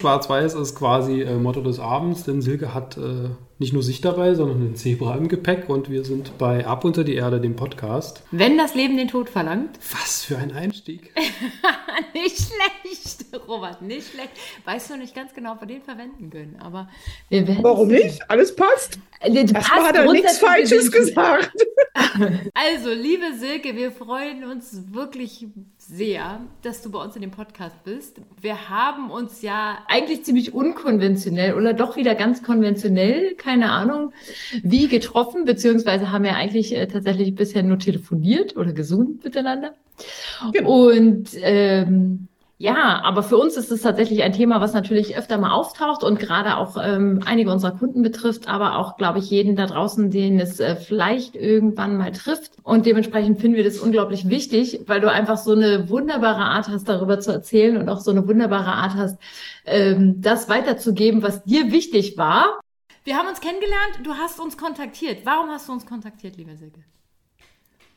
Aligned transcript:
Schwarz-Weiß 0.00 0.54
ist 0.54 0.76
quasi 0.76 1.20
äh, 1.20 1.34
Motto 1.34 1.60
des 1.60 1.78
Abends, 1.78 2.24
denn 2.24 2.40
Silke 2.40 2.72
hat 2.72 2.96
äh, 2.96 3.28
nicht 3.58 3.74
nur 3.74 3.82
sich 3.82 4.00
dabei, 4.00 4.34
sondern 4.34 4.56
einen 4.56 4.74
Zebra 4.74 5.14
im 5.14 5.28
Gepäck 5.28 5.68
und 5.68 5.90
wir 5.90 6.04
sind 6.04 6.38
bei 6.38 6.66
Ab 6.66 6.86
unter 6.86 7.04
die 7.04 7.16
Erde, 7.16 7.38
dem 7.38 7.54
Podcast. 7.54 8.22
Wenn 8.30 8.56
das 8.56 8.74
Leben 8.74 8.96
den 8.96 9.08
Tod 9.08 9.28
verlangt. 9.28 9.78
Was 9.92 10.24
für 10.24 10.38
ein 10.38 10.52
Einstieg. 10.52 11.12
nicht 12.14 12.38
schlecht, 12.38 13.26
Robert, 13.46 13.82
nicht 13.82 14.10
schlecht. 14.10 14.30
Weißt 14.64 14.88
du 14.88 14.96
nicht 14.96 15.14
ganz 15.14 15.34
genau, 15.34 15.52
ob 15.52 15.60
wir 15.60 15.68
den 15.68 15.82
verwenden 15.82 16.30
können, 16.30 16.56
aber 16.60 16.88
wir 17.28 17.46
werden 17.46 17.62
Warum 17.62 17.88
nicht? 17.88 18.22
Alles 18.30 18.56
passt. 18.56 18.98
Äh, 19.20 19.30
das 19.30 19.52
Erstmal 19.52 19.82
hat 19.82 19.96
er 19.96 20.10
nichts 20.10 20.38
Falsches 20.38 20.90
gesagt. 20.90 21.52
Also, 22.54 22.90
liebe 22.90 23.34
Silke, 23.38 23.76
wir 23.76 23.92
freuen 23.92 24.44
uns 24.44 24.92
wirklich 24.92 25.46
sehr, 25.90 26.40
dass 26.62 26.82
du 26.82 26.90
bei 26.90 27.02
uns 27.02 27.16
in 27.16 27.22
dem 27.22 27.32
Podcast 27.32 27.82
bist. 27.84 28.20
Wir 28.40 28.70
haben 28.70 29.10
uns 29.10 29.42
ja 29.42 29.78
eigentlich 29.88 30.24
ziemlich 30.24 30.54
unkonventionell 30.54 31.54
oder 31.54 31.72
doch 31.72 31.96
wieder 31.96 32.14
ganz 32.14 32.42
konventionell, 32.42 33.34
keine 33.34 33.72
Ahnung, 33.72 34.12
wie 34.62 34.86
getroffen, 34.86 35.44
beziehungsweise 35.44 36.12
haben 36.12 36.24
wir 36.24 36.36
eigentlich 36.36 36.74
äh, 36.76 36.86
tatsächlich 36.86 37.34
bisher 37.34 37.64
nur 37.64 37.78
telefoniert 37.78 38.56
oder 38.56 38.72
gesund 38.72 39.24
miteinander. 39.24 39.74
Genau. 40.52 40.90
Und 40.90 41.30
ähm, 41.34 42.28
ja, 42.60 43.00
aber 43.04 43.22
für 43.22 43.38
uns 43.38 43.56
ist 43.56 43.70
es 43.70 43.80
tatsächlich 43.80 44.22
ein 44.22 44.34
Thema, 44.34 44.60
was 44.60 44.74
natürlich 44.74 45.16
öfter 45.16 45.38
mal 45.38 45.52
auftaucht 45.52 46.04
und 46.04 46.18
gerade 46.18 46.58
auch 46.58 46.76
ähm, 46.76 47.22
einige 47.24 47.50
unserer 47.50 47.70
Kunden 47.70 48.02
betrifft, 48.02 48.48
aber 48.48 48.76
auch, 48.76 48.98
glaube 48.98 49.18
ich, 49.18 49.30
jeden 49.30 49.56
da 49.56 49.64
draußen, 49.64 50.10
den 50.10 50.38
es 50.38 50.60
äh, 50.60 50.76
vielleicht 50.76 51.36
irgendwann 51.36 51.96
mal 51.96 52.12
trifft. 52.12 52.52
Und 52.62 52.84
dementsprechend 52.84 53.40
finden 53.40 53.56
wir 53.56 53.64
das 53.64 53.78
unglaublich 53.78 54.28
wichtig, 54.28 54.82
weil 54.84 55.00
du 55.00 55.10
einfach 55.10 55.38
so 55.38 55.52
eine 55.52 55.88
wunderbare 55.88 56.42
Art 56.42 56.68
hast, 56.68 56.86
darüber 56.86 57.18
zu 57.18 57.32
erzählen 57.32 57.78
und 57.78 57.88
auch 57.88 58.00
so 58.00 58.10
eine 58.10 58.28
wunderbare 58.28 58.72
Art 58.72 58.92
hast, 58.94 59.18
ähm, 59.64 60.20
das 60.20 60.50
weiterzugeben, 60.50 61.22
was 61.22 61.42
dir 61.44 61.72
wichtig 61.72 62.18
war. 62.18 62.60
Wir 63.04 63.16
haben 63.16 63.28
uns 63.28 63.40
kennengelernt, 63.40 64.00
du 64.04 64.12
hast 64.12 64.38
uns 64.38 64.58
kontaktiert. 64.58 65.24
Warum 65.24 65.48
hast 65.48 65.66
du 65.66 65.72
uns 65.72 65.86
kontaktiert, 65.86 66.36
lieber 66.36 66.54
Silke? 66.56 66.80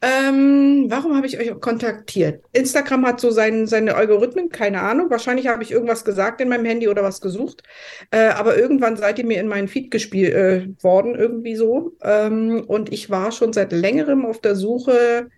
Ähm, 0.04 0.88
warum 0.90 1.16
habe 1.16 1.28
ich 1.28 1.40
euch 1.40 1.58
kontaktiert? 1.62 2.44
Instagram 2.52 3.06
hat 3.06 3.22
so 3.22 3.32
sein, 3.32 3.68
seine 3.68 3.96
Algorithmen, 3.96 4.50
keine 4.50 4.82
Ahnung. 4.82 5.10
Wahrscheinlich 5.10 5.48
habe 5.48 5.64
ich 5.64 5.72
irgendwas 5.72 6.04
gesagt 6.04 6.42
in 6.42 6.50
meinem 6.50 6.66
Handy 6.66 6.90
oder 6.90 7.04
was 7.04 7.22
gesucht. 7.22 7.64
Äh, 8.12 8.28
aber 8.28 8.58
irgendwann 8.58 8.98
seid 8.98 9.18
ihr 9.20 9.26
mir 9.26 9.40
in 9.40 9.48
meinen 9.48 9.70
Feed 9.70 9.92
gespielt 9.92 10.34
äh, 10.34 10.68
worden, 10.84 11.16
irgendwie 11.16 11.56
so. 11.56 11.94
Ähm, 12.04 12.66
und 12.68 12.92
ich 12.92 13.10
war 13.12 13.32
schon 13.32 13.54
seit 13.54 13.72
längerem 13.72 14.26
auf 14.26 14.42
der 14.42 14.58
Suche 14.58 15.30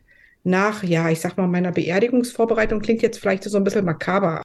nach, 0.43 0.81
ja, 0.81 1.11
ich 1.11 1.19
sag 1.21 1.37
mal, 1.37 1.47
meiner 1.47 1.71
Beerdigungsvorbereitung. 1.71 2.79
Klingt 2.79 3.03
jetzt 3.03 3.19
vielleicht 3.19 3.43
so 3.43 3.55
ein 3.57 3.63
bisschen 3.63 3.85
makaber. 3.85 4.41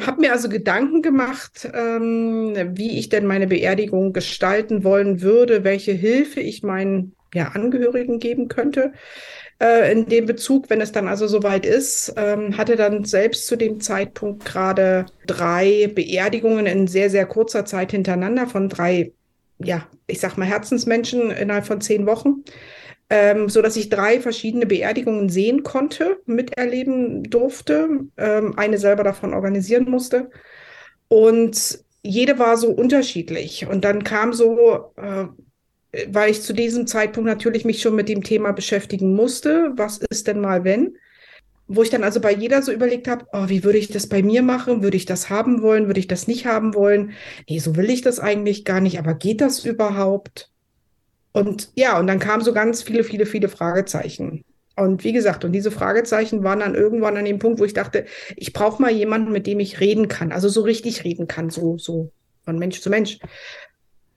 Habe 0.00 0.22
mir 0.22 0.32
also 0.32 0.48
Gedanken 0.48 1.02
gemacht, 1.02 1.68
ähm, 1.74 2.54
wie 2.72 2.98
ich 2.98 3.10
denn 3.10 3.26
meine 3.26 3.48
Beerdigung 3.48 4.14
gestalten 4.14 4.82
wollen 4.82 5.20
würde, 5.20 5.62
welche 5.62 5.92
Hilfe 5.92 6.40
ich 6.40 6.62
meinen 6.62 7.14
ja, 7.34 7.48
Angehörigen 7.48 8.18
geben 8.18 8.48
könnte 8.48 8.94
äh, 9.60 9.92
in 9.92 10.06
dem 10.06 10.26
Bezug, 10.26 10.70
wenn 10.70 10.80
es 10.80 10.92
dann 10.92 11.08
also 11.08 11.26
soweit 11.26 11.66
ist, 11.66 12.14
ähm, 12.16 12.56
hatte 12.56 12.76
dann 12.76 13.04
selbst 13.04 13.46
zu 13.46 13.56
dem 13.56 13.80
Zeitpunkt 13.80 14.44
gerade 14.44 15.06
drei 15.26 15.90
Beerdigungen 15.94 16.66
in 16.66 16.86
sehr, 16.86 17.10
sehr 17.10 17.26
kurzer 17.26 17.64
Zeit 17.64 17.90
hintereinander 17.92 18.46
von 18.46 18.68
drei, 18.68 19.12
ja, 19.58 19.86
ich 20.06 20.20
sag 20.20 20.36
mal 20.36 20.46
Herzensmenschen 20.46 21.30
innerhalb 21.30 21.66
von 21.66 21.80
zehn 21.80 22.06
Wochen. 22.06 22.44
Ähm, 23.10 23.48
so 23.48 23.62
dass 23.62 23.76
ich 23.76 23.88
drei 23.88 24.20
verschiedene 24.20 24.66
Beerdigungen 24.66 25.30
sehen 25.30 25.62
konnte, 25.62 26.18
miterleben 26.26 27.22
durfte, 27.24 27.88
ähm, 28.18 28.58
eine 28.58 28.76
selber 28.76 29.02
davon 29.02 29.32
organisieren 29.32 29.90
musste. 29.90 30.30
Und 31.08 31.84
jede 32.02 32.38
war 32.38 32.56
so 32.58 32.68
unterschiedlich. 32.70 33.66
Und 33.66 33.84
dann 33.84 34.04
kam 34.04 34.32
so 34.34 34.92
äh, 34.96 35.26
weil 36.08 36.30
ich 36.30 36.42
zu 36.42 36.52
diesem 36.52 36.86
Zeitpunkt 36.86 37.28
natürlich 37.28 37.64
mich 37.64 37.80
schon 37.80 37.94
mit 37.94 38.08
dem 38.08 38.22
Thema 38.22 38.52
beschäftigen 38.52 39.14
musste. 39.14 39.72
Was 39.76 39.98
ist 39.98 40.26
denn 40.26 40.40
mal, 40.40 40.64
wenn? 40.64 40.96
Wo 41.66 41.82
ich 41.82 41.90
dann 41.90 42.04
also 42.04 42.20
bei 42.20 42.32
jeder 42.32 42.62
so 42.62 42.72
überlegt 42.72 43.08
habe, 43.08 43.26
oh, 43.32 43.48
wie 43.48 43.64
würde 43.64 43.78
ich 43.78 43.88
das 43.88 44.06
bei 44.06 44.22
mir 44.22 44.42
machen? 44.42 44.82
Würde 44.82 44.96
ich 44.96 45.06
das 45.06 45.28
haben 45.28 45.62
wollen? 45.62 45.86
Würde 45.86 46.00
ich 46.00 46.08
das 46.08 46.26
nicht 46.26 46.46
haben 46.46 46.74
wollen? 46.74 47.12
Nee, 47.48 47.58
so 47.58 47.76
will 47.76 47.90
ich 47.90 48.02
das 48.02 48.20
eigentlich 48.20 48.64
gar 48.64 48.80
nicht, 48.80 48.98
aber 48.98 49.14
geht 49.14 49.40
das 49.40 49.64
überhaupt? 49.64 50.50
Und 51.32 51.70
ja, 51.74 51.98
und 51.98 52.06
dann 52.06 52.18
kamen 52.18 52.42
so 52.42 52.52
ganz 52.52 52.82
viele, 52.82 53.04
viele, 53.04 53.26
viele 53.26 53.48
Fragezeichen. 53.48 54.44
Und 54.76 55.04
wie 55.04 55.12
gesagt, 55.12 55.44
und 55.44 55.52
diese 55.52 55.70
Fragezeichen 55.70 56.44
waren 56.44 56.60
dann 56.60 56.74
irgendwann 56.74 57.16
an 57.16 57.24
dem 57.24 57.38
Punkt, 57.38 57.58
wo 57.58 57.64
ich 57.64 57.74
dachte, 57.74 58.06
ich 58.36 58.52
brauche 58.52 58.80
mal 58.80 58.92
jemanden, 58.92 59.32
mit 59.32 59.46
dem 59.46 59.60
ich 59.60 59.80
reden 59.80 60.08
kann, 60.08 60.32
also 60.32 60.48
so 60.48 60.62
richtig 60.62 61.04
reden 61.04 61.26
kann, 61.26 61.50
so, 61.50 61.76
so 61.78 62.12
von 62.44 62.58
Mensch 62.58 62.80
zu 62.80 62.88
Mensch. 62.88 63.18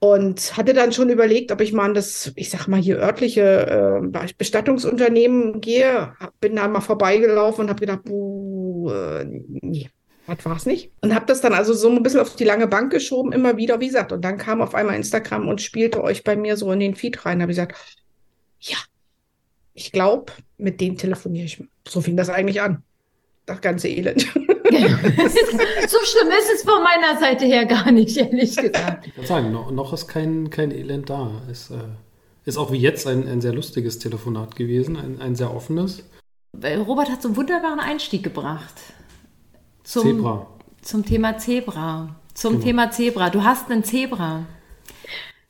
Und 0.03 0.57
hatte 0.57 0.73
dann 0.73 0.91
schon 0.91 1.11
überlegt, 1.11 1.51
ob 1.51 1.61
ich 1.61 1.73
mal 1.73 1.85
an 1.85 1.93
das, 1.93 2.31
ich 2.35 2.49
sag 2.49 2.67
mal, 2.67 2.81
hier 2.81 2.97
örtliche 2.97 4.01
äh, 4.01 4.33
Bestattungsunternehmen 4.35 5.61
gehe. 5.61 6.13
Bin 6.39 6.55
da 6.55 6.67
mal 6.67 6.81
vorbeigelaufen 6.81 7.65
und 7.65 7.69
habe 7.69 7.81
gedacht, 7.81 8.03
buh, 8.05 8.89
äh, 8.89 9.25
nee, 9.25 9.91
das 10.25 10.43
war's 10.43 10.65
nicht. 10.65 10.91
Und 11.01 11.13
habe 11.13 11.27
das 11.27 11.41
dann 11.41 11.53
also 11.53 11.75
so 11.75 11.87
ein 11.87 12.01
bisschen 12.01 12.19
auf 12.19 12.35
die 12.35 12.45
lange 12.45 12.67
Bank 12.67 12.91
geschoben, 12.91 13.31
immer 13.31 13.57
wieder, 13.57 13.79
wie 13.79 13.87
gesagt. 13.87 14.11
Und 14.11 14.25
dann 14.25 14.39
kam 14.39 14.63
auf 14.63 14.73
einmal 14.73 14.95
Instagram 14.95 15.47
und 15.47 15.61
spielte 15.61 16.03
euch 16.03 16.23
bei 16.23 16.35
mir 16.35 16.57
so 16.57 16.71
in 16.71 16.79
den 16.79 16.95
Feed 16.95 17.23
rein. 17.23 17.39
Habe 17.39 17.51
ich 17.51 17.57
gesagt, 17.57 17.77
ja, 18.59 18.77
ich 19.75 19.91
glaube, 19.91 20.33
mit 20.57 20.81
denen 20.81 20.97
telefoniere 20.97 21.45
ich. 21.45 21.63
So 21.87 22.01
fing 22.01 22.17
das 22.17 22.29
eigentlich 22.29 22.59
an. 22.59 22.81
Das 23.45 23.61
ganze 23.61 23.87
Elend. 23.87 24.21
so 24.71 25.97
schlimm 26.03 26.29
ist 26.29 26.51
es 26.55 26.63
von 26.63 26.81
meiner 26.83 27.19
Seite 27.19 27.45
her 27.45 27.65
gar 27.65 27.91
nicht, 27.91 28.15
ehrlich 28.17 28.55
gesagt. 28.55 29.07
Ich 29.07 29.17
würde 29.17 29.27
sagen, 29.27 29.51
noch, 29.51 29.71
noch, 29.71 29.93
ist 29.93 30.07
kein, 30.07 30.49
kein 30.49 30.71
Elend 30.71 31.09
da. 31.09 31.41
Es 31.49 31.71
äh, 31.71 31.75
ist 32.45 32.57
auch 32.57 32.71
wie 32.71 32.77
jetzt 32.77 33.07
ein, 33.07 33.27
ein 33.27 33.41
sehr 33.41 33.53
lustiges 33.53 33.99
Telefonat 33.99 34.55
gewesen, 34.55 34.95
ein, 34.95 35.19
ein 35.19 35.35
sehr 35.35 35.53
offenes. 35.53 36.03
Robert 36.53 37.09
hat 37.09 37.21
so 37.21 37.29
einen 37.29 37.37
wunderbaren 37.37 37.79
Einstieg 37.79 38.23
gebracht. 38.23 38.75
Zum, 39.83 40.03
Zebra. 40.03 40.47
Zum 40.81 41.05
Thema 41.05 41.37
Zebra. 41.37 42.15
Zum 42.33 42.53
genau. 42.53 42.65
Thema 42.65 42.91
Zebra. 42.91 43.29
Du 43.29 43.43
hast 43.43 43.69
einen 43.69 43.83
Zebra. 43.83 44.45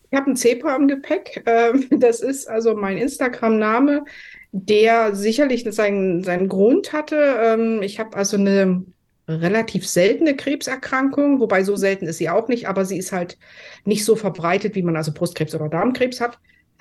Ich 0.10 0.18
habe 0.18 0.28
einen 0.28 0.36
Zebra 0.36 0.76
im 0.76 0.88
Gepäck. 0.88 1.44
Ähm, 1.46 1.88
das 1.92 2.22
ist 2.22 2.48
also 2.48 2.76
mein 2.76 2.98
Instagram-Name, 2.98 4.04
der 4.52 5.16
sicherlich 5.16 5.66
seinen, 5.70 6.24
seinen 6.24 6.50
Grund 6.50 6.94
hatte. 6.94 7.16
Ähm, 7.42 7.82
ich 7.82 8.00
habe 8.00 8.16
also 8.18 8.38
eine 8.38 8.84
relativ 9.28 9.88
seltene 9.88 10.36
Krebserkrankung, 10.36 11.40
wobei 11.40 11.64
so 11.64 11.76
selten 11.76 12.06
ist 12.08 12.18
sie 12.18 12.30
auch 12.30 12.48
nicht, 12.48 12.68
aber 12.68 12.86
sie 12.86 12.98
ist 12.98 13.12
halt 13.12 13.38
nicht 13.86 14.04
so 14.04 14.16
verbreitet, 14.16 14.76
wie 14.76 14.84
man 14.84 14.98
also 14.98 15.14
Brustkrebs 15.14 15.56
oder 15.56 15.70
Darmkrebs 15.70 16.20
hat. 16.20 16.40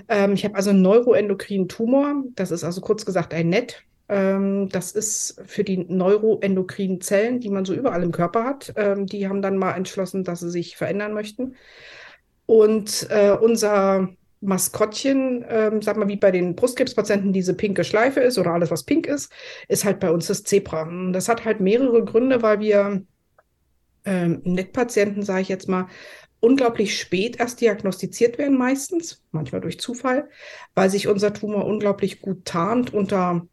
Ähm, 0.09 0.33
ich 0.33 0.45
habe 0.45 0.57
also 0.57 0.71
einen 0.71 0.83
neuroendokrinen 0.83 1.69
Tumor, 1.69 2.25
das 2.35 2.51
ist 2.51 2.65
also 2.65 2.81
kurz 2.81 3.07
gesagt 3.07 3.33
ein 3.35 3.51
NET. 3.51 3.83
Ähm, 4.09 4.69
das 4.71 4.91
ist 4.91 5.41
für 5.47 5.63
die 5.63 5.79
neuroendokrinen 5.79 7.01
Zellen, 7.01 7.39
die 7.39 7.51
man 7.51 7.65
so 7.65 7.75
überall 7.75 8.03
im 8.03 8.13
Körper 8.13 8.45
hat. 8.45 8.75
Die 9.11 9.29
haben 9.29 9.43
dann 9.43 9.57
mal 9.57 9.75
entschlossen, 9.75 10.25
dass 10.25 10.41
sie 10.41 10.51
sich 10.51 10.77
verändern 10.77 11.15
möchten. 11.15 11.55
Und 12.47 13.07
äh, 13.11 13.31
unser 13.31 14.09
Maskottchen, 14.41 15.45
ähm, 15.49 15.83
sag 15.83 15.97
mal, 15.97 16.09
wie 16.09 16.17
bei 16.17 16.31
den 16.31 16.57
Brustkrebspatienten 16.57 17.33
diese 17.33 17.55
pinke 17.55 17.85
Schleife 17.85 18.21
ist 18.21 18.39
oder 18.39 18.53
alles, 18.53 18.71
was 18.71 18.85
pink 18.85 19.07
ist, 19.07 19.31
ist 19.69 19.85
halt 19.85 20.01
bei 20.01 20.11
uns 20.11 20.27
das 20.29 20.45
Zebra. 20.45 20.89
Das 21.13 21.29
hat 21.29 21.45
halt 21.45 21.61
mehrere 21.61 22.05
Gründe, 22.05 22.43
weil 22.43 22.61
wir 22.61 23.03
ähm, 24.05 24.41
NET-Patienten, 24.45 25.23
sage 25.23 25.43
ich 25.43 25.49
jetzt 25.49 25.69
mal, 25.69 25.89
unglaublich 26.41 26.99
spät 26.99 27.39
erst 27.39 27.61
diagnostiziert 27.61 28.39
werden, 28.39 28.57
meistens, 28.57 29.23
manchmal 29.31 29.61
durch 29.61 29.79
Zufall, 29.79 30.29
weil 30.75 30.89
sich 30.89 31.07
unser 31.07 31.35
Tumor 31.35 31.67
unglaublich 31.67 32.23
gut 32.23 32.47
tarnt 32.47 32.95
unter 32.95 33.47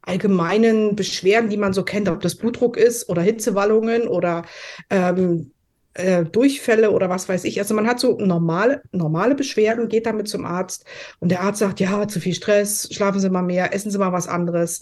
allgemeinen 0.00 0.96
Beschwerden, 0.96 1.50
die 1.50 1.56
man 1.56 1.72
so 1.72 1.82
kennt, 1.82 2.08
ob 2.08 2.20
das 2.20 2.36
Blutdruck 2.36 2.76
ist 2.76 3.08
oder 3.08 3.22
Hitzewallungen 3.22 4.08
oder 4.08 4.44
ähm, 4.90 5.53
äh, 5.94 6.24
Durchfälle 6.24 6.90
oder 6.90 7.08
was 7.08 7.28
weiß 7.28 7.44
ich. 7.44 7.58
Also 7.58 7.74
man 7.74 7.86
hat 7.86 8.00
so 8.00 8.18
normale, 8.18 8.82
normale 8.92 9.34
Beschwerden, 9.34 9.88
geht 9.88 10.06
damit 10.06 10.28
zum 10.28 10.44
Arzt 10.44 10.84
und 11.20 11.30
der 11.30 11.42
Arzt 11.42 11.60
sagt, 11.60 11.80
ja, 11.80 12.06
zu 12.08 12.20
viel 12.20 12.34
Stress, 12.34 12.88
schlafen 12.92 13.20
Sie 13.20 13.30
mal 13.30 13.42
mehr, 13.42 13.74
essen 13.74 13.90
Sie 13.90 13.98
mal 13.98 14.12
was 14.12 14.28
anderes. 14.28 14.80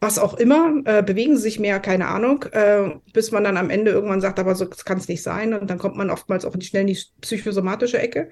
Was 0.00 0.18
auch 0.18 0.34
immer, 0.34 0.82
äh, 0.84 1.02
bewegen 1.02 1.36
Sie 1.36 1.42
sich 1.42 1.58
mehr, 1.58 1.80
keine 1.80 2.08
Ahnung, 2.08 2.44
äh, 2.52 2.90
bis 3.14 3.32
man 3.32 3.44
dann 3.44 3.56
am 3.56 3.70
Ende 3.70 3.92
irgendwann 3.92 4.20
sagt, 4.20 4.38
aber 4.38 4.54
so 4.54 4.68
kann 4.68 4.98
es 4.98 5.08
nicht 5.08 5.22
sein. 5.22 5.54
Und 5.54 5.70
dann 5.70 5.78
kommt 5.78 5.96
man 5.96 6.10
oftmals 6.10 6.44
auch 6.44 6.54
schnell 6.60 6.82
in 6.82 6.88
die 6.88 6.98
psychosomatische 7.22 7.98
Ecke. 7.98 8.28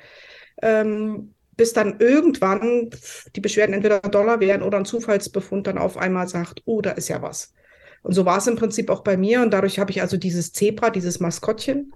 Ähm, 0.62 1.35
bis 1.57 1.73
dann 1.73 2.00
irgendwann 2.00 2.91
die 3.35 3.41
Beschwerden 3.41 3.75
entweder 3.75 4.00
Dollar 4.00 4.41
werden 4.41 4.62
oder 4.62 4.79
ein 4.79 4.85
Zufallsbefund 4.85 5.67
dann 5.67 5.79
auf 5.79 5.97
einmal 5.97 6.29
sagt, 6.29 6.62
oh, 6.65 6.81
da 6.81 6.91
ist 6.91 7.09
ja 7.09 7.23
was. 7.23 7.55
Und 8.05 8.12
so 8.12 8.25
war 8.25 8.39
es 8.39 8.47
im 8.47 8.56
Prinzip 8.56 8.91
auch 8.91 9.01
bei 9.01 9.17
mir. 9.17 9.43
Und 9.43 9.51
dadurch 9.51 9.79
habe 9.79 9.91
ich 9.91 10.01
also 10.03 10.17
dieses 10.17 10.53
Zebra, 10.53 10.91
dieses 10.91 11.21
Maskottchen 11.21 11.93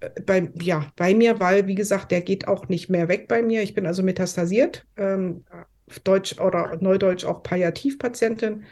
äh, 0.00 0.20
bei, 0.22 0.50
ja, 0.60 0.86
bei 0.96 1.14
mir, 1.14 1.38
weil, 1.38 1.66
wie 1.66 1.76
gesagt, 1.76 2.10
der 2.10 2.22
geht 2.22 2.48
auch 2.48 2.68
nicht 2.68 2.90
mehr 2.90 3.08
weg 3.08 3.28
bei 3.28 3.42
mir. 3.42 3.62
Ich 3.62 3.74
bin 3.74 3.86
also 3.86 4.02
metastasiert, 4.02 4.86
ähm, 4.96 5.44
Deutsch 6.02 6.38
oder 6.40 6.76
Neudeutsch 6.80 7.24
auch 7.24 7.42
Palliativpatientin. 7.42 8.64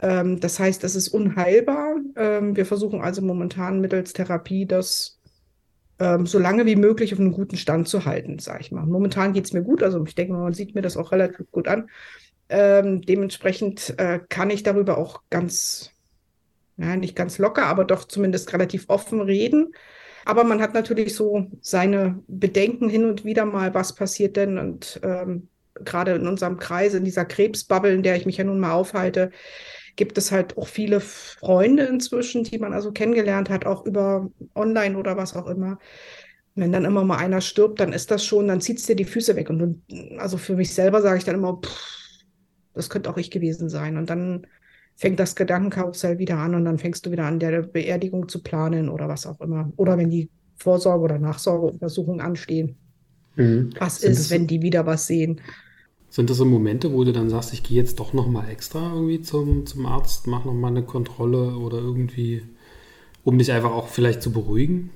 Ähm, 0.00 0.40
das 0.40 0.58
heißt, 0.58 0.84
es 0.84 0.94
ist 0.94 1.08
unheilbar. 1.08 1.96
Ähm, 2.16 2.56
wir 2.56 2.66
versuchen 2.66 3.00
also 3.00 3.20
momentan 3.20 3.80
mittels 3.80 4.12
Therapie 4.12 4.64
das 4.64 5.18
ähm, 5.98 6.26
so 6.26 6.38
lange 6.38 6.66
wie 6.66 6.76
möglich 6.76 7.12
auf 7.12 7.20
einem 7.20 7.32
guten 7.32 7.56
Stand 7.56 7.88
zu 7.88 8.04
halten, 8.04 8.38
sage 8.38 8.60
ich 8.60 8.72
mal. 8.72 8.86
Momentan 8.86 9.32
geht 9.32 9.44
es 9.44 9.52
mir 9.52 9.62
gut, 9.62 9.82
also 9.82 10.04
ich 10.04 10.14
denke, 10.14 10.32
man 10.34 10.52
sieht 10.54 10.74
mir 10.74 10.82
das 10.82 10.96
auch 10.96 11.12
relativ 11.12 11.50
gut 11.50 11.68
an. 11.68 11.88
Ähm, 12.48 13.02
dementsprechend 13.02 13.94
äh, 13.98 14.20
kann 14.28 14.50
ich 14.50 14.62
darüber 14.62 14.98
auch 14.98 15.22
ganz, 15.30 15.91
ja, 16.76 16.96
nicht 16.96 17.16
ganz 17.16 17.38
locker, 17.38 17.66
aber 17.66 17.84
doch 17.84 18.04
zumindest 18.04 18.52
relativ 18.52 18.86
offen 18.88 19.20
reden. 19.20 19.72
Aber 20.24 20.44
man 20.44 20.62
hat 20.62 20.74
natürlich 20.74 21.14
so 21.14 21.48
seine 21.60 22.22
Bedenken 22.28 22.88
hin 22.88 23.04
und 23.04 23.24
wieder 23.24 23.44
mal, 23.44 23.74
was 23.74 23.94
passiert 23.94 24.36
denn? 24.36 24.58
Und 24.58 25.00
ähm, 25.02 25.48
gerade 25.74 26.12
in 26.12 26.26
unserem 26.26 26.58
Kreis, 26.58 26.94
in 26.94 27.04
dieser 27.04 27.24
Krebsbubble, 27.24 27.92
in 27.92 28.02
der 28.02 28.16
ich 28.16 28.26
mich 28.26 28.36
ja 28.36 28.44
nun 28.44 28.60
mal 28.60 28.72
aufhalte, 28.72 29.30
gibt 29.96 30.16
es 30.18 30.32
halt 30.32 30.56
auch 30.56 30.68
viele 30.68 31.00
Freunde 31.00 31.84
inzwischen, 31.84 32.44
die 32.44 32.58
man 32.58 32.72
also 32.72 32.92
kennengelernt 32.92 33.50
hat, 33.50 33.66
auch 33.66 33.84
über 33.84 34.30
online 34.54 34.96
oder 34.96 35.16
was 35.16 35.36
auch 35.36 35.46
immer. 35.46 35.78
Wenn 36.54 36.72
dann 36.72 36.84
immer 36.84 37.04
mal 37.04 37.16
einer 37.16 37.40
stirbt, 37.40 37.80
dann 37.80 37.92
ist 37.92 38.10
das 38.10 38.24
schon, 38.24 38.48
dann 38.48 38.60
zieht 38.60 38.78
es 38.78 38.86
dir 38.86 38.96
die 38.96 39.04
Füße 39.04 39.36
weg. 39.36 39.50
Und 39.50 39.82
also 40.18 40.38
für 40.38 40.54
mich 40.54 40.74
selber 40.74 41.02
sage 41.02 41.18
ich 41.18 41.24
dann 41.24 41.36
immer, 41.36 41.60
pff, 41.62 42.02
das 42.74 42.90
könnte 42.90 43.10
auch 43.10 43.16
ich 43.16 43.30
gewesen 43.30 43.68
sein. 43.68 43.96
Und 43.96 44.08
dann 44.08 44.46
fängt 44.96 45.18
das 45.18 45.34
Gedankenkarussell 45.34 46.18
wieder 46.18 46.38
an 46.38 46.54
und 46.54 46.64
dann 46.64 46.78
fängst 46.78 47.04
du 47.06 47.10
wieder 47.10 47.24
an, 47.24 47.38
der 47.38 47.62
Beerdigung 47.62 48.28
zu 48.28 48.42
planen 48.42 48.88
oder 48.88 49.08
was 49.08 49.26
auch 49.26 49.40
immer. 49.40 49.72
Oder 49.76 49.98
wenn 49.98 50.10
die 50.10 50.30
Vorsorge- 50.56 51.04
oder 51.04 51.18
Nachsorgeuntersuchungen 51.18 52.20
anstehen. 52.20 52.76
Mhm. 53.36 53.70
Was 53.78 54.00
Sind 54.00 54.12
ist, 54.12 54.30
wenn 54.30 54.46
die 54.46 54.62
wieder 54.62 54.86
was 54.86 55.06
sehen? 55.06 55.40
Sind 56.08 56.28
das 56.28 56.36
so 56.36 56.44
Momente, 56.44 56.92
wo 56.92 57.04
du 57.04 57.12
dann 57.12 57.30
sagst, 57.30 57.52
ich 57.52 57.62
gehe 57.62 57.78
jetzt 57.78 57.98
doch 57.98 58.12
nochmal 58.12 58.50
extra 58.50 58.92
irgendwie 58.94 59.22
zum, 59.22 59.64
zum 59.64 59.86
Arzt, 59.86 60.26
mache 60.26 60.46
nochmal 60.46 60.70
eine 60.70 60.82
Kontrolle 60.82 61.56
oder 61.56 61.78
irgendwie, 61.78 62.42
um 63.24 63.38
dich 63.38 63.50
einfach 63.50 63.72
auch 63.72 63.88
vielleicht 63.88 64.22
zu 64.22 64.30
beruhigen? 64.30 64.90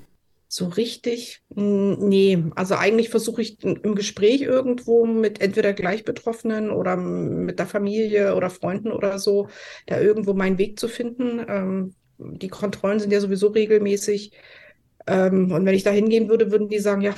So 0.48 0.66
richtig? 0.66 1.42
Nee, 1.48 2.44
also 2.54 2.76
eigentlich 2.76 3.10
versuche 3.10 3.42
ich 3.42 3.62
im 3.64 3.94
Gespräch 3.96 4.42
irgendwo 4.42 5.04
mit 5.04 5.40
entweder 5.40 5.72
Gleichbetroffenen 5.72 6.70
oder 6.70 6.96
mit 6.96 7.58
der 7.58 7.66
Familie 7.66 8.36
oder 8.36 8.48
Freunden 8.50 8.92
oder 8.92 9.18
so, 9.18 9.48
da 9.86 10.00
irgendwo 10.00 10.34
meinen 10.34 10.58
Weg 10.58 10.78
zu 10.78 10.86
finden. 10.86 11.44
Ähm, 11.48 11.94
die 12.18 12.48
Kontrollen 12.48 13.00
sind 13.00 13.12
ja 13.12 13.20
sowieso 13.20 13.48
regelmäßig. 13.48 14.32
Ähm, 15.08 15.52
und 15.52 15.64
wenn 15.64 15.74
ich 15.74 15.84
da 15.84 15.90
hingehen 15.90 16.28
würde, 16.28 16.50
würden 16.50 16.68
die 16.68 16.78
sagen, 16.78 17.00
ja, 17.00 17.14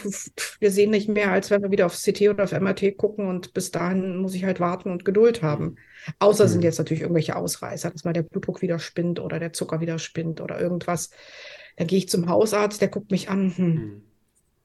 wir 0.61 0.71
sehen 0.71 0.91
nicht 0.91 1.09
mehr, 1.09 1.31
als 1.33 1.51
wenn 1.51 1.63
wir 1.63 1.71
wieder 1.71 1.87
auf 1.87 1.97
CT 1.97 2.29
oder 2.29 2.45
auf 2.45 2.53
MRT 2.53 2.97
gucken 2.97 3.27
und 3.29 3.55
bis 3.55 3.71
dahin 3.71 4.19
muss 4.19 4.35
ich 4.35 4.45
halt 4.45 4.61
warten 4.61 4.91
und 4.91 5.05
Geduld 5.05 5.43
haben. 5.43 5.77
Außer 6.19 6.45
mhm. 6.45 6.49
sind 6.49 6.65
jetzt 6.65 6.79
natürlich 6.79 7.03
irgendwelche 7.03 7.37
Ausreißer, 7.37 7.91
dass 7.91 8.05
mal 8.05 8.13
der 8.13 8.23
Blutdruck 8.23 8.61
wieder 8.63 8.79
spinnt 8.79 9.21
oder 9.21 9.39
der 9.39 9.53
Zucker 9.53 9.81
wieder 9.81 9.99
spinnt 9.99 10.41
oder 10.41 10.61
irgendwas. 10.61 11.11
Dann 11.79 11.87
gehe 11.87 11.99
ich 11.99 12.09
zum 12.09 12.29
Hausarzt, 12.29 12.81
der 12.81 12.89
guckt 12.89 13.11
mich 13.11 13.31
an. 13.31 13.53
Hm. 13.57 13.75
Mhm. 13.75 14.03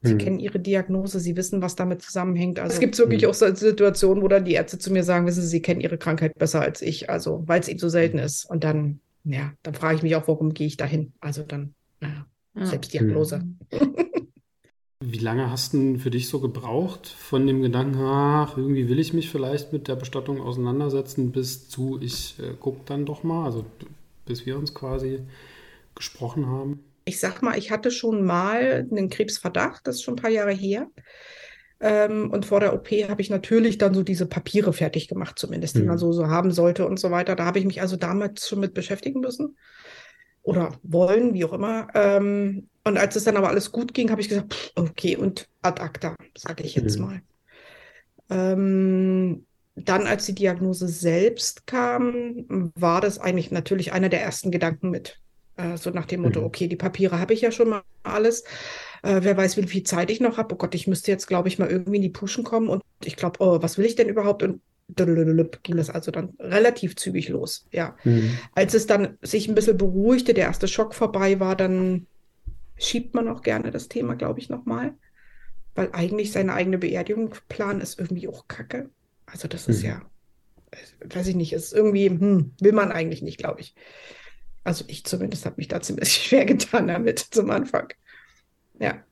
Sie 0.02 0.16
mhm. 0.16 0.18
kennen 0.18 0.40
ihre 0.40 0.60
Diagnose, 0.60 1.20
sie 1.20 1.38
wissen, 1.38 1.62
was 1.62 1.76
damit 1.76 2.02
zusammenhängt. 2.02 2.60
Also 2.60 2.74
es 2.74 2.80
gibt 2.82 2.98
wirklich 2.98 3.22
mhm. 3.22 3.30
auch 3.30 3.34
so 3.34 3.54
Situationen, 3.56 4.22
wo 4.22 4.28
dann 4.28 4.44
die 4.44 4.54
Ärzte 4.54 4.78
zu 4.78 4.92
mir 4.92 5.04
sagen, 5.04 5.26
wissen 5.26 5.42
Sie, 5.42 5.48
Sie 5.48 5.62
kennen 5.62 5.80
Ihre 5.80 5.98
Krankheit 5.98 6.38
besser 6.38 6.60
als 6.60 6.82
ich, 6.82 7.10
also 7.10 7.44
weil 7.46 7.62
es 7.62 7.70
eben 7.70 7.80
so 7.80 7.88
selten 7.88 8.18
mhm. 8.18 8.24
ist. 8.24 8.44
Und 8.44 8.66
dann, 8.66 9.00
ja, 9.24 9.54
dann 9.64 9.76
frage 9.76 9.96
ich 9.96 10.04
mich 10.04 10.16
auch, 10.18 10.28
warum 10.28 10.54
gehe 10.54 10.68
ich 10.68 10.76
dahin? 10.76 11.14
Also 11.22 11.44
dann, 11.44 11.74
naja. 12.02 12.26
Selbstdiagnose. 12.56 13.40
Mhm. 13.40 13.58
Wie 15.06 15.20
lange 15.20 15.52
hast 15.52 15.74
du 15.74 15.98
für 15.98 16.12
dich 16.12 16.30
so 16.30 16.40
gebraucht 16.40 17.08
von 17.08 17.46
dem 17.46 17.62
Gedanken, 17.62 18.00
ach, 18.00 18.58
irgendwie 18.58 18.88
will 18.88 19.00
ich 19.00 19.14
mich 19.14 19.30
vielleicht 19.30 19.74
mit 19.74 19.90
der 19.90 19.98
Bestattung 19.98 20.40
auseinandersetzen, 20.40 21.32
bis 21.32 21.68
zu, 21.68 22.00
ich 22.02 22.40
äh, 22.40 22.54
gucke 22.58 22.82
dann 22.86 23.06
doch 23.06 23.24
mal, 23.24 23.46
also 23.46 23.66
bis 24.26 24.46
wir 24.46 24.58
uns 24.58 24.74
quasi 24.74 25.20
gesprochen 25.94 26.48
haben? 26.48 26.80
Ich 27.06 27.20
sag 27.20 27.42
mal, 27.42 27.58
ich 27.58 27.72
hatte 27.72 27.92
schon 27.92 28.24
mal 28.24 28.88
einen 28.90 29.10
Krebsverdacht, 29.10 29.88
das 29.88 29.96
ist 29.96 30.04
schon 30.04 30.16
ein 30.16 30.22
paar 30.22 30.32
Jahre 30.32 30.54
her. 30.54 30.88
Ähm, 31.80 32.32
und 32.32 32.46
vor 32.46 32.62
der 32.62 32.74
OP 32.74 32.90
habe 33.10 33.22
ich 33.22 33.30
natürlich 33.30 33.78
dann 33.78 33.94
so 33.94 34.04
diese 34.04 34.26
Papiere 34.26 34.72
fertig 34.72 35.10
gemacht, 35.10 35.38
zumindest, 35.38 35.76
die 35.76 35.82
mhm. 35.82 35.88
man 35.88 35.98
so, 35.98 36.14
so 36.14 36.28
haben 36.28 36.52
sollte 36.52 36.88
und 36.88 36.98
so 36.98 37.12
weiter. 37.12 37.36
Da 37.36 37.46
habe 37.46 37.60
ich 37.60 37.66
mich 37.66 37.82
also 37.82 37.98
damals 37.98 38.48
schon 38.48 38.62
mit 38.62 38.74
beschäftigen 38.74 39.20
müssen 39.20 39.58
oder 40.44 40.78
wollen, 40.84 41.34
wie 41.34 41.44
auch 41.44 41.54
immer. 41.54 41.88
Ähm, 41.94 42.70
und 42.86 42.98
als 42.98 43.16
es 43.16 43.26
dann 43.26 43.38
aber 43.38 43.50
alles 43.50 43.72
gut 43.72 43.94
ging, 43.94 44.12
habe 44.12 44.22
ich 44.22 44.30
gesagt, 44.30 44.54
pff, 44.54 44.72
okay, 44.76 45.18
und 45.18 45.50
ad 45.62 45.82
acta, 45.82 46.16
sage 46.38 46.64
ich 46.64 46.76
jetzt 46.76 47.00
mhm. 47.00 47.06
mal. 47.06 47.22
Ähm, 48.30 49.46
dann, 49.76 50.06
als 50.06 50.26
die 50.26 50.36
Diagnose 50.36 50.88
selbst 50.88 51.66
kam, 51.66 52.72
war 52.76 53.02
das 53.02 53.20
eigentlich 53.20 53.52
natürlich 53.52 53.92
einer 53.92 54.10
der 54.10 54.22
ersten 54.22 54.52
Gedanken 54.52 54.90
mit. 54.90 55.20
Äh, 55.56 55.78
so 55.78 55.90
nach 55.92 56.06
dem 56.06 56.22
Motto, 56.22 56.40
mhm. 56.40 56.46
okay, 56.46 56.68
die 56.68 56.76
Papiere 56.76 57.20
habe 57.20 57.34
ich 57.34 57.42
ja 57.42 57.52
schon 57.52 57.70
mal 57.70 57.84
alles. 58.04 58.44
Äh, 59.04 59.20
wer 59.22 59.38
weiß, 59.38 59.58
wie 59.58 59.68
viel 59.68 59.84
Zeit 59.84 60.10
ich 60.10 60.20
noch 60.20 60.38
habe. 60.38 60.56
Oh 60.56 60.58
Gott, 60.58 60.76
ich 60.76 60.88
müsste 60.88 61.12
jetzt, 61.12 61.28
glaube 61.28 61.48
ich, 61.48 61.60
mal 61.60 61.70
irgendwie 61.70 61.98
in 61.98 62.02
die 62.04 62.10
Puschen 62.10 62.44
kommen. 62.44 62.70
Und 62.70 62.84
ich 63.04 63.16
glaube, 63.16 63.40
oh, 63.40 63.62
was 63.62 63.78
will 63.78 63.86
ich 63.86 63.96
denn 63.96 64.10
überhaupt? 64.10 64.44
Und 64.44 64.62
ging 64.88 65.78
das 65.78 65.90
also 65.90 66.12
dann 66.12 66.34
relativ 66.40 66.96
zügig 66.96 67.30
los. 67.30 67.68
Ja. 67.72 67.96
Mhm. 68.04 68.38
Als 68.54 68.74
es 68.74 68.88
dann 68.88 69.18
sich 69.22 69.48
ein 69.48 69.56
bisschen 69.56 69.78
beruhigte, 69.78 70.34
der 70.34 70.46
erste 70.46 70.68
Schock 70.68 70.94
vorbei 70.94 71.40
war, 71.40 71.56
dann 71.56 72.08
schiebt 72.78 73.14
man 73.14 73.28
auch 73.28 73.42
gerne 73.42 73.72
das 73.72 73.88
Thema, 73.88 74.16
glaube 74.16 74.40
ich, 74.40 74.50
nochmal. 74.50 74.94
Weil 75.76 75.90
eigentlich 75.94 76.32
seine 76.32 76.54
eigene 76.54 76.78
Beerdigung 76.78 77.34
planen 77.48 77.82
ist 77.82 78.00
irgendwie 78.00 78.28
auch 78.28 78.48
kacke. 78.48 78.90
Also 79.26 79.48
das 79.48 79.68
mhm. 79.68 79.74
ist 79.74 79.84
ja, 79.84 80.02
weiß 81.06 81.28
ich 81.28 81.36
nicht, 81.36 81.54
ist 81.54 81.74
irgendwie, 81.74 82.10
hm, 82.10 82.52
will 82.60 82.74
man 82.74 82.92
eigentlich 82.92 83.22
nicht, 83.22 83.38
glaube 83.38 83.62
ich. 83.62 83.76
Also 84.64 84.86
ich 84.88 85.04
zumindest 85.04 85.46
habe 85.46 85.56
mich 85.58 85.68
da 85.68 85.82
ziemlich 85.82 86.14
schwer 86.14 86.46
getan 86.46 86.88
damit 86.88 87.20
zum 87.20 87.50
Anfang. 87.50 87.94
Ja. 88.80 89.04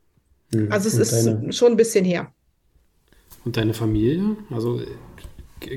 Mhm. 0.51 0.71
Also 0.71 0.88
es 0.88 0.95
Und 0.95 1.01
ist 1.01 1.25
deine... 1.25 1.53
schon 1.53 1.71
ein 1.71 1.77
bisschen 1.77 2.06
her. 2.06 2.33
Und 3.44 3.57
deine 3.57 3.74
Familie? 3.74 4.38
Also 4.50 4.81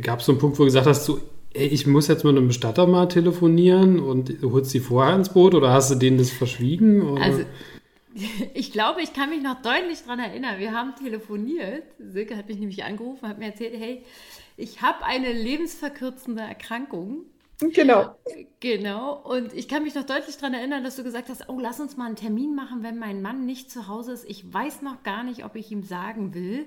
gab 0.02 0.20
es 0.20 0.26
so 0.26 0.32
einen 0.32 0.40
Punkt, 0.40 0.58
wo 0.58 0.62
du 0.62 0.66
gesagt 0.66 0.86
hast, 0.86 1.04
so, 1.04 1.20
ey, 1.54 1.66
ich 1.66 1.86
muss 1.86 2.08
jetzt 2.08 2.24
mit 2.24 2.36
einem 2.36 2.48
Bestatter 2.48 2.86
mal 2.86 3.06
telefonieren 3.06 4.00
und 4.00 4.34
holst 4.42 4.70
sie 4.70 4.80
vorher 4.80 5.14
ins 5.14 5.30
Boot 5.30 5.54
oder 5.54 5.72
hast 5.72 5.90
du 5.90 5.94
denen 5.94 6.18
das 6.18 6.30
verschwiegen? 6.30 7.02
Oder? 7.02 7.22
Also, 7.22 7.44
ich 8.54 8.72
glaube, 8.72 9.02
ich 9.02 9.12
kann 9.12 9.30
mich 9.30 9.42
noch 9.42 9.62
deutlich 9.62 10.02
daran 10.02 10.20
erinnern. 10.20 10.58
Wir 10.58 10.72
haben 10.72 10.94
telefoniert. 10.96 11.84
Silke 11.98 12.36
hat 12.36 12.48
mich 12.48 12.58
nämlich 12.58 12.84
angerufen, 12.84 13.28
hat 13.28 13.38
mir 13.38 13.46
erzählt, 13.46 13.74
hey, 13.78 14.04
ich 14.56 14.82
habe 14.82 15.04
eine 15.04 15.32
lebensverkürzende 15.32 16.42
Erkrankung. 16.42 17.24
Genau. 17.72 18.16
Genau. 18.60 19.20
Und 19.22 19.52
ich 19.52 19.68
kann 19.68 19.82
mich 19.84 19.94
noch 19.94 20.04
deutlich 20.04 20.36
daran 20.36 20.54
erinnern, 20.54 20.84
dass 20.84 20.96
du 20.96 21.04
gesagt 21.04 21.28
hast, 21.28 21.48
oh, 21.48 21.58
lass 21.60 21.80
uns 21.80 21.96
mal 21.96 22.06
einen 22.06 22.16
Termin 22.16 22.54
machen, 22.54 22.82
wenn 22.82 22.98
mein 22.98 23.22
Mann 23.22 23.46
nicht 23.46 23.70
zu 23.70 23.88
Hause 23.88 24.12
ist. 24.12 24.28
Ich 24.28 24.52
weiß 24.52 24.82
noch 24.82 25.02
gar 25.02 25.24
nicht, 25.24 25.44
ob 25.44 25.56
ich 25.56 25.70
ihm 25.70 25.82
sagen 25.82 26.34
will 26.34 26.66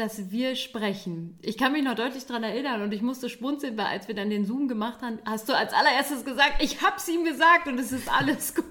dass 0.00 0.30
wir 0.30 0.56
sprechen. 0.56 1.38
Ich 1.42 1.58
kann 1.58 1.72
mich 1.72 1.84
noch 1.84 1.94
deutlich 1.94 2.24
daran 2.24 2.42
erinnern 2.42 2.82
und 2.82 2.92
ich 2.92 3.02
musste 3.02 3.28
schmunzeln, 3.28 3.76
weil 3.76 3.86
als 3.86 4.08
wir 4.08 4.14
dann 4.14 4.30
den 4.30 4.46
Zoom 4.46 4.66
gemacht 4.66 5.02
haben, 5.02 5.18
hast 5.26 5.48
du 5.48 5.52
als 5.52 5.72
allererstes 5.72 6.24
gesagt, 6.24 6.62
ich 6.62 6.82
hab's 6.82 7.06
ihm 7.08 7.24
gesagt 7.24 7.66
und 7.66 7.78
es 7.78 7.92
ist 7.92 8.10
alles 8.10 8.54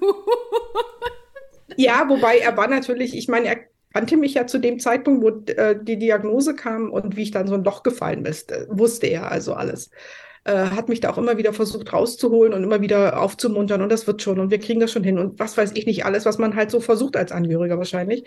Ja, 1.76 2.08
wobei 2.08 2.38
er 2.38 2.56
war 2.56 2.68
natürlich, 2.68 3.16
ich 3.16 3.28
meine, 3.28 3.46
er 3.46 3.58
kannte 3.92 4.16
mich 4.16 4.34
ja 4.34 4.46
zu 4.46 4.58
dem 4.58 4.80
Zeitpunkt, 4.80 5.22
wo 5.22 5.52
äh, 5.52 5.78
die 5.80 5.98
Diagnose 5.98 6.54
kam 6.54 6.90
und 6.90 7.16
wie 7.16 7.22
ich 7.22 7.30
dann 7.30 7.46
so 7.46 7.54
ein 7.54 7.64
Loch 7.64 7.82
gefallen 7.82 8.24
bin, 8.24 8.32
äh, 8.32 8.66
wusste 8.68 9.06
er 9.06 9.30
also 9.30 9.54
alles. 9.54 9.90
Äh, 10.44 10.70
hat 10.70 10.88
mich 10.88 11.00
da 11.00 11.10
auch 11.10 11.18
immer 11.18 11.36
wieder 11.36 11.52
versucht 11.52 11.92
rauszuholen 11.92 12.54
und 12.54 12.64
immer 12.64 12.80
wieder 12.80 13.20
aufzumuntern 13.20 13.82
und 13.82 13.92
das 13.92 14.06
wird 14.06 14.22
schon 14.22 14.40
und 14.40 14.50
wir 14.50 14.58
kriegen 14.58 14.80
das 14.80 14.90
schon 14.90 15.04
hin 15.04 15.18
und 15.18 15.38
was 15.38 15.58
weiß 15.58 15.72
ich 15.74 15.84
nicht 15.84 16.06
alles, 16.06 16.24
was 16.24 16.38
man 16.38 16.56
halt 16.56 16.70
so 16.70 16.80
versucht 16.80 17.14
als 17.16 17.30
Angehöriger 17.30 17.76
wahrscheinlich. 17.76 18.24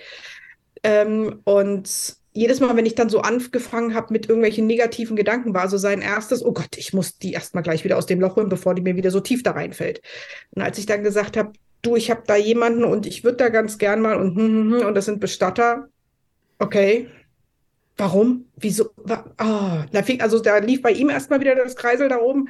Ähm, 0.84 1.39
und 1.43 1.89
jedes 2.34 2.60
Mal, 2.60 2.75
wenn 2.75 2.86
ich 2.86 2.96
dann 2.96 3.10
so 3.10 3.22
angefangen 3.22 3.93
habe 3.96 4.12
mit 4.12 4.27
irgendwelchen 4.27 4.67
negativen 4.67 5.15
Gedanken, 5.15 5.53
war 5.53 5.70
so 5.70 5.77
sein 5.77 6.01
erstes, 6.01 6.43
oh 6.43 6.51
Gott, 6.51 6.77
ich 6.77 6.93
muss 6.93 7.17
die 7.17 7.34
erstmal 7.34 7.63
gleich 7.63 7.84
wieder 7.84 7.98
aus 7.98 8.08
dem 8.08 8.20
Loch 8.20 8.36
holen, 8.36 8.50
bevor 8.50 8.75
die 8.75 8.82
mir 8.82 8.96
wieder 8.96 9.12
so 9.12 9.20
tief 9.20 9.43
da 9.43 9.51
reinfällt. 9.51 10.01
Und 10.51 10.62
als 10.63 10.77
ich 10.77 10.86
dann 10.86 11.03
gesagt 11.03 11.38
habe, 11.38 11.53
du, 11.84 11.96
ich 11.96 12.10
habe 12.10 12.24
da 12.25 12.36
jemanden 12.36 12.84
und 12.84 13.05
ich 13.05 13.24
würde 13.24 13.38
da 13.38 13.50
ganz 13.50 13.77
gern 13.77 14.01
mal 14.01 14.20
und 14.20 14.36
hm, 14.36 14.48
hm, 14.48 14.74
hm, 14.74 14.88
und 14.88 14.96
das 14.96 15.05
sind 15.05 15.20
Bestatter, 15.20 15.88
okay. 16.60 17.08
Warum? 17.98 18.46
Wieso? 18.56 18.92
Oh, 18.98 19.84
da 19.92 20.04
fing, 20.04 20.22
also 20.22 20.40
da 20.40 20.58
lief 20.58 20.82
bei 20.82 20.92
ihm 20.92 21.10
erstmal 21.10 21.40
wieder 21.40 21.56
das 21.56 21.76
Kreisel 21.76 22.10
da 22.10 22.18
oben. 22.20 22.50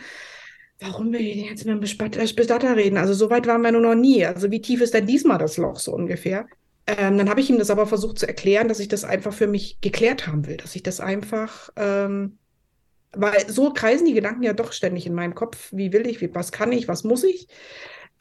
Warum 0.80 1.12
will 1.14 1.22
ich 1.22 1.46
jetzt 1.46 1.66
mit 1.66 1.72
einem 1.72 1.80
Bestatter 1.80 2.76
reden? 2.76 2.98
Also 2.98 3.14
so 3.14 3.30
weit 3.30 3.48
waren 3.48 3.62
wir 3.62 3.72
nur 3.72 3.82
noch 3.82 3.96
nie. 3.96 4.26
Also 4.26 4.52
wie 4.52 4.62
tief 4.62 4.82
ist 4.82 4.94
denn 4.94 5.06
diesmal 5.06 5.38
das 5.38 5.58
Loch 5.58 5.80
so 5.80 5.94
ungefähr? 5.94 6.48
Ähm, 6.88 7.18
dann 7.18 7.30
habe 7.30 7.40
ich 7.40 7.50
ihm 7.50 7.58
das 7.60 7.70
aber 7.70 7.88
versucht 7.88 8.20
zu 8.20 8.28
erklären, 8.28 8.68
dass 8.68 8.80
ich 8.80 8.90
das 8.90 9.06
einfach 9.06 9.34
für 9.34 9.48
mich 9.48 9.80
geklärt 9.80 10.28
haben 10.28 10.46
will, 10.48 10.58
dass 10.58 10.76
ich 10.76 10.84
das 10.84 11.00
einfach, 11.00 11.70
ähm, 11.78 12.38
weil 13.14 13.50
so 13.50 13.72
kreisen 13.74 14.06
die 14.06 14.14
Gedanken 14.14 14.44
ja 14.44 14.54
doch 14.54 14.74
ständig 14.74 15.06
in 15.06 15.14
meinem 15.14 15.36
Kopf. 15.36 15.70
Wie 15.72 15.94
will 15.94 16.08
ich, 16.08 16.22
wie, 16.22 16.34
was 16.36 16.52
kann 16.52 16.72
ich, 16.74 16.88
was 16.88 17.04
muss 17.04 17.24
ich? 17.24 17.48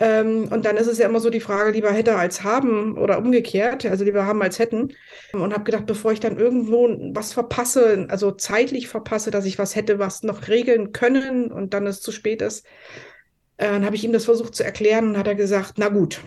Ähm, 0.02 0.48
und 0.50 0.64
dann 0.64 0.76
ist 0.76 0.88
es 0.88 0.98
ja 0.98 1.06
immer 1.06 1.20
so 1.20 1.30
die 1.30 1.38
Frage, 1.38 1.70
lieber 1.70 1.92
hätte 1.92 2.16
als 2.16 2.42
haben 2.42 2.98
oder 2.98 3.18
umgekehrt, 3.18 3.86
also 3.86 4.02
lieber 4.02 4.26
haben 4.26 4.42
als 4.42 4.58
hätten. 4.58 4.94
Und 5.32 5.52
habe 5.52 5.62
gedacht, 5.62 5.86
bevor 5.86 6.10
ich 6.10 6.18
dann 6.18 6.38
irgendwo 6.38 6.88
was 7.14 7.32
verpasse, 7.32 8.06
also 8.08 8.32
zeitlich 8.32 8.88
verpasse, 8.88 9.30
dass 9.30 9.44
ich 9.44 9.60
was 9.60 9.76
hätte, 9.76 10.00
was 10.00 10.24
noch 10.24 10.48
regeln 10.48 10.90
können 10.90 11.52
und 11.52 11.72
dann 11.72 11.86
es 11.86 12.00
zu 12.00 12.10
spät 12.10 12.42
ist, 12.42 12.66
äh, 13.58 13.68
dann 13.68 13.84
habe 13.84 13.94
ich 13.94 14.02
ihm 14.02 14.12
das 14.12 14.24
versucht 14.24 14.56
zu 14.56 14.64
erklären 14.64 15.10
und 15.10 15.18
hat 15.18 15.28
er 15.28 15.36
gesagt, 15.36 15.74
na 15.76 15.88
gut, 15.88 16.20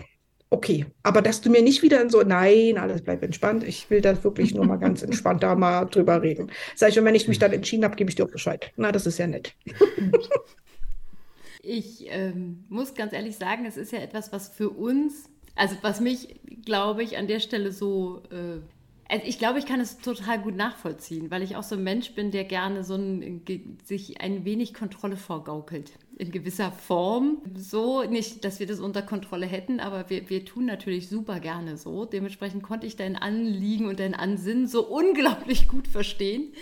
okay, 0.48 0.86
aber 1.02 1.20
dass 1.20 1.42
du 1.42 1.50
mir 1.50 1.60
nicht 1.60 1.82
wieder 1.82 2.00
in 2.00 2.08
so, 2.08 2.22
nein, 2.22 2.78
alles 2.78 3.02
bleibt 3.02 3.24
entspannt, 3.24 3.62
ich 3.62 3.90
will 3.90 4.00
das 4.00 4.24
wirklich 4.24 4.54
nur 4.54 4.64
mal 4.64 4.78
ganz 4.78 5.02
entspannt 5.02 5.42
da 5.42 5.54
mal 5.54 5.84
drüber 5.84 6.22
reden. 6.22 6.50
Sag 6.76 6.88
ich, 6.88 6.98
und 6.98 7.04
wenn 7.04 7.14
ich 7.14 7.28
mich 7.28 7.38
dann 7.38 7.52
entschieden 7.52 7.84
habe, 7.84 7.96
gebe 7.96 8.08
ich 8.08 8.16
dir 8.16 8.24
auch 8.24 8.30
Bescheid. 8.30 8.72
Na, 8.76 8.90
das 8.90 9.06
ist 9.06 9.18
ja 9.18 9.26
nett. 9.26 9.54
Ich 11.66 12.06
ähm, 12.08 12.64
muss 12.68 12.94
ganz 12.94 13.12
ehrlich 13.12 13.36
sagen, 13.36 13.66
es 13.66 13.76
ist 13.76 13.92
ja 13.92 13.98
etwas, 13.98 14.32
was 14.32 14.48
für 14.48 14.70
uns, 14.70 15.28
also 15.56 15.76
was 15.82 16.00
mich, 16.00 16.40
glaube 16.64 17.02
ich, 17.02 17.18
an 17.18 17.26
der 17.26 17.40
Stelle 17.40 17.72
so 17.72 18.22
äh, 18.30 18.60
also 19.08 19.24
ich 19.24 19.38
glaube, 19.38 19.58
ich 19.58 19.66
kann 19.66 19.80
es 19.80 19.98
total 19.98 20.40
gut 20.40 20.56
nachvollziehen, 20.56 21.30
weil 21.30 21.42
ich 21.42 21.54
auch 21.54 21.62
so 21.62 21.76
ein 21.76 21.84
Mensch 21.84 22.12
bin, 22.14 22.32
der 22.32 22.44
gerne 22.44 22.82
so 22.82 22.96
ein, 22.96 23.42
sich 23.84 24.20
ein 24.20 24.44
wenig 24.44 24.74
Kontrolle 24.74 25.16
vorgaukelt 25.16 25.92
in 26.18 26.30
gewisser 26.30 26.72
Form 26.72 27.42
so. 27.54 28.02
Nicht, 28.04 28.44
dass 28.44 28.58
wir 28.58 28.66
das 28.66 28.80
unter 28.80 29.02
Kontrolle 29.02 29.46
hätten, 29.46 29.80
aber 29.80 30.08
wir, 30.08 30.28
wir 30.30 30.44
tun 30.44 30.64
natürlich 30.64 31.08
super 31.08 31.40
gerne 31.40 31.76
so. 31.76 32.06
Dementsprechend 32.06 32.62
konnte 32.62 32.86
ich 32.86 32.96
dein 32.96 33.16
Anliegen 33.16 33.86
und 33.86 34.00
dein 34.00 34.14
Ansinnen 34.14 34.66
so 34.66 34.86
unglaublich 34.86 35.68
gut 35.68 35.86
verstehen. 35.86 36.52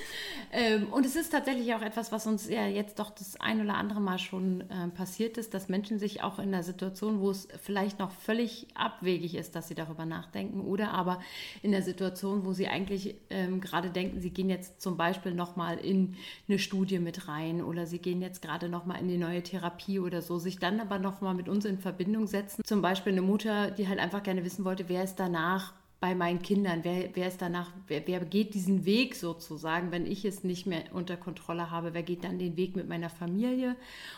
Ähm, 0.52 0.88
und 0.92 1.06
es 1.06 1.14
ist 1.14 1.30
tatsächlich 1.30 1.72
auch 1.74 1.82
etwas, 1.82 2.10
was 2.10 2.26
uns 2.26 2.48
ja 2.48 2.66
jetzt 2.66 2.98
doch 2.98 3.10
das 3.10 3.40
ein 3.40 3.60
oder 3.60 3.74
andere 3.74 4.00
Mal 4.00 4.18
schon 4.18 4.62
äh, 4.62 4.88
passiert 4.88 5.38
ist, 5.38 5.54
dass 5.54 5.68
Menschen 5.68 6.00
sich 6.00 6.22
auch 6.22 6.40
in 6.40 6.50
der 6.50 6.64
Situation, 6.64 7.20
wo 7.20 7.30
es 7.30 7.46
vielleicht 7.62 8.00
noch 8.00 8.10
völlig 8.10 8.66
abwegig 8.74 9.36
ist, 9.36 9.54
dass 9.54 9.68
sie 9.68 9.74
darüber 9.76 10.04
nachdenken, 10.04 10.60
oder 10.60 10.92
aber 10.92 11.20
in 11.62 11.70
der 11.70 11.82
Situation, 11.82 12.44
wo 12.44 12.52
sie 12.52 12.66
eigentlich 12.66 13.14
ähm, 13.30 13.60
gerade 13.60 13.90
denken, 13.90 14.20
sie 14.20 14.30
gehen 14.30 14.50
jetzt 14.50 14.80
zum 14.80 14.96
Beispiel 14.96 15.32
nochmal 15.32 15.78
in 15.78 16.16
eine 16.48 16.58
Studie 16.58 16.98
mit 16.98 17.28
rein 17.28 17.62
oder 17.62 17.86
sie 17.86 17.98
gehen 17.98 18.20
jetzt 18.20 18.42
gerade 18.42 18.68
nochmal 18.68 19.00
in 19.00 19.08
die 19.08 19.18
neue 19.18 19.43
Therapie 19.44 20.00
oder 20.00 20.22
so, 20.22 20.38
sich 20.38 20.58
dann 20.58 20.80
aber 20.80 20.98
nochmal 20.98 21.34
mit 21.34 21.48
uns 21.48 21.64
in 21.64 21.78
Verbindung 21.78 22.26
setzen. 22.26 22.62
Zum 22.64 22.82
Beispiel 22.82 23.12
eine 23.12 23.22
Mutter, 23.22 23.70
die 23.70 23.88
halt 23.88 24.00
einfach 24.00 24.22
gerne 24.22 24.44
wissen 24.44 24.64
wollte, 24.64 24.88
wer 24.88 25.04
ist 25.04 25.16
danach 25.16 25.72
bei 26.04 26.14
meinen 26.14 26.42
Kindern? 26.42 26.80
Wer, 26.82 27.08
wer 27.14 27.28
ist 27.28 27.40
danach, 27.40 27.70
wer, 27.86 28.06
wer, 28.06 28.20
geht 28.20 28.52
diesen 28.52 28.84
Weg 28.84 29.16
sozusagen, 29.16 29.90
wenn 29.90 30.04
ich 30.04 30.26
es 30.26 30.44
nicht 30.44 30.66
mehr 30.66 30.82
unter 30.92 31.16
Kontrolle 31.16 31.70
habe? 31.70 31.94
Wer 31.94 32.02
geht 32.02 32.24
dann 32.24 32.38
den 32.38 32.58
Weg 32.58 32.76
mit 32.76 32.86
meiner 32.86 33.08
Familie? 33.08 33.74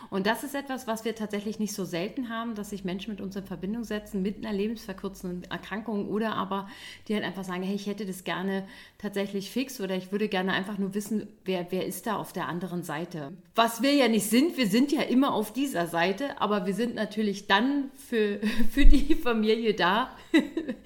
Und 0.09 0.27
das 0.27 0.43
ist 0.43 0.53
etwas, 0.53 0.85
was 0.85 1.05
wir 1.05 1.15
tatsächlich 1.15 1.59
nicht 1.59 1.71
so 1.71 1.85
selten 1.85 2.27
haben, 2.27 2.55
dass 2.55 2.71
sich 2.71 2.83
Menschen 2.83 3.11
mit 3.11 3.21
uns 3.21 3.37
in 3.37 3.45
Verbindung 3.45 3.85
setzen 3.85 4.21
mit 4.21 4.45
einer 4.45 4.51
lebensverkürzenden 4.51 5.49
Erkrankung 5.49 6.09
oder 6.09 6.35
aber 6.35 6.67
die 7.07 7.13
halt 7.13 7.23
einfach 7.23 7.45
sagen, 7.45 7.63
hey, 7.63 7.75
ich 7.75 7.87
hätte 7.87 8.05
das 8.05 8.25
gerne 8.25 8.67
tatsächlich 8.97 9.49
fix 9.49 9.79
oder 9.79 9.95
ich 9.95 10.11
würde 10.11 10.27
gerne 10.27 10.51
einfach 10.51 10.77
nur 10.77 10.93
wissen, 10.93 11.29
wer, 11.45 11.67
wer 11.69 11.85
ist 11.85 12.05
da 12.05 12.17
auf 12.17 12.33
der 12.33 12.49
anderen 12.49 12.83
Seite. 12.83 13.31
Was 13.55 13.81
wir 13.81 13.93
ja 13.93 14.09
nicht 14.09 14.29
sind, 14.29 14.57
wir 14.57 14.67
sind 14.67 14.91
ja 14.91 15.03
immer 15.03 15.33
auf 15.33 15.53
dieser 15.53 15.87
Seite, 15.87 16.41
aber 16.41 16.65
wir 16.65 16.73
sind 16.73 16.95
natürlich 16.95 17.47
dann 17.47 17.91
für, 17.95 18.41
für 18.71 18.85
die 18.85 19.15
Familie 19.15 19.73
da. 19.73 20.11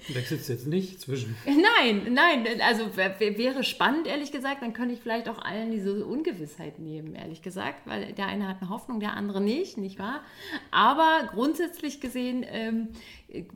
Wechselt 0.06 0.48
jetzt 0.48 0.68
nicht? 0.68 0.91
Zwischen. 0.98 1.36
Nein, 1.46 2.12
nein, 2.12 2.46
also 2.60 2.96
wäre 2.96 3.64
spannend, 3.64 4.06
ehrlich 4.06 4.32
gesagt, 4.32 4.62
dann 4.62 4.72
könnte 4.72 4.94
ich 4.94 5.00
vielleicht 5.00 5.28
auch 5.28 5.38
allen 5.38 5.70
diese 5.70 6.04
Ungewissheit 6.04 6.78
nehmen, 6.78 7.14
ehrlich 7.14 7.42
gesagt, 7.42 7.86
weil 7.86 8.12
der 8.12 8.26
eine 8.26 8.48
hat 8.48 8.56
eine 8.60 8.70
Hoffnung, 8.70 9.00
der 9.00 9.14
andere 9.14 9.40
nicht, 9.40 9.78
nicht 9.78 9.98
wahr? 9.98 10.22
Aber 10.70 11.28
grundsätzlich 11.32 12.00
gesehen 12.00 12.44
ähm, 12.48 12.88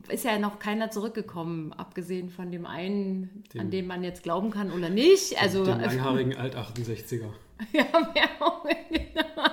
ist 0.09 0.23
ja 0.23 0.39
noch 0.39 0.59
keiner 0.59 0.91
zurückgekommen, 0.91 1.73
abgesehen 1.73 2.29
von 2.29 2.51
dem 2.51 2.65
einen, 2.65 3.43
dem, 3.53 3.61
an 3.61 3.71
den 3.71 3.87
man 3.87 4.03
jetzt 4.03 4.23
glauben 4.23 4.51
kann 4.51 4.71
oder 4.71 4.89
nicht. 4.89 5.41
Also, 5.41 5.65
dem 5.65 5.79
langhaarigen 5.79 6.35
Alt-68er. 6.35 7.29
ja, 7.73 7.85
mehr, 8.13 8.77
genau. 8.89 9.43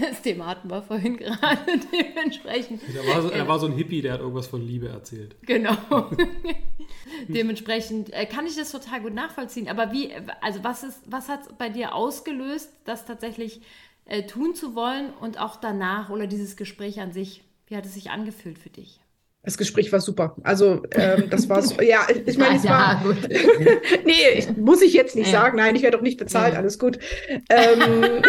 Das 0.00 0.22
Thema 0.22 0.46
hatten 0.46 0.70
wir 0.70 0.82
vorhin 0.82 1.16
gerade 1.16 1.60
dementsprechend. 1.92 2.82
Er 2.94 3.06
war, 3.06 3.22
so, 3.22 3.30
er 3.30 3.48
war 3.48 3.58
so 3.58 3.66
ein 3.66 3.72
Hippie, 3.72 4.02
der 4.02 4.14
hat 4.14 4.20
irgendwas 4.20 4.46
von 4.46 4.60
Liebe 4.60 4.88
erzählt. 4.88 5.36
Genau. 5.42 5.76
dementsprechend 7.28 8.12
äh, 8.12 8.26
kann 8.26 8.46
ich 8.46 8.56
das 8.56 8.70
total 8.70 9.00
gut 9.00 9.14
nachvollziehen. 9.14 9.68
Aber 9.68 9.92
wie, 9.92 10.12
also 10.40 10.62
was 10.64 10.82
ist, 10.82 11.00
was 11.06 11.28
hat 11.28 11.42
es 11.42 11.48
bei 11.56 11.68
dir 11.68 11.94
ausgelöst, 11.94 12.70
das 12.84 13.04
tatsächlich 13.04 13.60
äh, 14.04 14.24
tun 14.24 14.54
zu 14.54 14.74
wollen 14.74 15.12
und 15.20 15.40
auch 15.40 15.56
danach 15.56 16.10
oder 16.10 16.26
dieses 16.26 16.56
Gespräch 16.56 17.00
an 17.00 17.12
sich? 17.12 17.42
Wie 17.66 17.76
hat 17.76 17.86
es 17.86 17.94
sich 17.94 18.10
angefühlt 18.10 18.58
für 18.58 18.70
dich? 18.70 19.00
Das 19.44 19.58
Gespräch 19.58 19.90
war 19.90 20.00
super. 20.00 20.36
Also 20.44 20.82
ähm, 20.92 21.28
das 21.28 21.48
war 21.48 21.62
so, 21.62 21.80
ja, 21.82 22.06
ich 22.26 22.38
meine, 22.38 22.58
es 22.58 22.64
war. 22.64 23.02
Nee, 24.04 24.12
ich, 24.36 24.56
muss 24.56 24.82
ich 24.82 24.92
jetzt 24.92 25.16
nicht 25.16 25.32
ja. 25.32 25.40
sagen. 25.40 25.56
Nein, 25.56 25.74
ich 25.74 25.82
werde 25.82 25.96
doch 25.96 26.02
nicht 26.02 26.16
bezahlt, 26.16 26.52
ja. 26.52 26.60
alles 26.60 26.78
gut. 26.78 27.00
Ähm, 27.48 28.22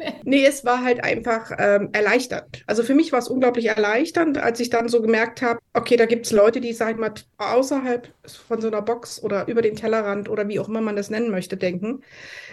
nee, 0.24 0.44
es 0.44 0.64
war 0.64 0.82
halt 0.82 1.02
einfach 1.04 1.52
ähm, 1.58 1.90
erleichternd. 1.92 2.62
Also 2.66 2.82
für 2.82 2.94
mich 2.94 3.12
war 3.12 3.18
es 3.18 3.28
unglaublich 3.28 3.66
erleichternd, 3.66 4.38
als 4.38 4.60
ich 4.60 4.70
dann 4.70 4.88
so 4.88 5.02
gemerkt 5.02 5.42
habe, 5.42 5.60
okay, 5.74 5.96
da 5.96 6.06
gibt 6.06 6.26
es 6.26 6.32
Leute, 6.32 6.60
die, 6.60 6.72
sag 6.72 6.92
ich 6.92 6.96
mal, 6.96 7.12
außerhalb 7.38 8.12
von 8.48 8.60
so 8.60 8.68
einer 8.68 8.82
Box 8.82 9.22
oder 9.22 9.46
über 9.48 9.62
den 9.62 9.76
Tellerrand 9.76 10.28
oder 10.28 10.48
wie 10.48 10.60
auch 10.60 10.68
immer 10.68 10.80
man 10.80 10.96
das 10.96 11.10
nennen 11.10 11.30
möchte, 11.30 11.56
denken, 11.56 12.02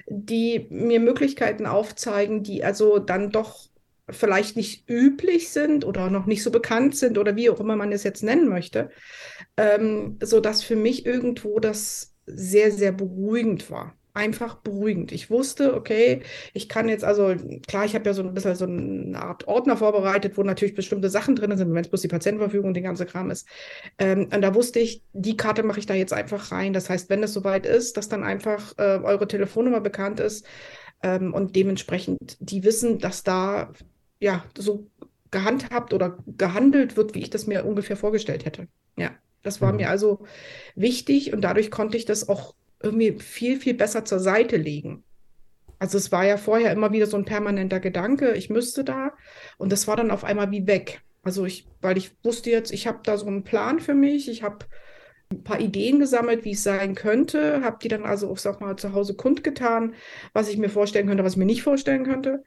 die 0.07 0.67
mir 0.69 0.99
Möglichkeiten 0.99 1.65
aufzeigen, 1.65 2.43
die 2.43 2.63
also 2.63 2.99
dann 2.99 3.31
doch 3.31 3.67
vielleicht 4.09 4.55
nicht 4.55 4.89
üblich 4.89 5.49
sind 5.49 5.83
oder 5.85 6.09
noch 6.09 6.25
nicht 6.27 6.43
so 6.43 6.51
bekannt 6.51 6.95
sind 6.95 7.17
oder 7.17 7.35
wie 7.35 7.49
auch 7.49 7.59
immer 7.59 7.75
man 7.75 7.91
es 7.91 8.03
jetzt 8.03 8.23
nennen 8.23 8.47
möchte, 8.47 8.89
ähm, 9.57 10.17
so 10.23 10.39
dass 10.39 10.63
für 10.63 10.77
mich 10.77 11.05
irgendwo 11.05 11.59
das 11.59 12.15
sehr, 12.25 12.71
sehr 12.71 12.93
beruhigend 12.93 13.69
war. 13.71 13.96
Einfach 14.17 14.55
beruhigend. 14.55 15.11
Ich 15.11 15.29
wusste, 15.29 15.75
okay, 15.75 16.21
ich 16.53 16.67
kann 16.67 16.89
jetzt 16.89 17.03
also, 17.03 17.35
klar, 17.67 17.85
ich 17.85 17.93
habe 17.93 18.05
ja 18.05 18.13
so 18.13 18.23
ein 18.23 18.33
bisschen 18.33 18.55
so 18.55 18.65
eine 18.65 19.21
Art 19.21 19.47
Ordner 19.47 19.77
vorbereitet, 19.77 20.37
wo 20.37 20.43
natürlich 20.43 20.73
bestimmte 20.73 21.09
Sachen 21.09 21.35
drin 21.35 21.55
sind, 21.55 21.71
wenn 21.71 21.83
es 21.83 21.89
bloß 21.89 22.01
die 22.01 22.07
Patientenverfügung 22.07 22.69
und 22.69 22.73
den 22.73 22.83
ganze 22.83 23.05
Kram 23.05 23.29
ist. 23.29 23.47
Ähm, 23.99 24.29
und 24.33 24.41
da 24.41 24.55
wusste 24.55 24.79
ich, 24.79 25.03
die 25.13 25.37
Karte 25.37 25.61
mache 25.61 25.79
ich 25.79 25.85
da 25.85 25.93
jetzt 25.93 26.13
einfach 26.13 26.51
rein. 26.51 26.73
Das 26.73 26.89
heißt, 26.89 27.09
wenn 27.09 27.21
es 27.21 27.33
soweit 27.33 27.65
ist, 27.65 27.95
dass 27.95 28.09
dann 28.09 28.23
einfach 28.23 28.73
äh, 28.77 28.99
eure 29.03 29.27
Telefonnummer 29.27 29.81
bekannt 29.81 30.19
ist, 30.19 30.45
ähm, 31.03 31.33
und 31.33 31.55
dementsprechend 31.55 32.37
die 32.39 32.63
wissen, 32.63 32.99
dass 32.99 33.23
da 33.23 33.71
ja, 34.19 34.43
so 34.57 34.87
gehandhabt 35.31 35.93
oder 35.93 36.17
gehandelt 36.25 36.97
wird, 36.97 37.13
wie 37.13 37.19
ich 37.19 37.29
das 37.29 37.47
mir 37.47 37.65
ungefähr 37.65 37.97
vorgestellt 37.97 38.45
hätte. 38.45 38.67
Ja, 38.97 39.11
das 39.43 39.61
war 39.61 39.71
mhm. 39.71 39.77
mir 39.77 39.89
also 39.89 40.25
wichtig 40.75 41.33
und 41.33 41.41
dadurch 41.41 41.69
konnte 41.69 41.97
ich 41.97 42.05
das 42.05 42.27
auch 42.29 42.55
irgendwie 42.81 43.19
viel, 43.19 43.59
viel 43.59 43.73
besser 43.73 44.05
zur 44.05 44.19
Seite 44.19 44.57
legen. 44.57 45.03
Also 45.79 45.97
es 45.97 46.11
war 46.11 46.25
ja 46.25 46.37
vorher 46.37 46.71
immer 46.71 46.91
wieder 46.91 47.05
so 47.05 47.17
ein 47.17 47.25
permanenter 47.25 47.79
Gedanke, 47.79 48.33
ich 48.33 48.49
müsste 48.49 48.83
da 48.83 49.13
und 49.57 49.71
das 49.71 49.87
war 49.87 49.95
dann 49.95 50.11
auf 50.11 50.23
einmal 50.23 50.51
wie 50.51 50.65
weg. 50.65 51.01
Also 51.23 51.45
ich, 51.45 51.67
weil 51.81 51.97
ich 51.97 52.11
wusste 52.23 52.49
jetzt, 52.49 52.71
ich 52.71 52.87
habe 52.87 52.99
da 53.03 53.17
so 53.17 53.27
einen 53.27 53.43
Plan 53.43 53.79
für 53.79 53.93
mich, 53.93 54.29
ich 54.29 54.43
habe 54.43 54.65
ein 55.31 55.43
paar 55.43 55.59
Ideen 55.59 55.99
gesammelt, 55.99 56.45
wie 56.45 56.51
es 56.51 56.63
sein 56.63 56.95
könnte, 56.95 57.61
habe 57.63 57.77
die 57.81 57.89
dann 57.89 58.05
also 58.05 58.29
auch 58.29 58.37
sag 58.37 58.61
mal 58.61 58.77
zu 58.77 58.93
Hause 58.93 59.15
kundgetan, 59.15 59.93
was 60.33 60.49
ich 60.49 60.57
mir 60.57 60.69
vorstellen 60.69 61.07
könnte, 61.07 61.23
was 61.23 61.33
ich 61.33 61.37
mir 61.37 61.45
nicht 61.45 61.63
vorstellen 61.63 62.05
könnte. 62.05 62.43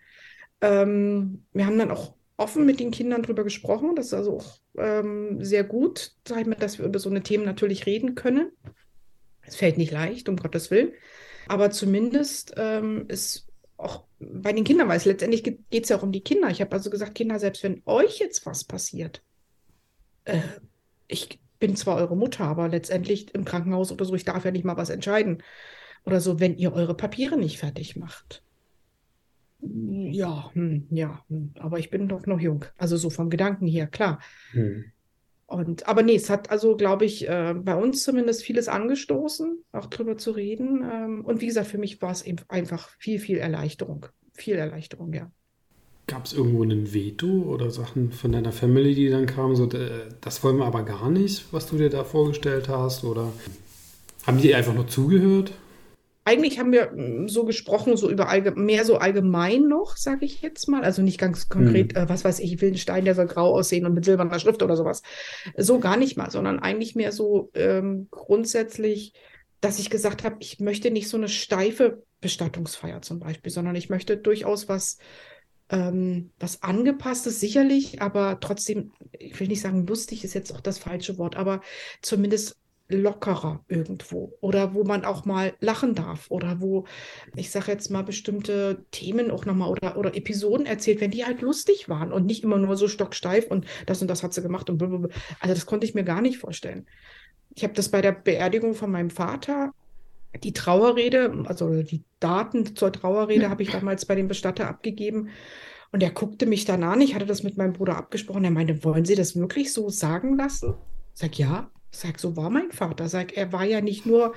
Ähm, 0.61 1.45
wir 1.53 1.67
haben 1.67 1.79
dann 1.79 1.91
auch 1.91 2.15
offen 2.37 2.65
mit 2.65 2.81
den 2.81 2.91
Kindern 2.91 3.23
darüber 3.23 3.45
gesprochen. 3.45 3.95
Das 3.97 4.07
ist 4.07 4.15
also 4.15 4.39
auch 4.39 4.59
ähm, 4.79 5.45
sehr 5.45 5.63
gut, 5.63 6.13
sag 6.27 6.41
ich 6.41 6.47
mal, 6.47 6.55
dass 6.55 6.79
wir 6.79 6.87
über 6.87 6.99
so 6.99 7.11
eine 7.11 7.23
Themen 7.23 7.45
natürlich 7.45 7.85
reden 7.87 8.15
können. 8.15 8.51
Es 9.51 9.57
fällt 9.57 9.79
nicht 9.79 9.93
leicht, 9.93 10.29
um 10.29 10.37
Gottes 10.37 10.71
Willen. 10.71 10.93
Aber 11.49 11.71
zumindest 11.71 12.55
ähm, 12.57 13.07
ist 13.09 13.49
auch 13.77 14.05
bei 14.19 14.53
den 14.53 14.65
Kindern, 14.65 14.89
weil 14.89 14.99
es 14.99 15.05
letztendlich 15.05 15.43
geht 15.43 15.83
es 15.83 15.89
ja 15.89 15.97
auch 15.97 16.03
um 16.03 16.13
die 16.13 16.23
Kinder. 16.23 16.51
Ich 16.51 16.61
habe 16.61 16.73
also 16.73 16.91
gesagt, 16.91 17.15
Kinder, 17.15 17.39
selbst 17.39 17.63
wenn 17.63 17.83
euch 17.87 18.19
jetzt 18.19 18.47
was 18.47 18.65
passiert, 18.65 19.23
äh, 20.25 20.41
ich 21.09 21.41
bin 21.59 21.77
zwar 21.77 21.97
eure 21.97 22.17
Mutter, 22.17 22.45
aber 22.45 22.69
letztendlich 22.69 23.35
im 23.35 23.45
Krankenhaus 23.45 23.91
oder 23.93 24.05
so, 24.05 24.15
ich 24.15 24.25
darf 24.25 24.45
ja 24.45 24.51
nicht 24.51 24.65
mal 24.65 24.77
was 24.77 24.91
entscheiden. 24.91 25.43
Oder 26.05 26.21
so, 26.21 26.41
wenn 26.41 26.57
ihr 26.57 26.73
eure 26.73 26.95
Papiere 26.95 27.37
nicht 27.37 27.59
fertig 27.59 27.97
macht 27.97 28.43
ja, 29.63 30.51
hm, 30.55 30.87
ja, 30.91 31.25
hm. 31.29 31.53
aber 31.59 31.79
ich 31.79 31.91
bin 31.91 32.09
doch 32.09 32.27
noch 32.27 32.41
jung. 32.41 32.65
Also 32.77 32.97
so 32.97 33.11
vom 33.11 33.31
Gedanken 33.31 33.67
her, 33.67 33.87
klar. 33.87 34.21
Hm. 34.53 34.85
Und, 35.51 35.89
aber 35.89 36.05
nee, 36.05 36.15
es 36.15 36.31
hat 36.31 36.49
also, 36.51 36.77
glaube 36.77 37.05
ich, 37.05 37.29
äh, 37.29 37.55
bei 37.57 37.75
uns 37.75 38.05
zumindest 38.05 38.45
vieles 38.45 38.69
angestoßen, 38.69 39.65
auch 39.73 39.87
drüber 39.87 40.17
zu 40.17 40.31
reden. 40.31 40.89
Ähm, 40.89 41.25
und 41.25 41.41
wie 41.41 41.47
gesagt, 41.47 41.67
für 41.67 41.77
mich 41.77 42.01
war 42.01 42.13
es 42.13 42.23
eben 42.23 42.39
einfach 42.49 42.89
viel, 43.01 43.19
viel 43.19 43.39
Erleichterung. 43.39 44.07
Viel 44.33 44.55
Erleichterung, 44.55 45.13
ja. 45.13 45.29
Gab 46.07 46.27
es 46.27 46.35
irgendwo 46.35 46.63
ein 46.63 46.95
Veto 46.95 47.27
oder 47.27 47.73
Sachen 47.73 48.13
von 48.13 48.31
deiner 48.31 48.53
Family, 48.53 48.95
die 48.95 49.11
dann 49.11 49.27
kamen, 49.27 49.57
so, 49.57 49.67
das 49.67 50.45
wollen 50.45 50.59
wir 50.59 50.67
aber 50.67 50.85
gar 50.85 51.11
nicht, 51.11 51.53
was 51.53 51.67
du 51.67 51.79
dir 51.79 51.91
da 51.91 52.05
vorgestellt 52.05 52.69
hast? 52.69 53.03
Oder 53.03 53.33
haben 54.29 54.41
die 54.41 54.55
einfach 54.55 54.75
nur 54.75 54.87
zugehört? 54.87 55.53
Eigentlich 56.31 56.59
haben 56.59 56.73
wir 56.73 56.93
mm, 56.93 57.29
so 57.29 57.45
gesprochen, 57.45 57.97
so 57.97 58.11
über 58.11 58.27
mehr 58.57 58.85
so 58.85 58.97
allgemein 58.99 59.69
noch, 59.69 59.97
sage 59.97 60.25
ich 60.27 60.41
jetzt 60.43 60.69
mal. 60.69 60.85
Also 60.85 61.03
nicht 61.03 61.19
ganz 61.19 61.49
konkret, 61.49 61.95
Mhm. 61.95 61.97
äh, 61.97 62.09
was 62.09 62.25
weiß 62.25 62.39
ich, 62.41 62.53
ich 62.55 62.61
will 62.61 62.69
einen 62.71 62.79
Stein, 62.79 63.05
der 63.05 63.15
soll 63.15 63.27
grau 63.27 63.55
aussehen 63.55 63.87
und 63.87 63.95
mit 63.95 64.05
silberner 64.05 64.39
Schrift 64.39 64.63
oder 64.63 64.77
sowas. 64.77 65.03
So 65.57 65.81
gar 65.81 65.97
nicht 65.97 66.17
mal, 66.17 66.31
sondern 66.31 66.59
eigentlich 66.61 66.95
mehr 66.95 67.13
so 67.13 67.51
ähm, 67.55 68.09
grundsätzlich, 68.11 69.15
dass 69.61 69.79
ich 69.79 69.91
gesagt 69.91 70.25
habe, 70.25 70.37
ich 70.41 70.61
möchte 70.61 70.91
nicht 70.91 71.09
so 71.09 71.17
eine 71.17 71.29
steife 71.29 72.03
Bestattungsfeier 72.21 73.03
zum 73.03 73.19
Beispiel, 73.21 73.51
sondern 73.53 73.77
ich 73.77 73.91
möchte 73.91 74.17
durchaus 74.17 74.69
was, 74.69 74.99
ähm, 75.71 76.33
was 76.39 76.63
angepasstes, 76.63 77.41
sicherlich, 77.41 78.03
aber 78.03 78.41
trotzdem, 78.41 78.93
ich 79.13 79.39
will 79.41 79.49
nicht 79.49 79.61
sagen, 79.63 79.87
lustig 79.87 80.25
ist 80.25 80.35
jetzt 80.35 80.53
auch 80.55 80.61
das 80.61 80.79
falsche 80.79 81.19
Wort, 81.19 81.37
aber 81.37 81.63
zumindest 82.03 82.60
lockerer 82.91 83.65
irgendwo 83.69 84.37
oder 84.41 84.75
wo 84.75 84.85
man 84.85 85.05
auch 85.05 85.25
mal 85.25 85.55
lachen 85.61 85.95
darf 85.95 86.31
oder 86.31 86.61
wo, 86.61 86.87
ich 87.37 87.51
sage 87.51 87.73
jetzt 87.73 87.91
mal, 87.91 88.03
bestimmte 88.03 88.85
Themen 88.91 89.31
auch 89.31 89.45
nochmal 89.45 89.71
oder, 89.71 89.97
oder 89.97 90.15
Episoden 90.17 90.67
erzählt 90.67 91.01
werden, 91.01 91.13
die 91.13 91.25
halt 91.25 91.41
lustig 91.41 91.89
waren 91.89 92.13
und 92.13 92.27
nicht 92.27 92.45
immer 92.45 92.59
nur 92.59 92.77
so 92.77 92.89
stocksteif 92.89 93.47
und 93.47 93.67
das 93.87 94.03
und 94.03 94.09
das 94.09 94.23
hat 94.23 94.35
sie 94.35 94.43
gemacht 94.43 94.69
und 94.71 94.79
blablabla. 94.79 95.09
Also 95.41 95.55
das 95.55 95.67
konnte 95.67 95.87
ich 95.87 95.95
mir 95.95 96.05
gar 96.05 96.21
nicht 96.21 96.39
vorstellen. 96.39 96.87
Ich 97.55 97.65
habe 97.65 97.75
das 97.75 97.89
bei 97.89 98.01
der 98.01 98.13
Beerdigung 98.13 98.75
von 98.75 98.91
meinem 98.91 99.11
Vater, 99.11 99.73
die 100.45 100.53
Trauerrede, 100.53 101.45
also 101.47 101.83
die 101.83 102.05
Daten 102.21 102.77
zur 102.77 102.93
Trauerrede 102.93 103.51
habe 103.51 103.63
ich 103.63 103.71
damals 103.71 104.07
bei 104.07 104.15
dem 104.15 104.29
Bestatter 104.29 104.69
abgegeben. 104.69 105.31
Und 105.93 106.03
er 106.03 106.11
guckte 106.11 106.47
mich 106.47 106.65
dann 106.65 106.85
an. 106.85 107.01
Ich 107.01 107.15
hatte 107.15 107.27
das 107.27 107.43
mit 107.43 107.57
meinem 107.57 107.73
Bruder 107.73 107.97
abgesprochen. 107.97 108.45
Er 108.45 108.53
meinte, 108.53 108.85
wollen 108.85 109.05
Sie 109.05 109.17
das 109.17 109.35
wirklich 109.35 109.73
so 109.73 109.89
sagen 109.89 110.37
lassen? 110.37 110.75
Sag 111.15 111.37
ja. 111.39 111.71
Sag, 111.93 112.21
so 112.21 112.37
war 112.37 112.51
mein 112.51 112.71
Vater. 112.73 113.09
Sag, 113.09 113.37
er 113.37 113.53
war 113.53 113.65
ja 113.65 113.81
nicht 113.81 114.07
nur, 114.07 114.35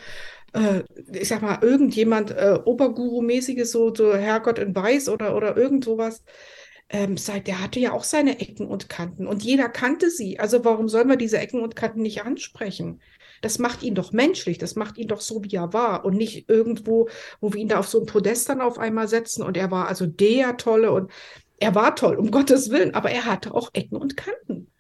äh, 0.53 0.83
ich 1.12 1.27
sag 1.27 1.41
mal, 1.41 1.60
irgendjemand 1.62 2.31
äh, 2.31 2.60
Oberguru-mäßiges, 2.65 3.72
so, 3.72 3.93
so 3.93 4.13
Herrgott 4.15 4.60
in 4.60 4.75
Weiß 4.75 5.10
oder, 5.10 5.36
oder 5.36 5.55
irgend 5.57 5.86
sowas. 5.86 6.24
Ähm, 6.89 7.17
sag, 7.17 7.45
der 7.45 7.62
hatte 7.62 7.79
ja 7.79 7.91
auch 7.93 8.03
seine 8.03 8.39
Ecken 8.39 8.67
und 8.67 8.89
Kanten 8.89 9.25
und 9.27 9.43
jeder 9.43 9.69
kannte 9.69 10.10
sie. 10.10 10.39
Also 10.39 10.65
warum 10.65 10.89
sollen 10.89 11.10
wir 11.10 11.15
diese 11.15 11.39
Ecken 11.39 11.62
und 11.62 11.75
Kanten 11.75 12.01
nicht 12.01 12.24
ansprechen? 12.24 13.01
Das 13.41 13.60
macht 13.60 13.83
ihn 13.83 13.95
doch 13.95 14.12
menschlich, 14.12 14.57
das 14.57 14.75
macht 14.75 14.98
ihn 14.98 15.07
doch 15.07 15.22
so, 15.22 15.43
wie 15.43 15.55
er 15.55 15.74
war 15.74 16.05
und 16.05 16.15
nicht 16.15 16.50
irgendwo, 16.50 17.10
wo 17.41 17.53
wir 17.53 17.60
ihn 17.62 17.67
da 17.67 17.79
auf 17.79 17.88
so 17.88 18.00
ein 18.01 18.05
Podest 18.05 18.50
dann 18.50 18.62
auf 18.62 18.77
einmal 18.77 19.07
setzen 19.07 19.43
und 19.43 19.57
er 19.57 19.72
war 19.72 19.88
also 19.88 20.05
der 20.05 20.57
Tolle 20.57 20.91
und 20.91 21.12
er 21.60 21.75
war 21.75 21.95
toll, 21.95 22.15
um 22.15 22.31
Gottes 22.31 22.69
Willen, 22.69 22.93
aber 22.93 23.12
er 23.12 23.25
hatte 23.25 23.53
auch 23.53 23.69
Ecken 23.74 23.98
und 23.98 24.17
Kanten. 24.17 24.72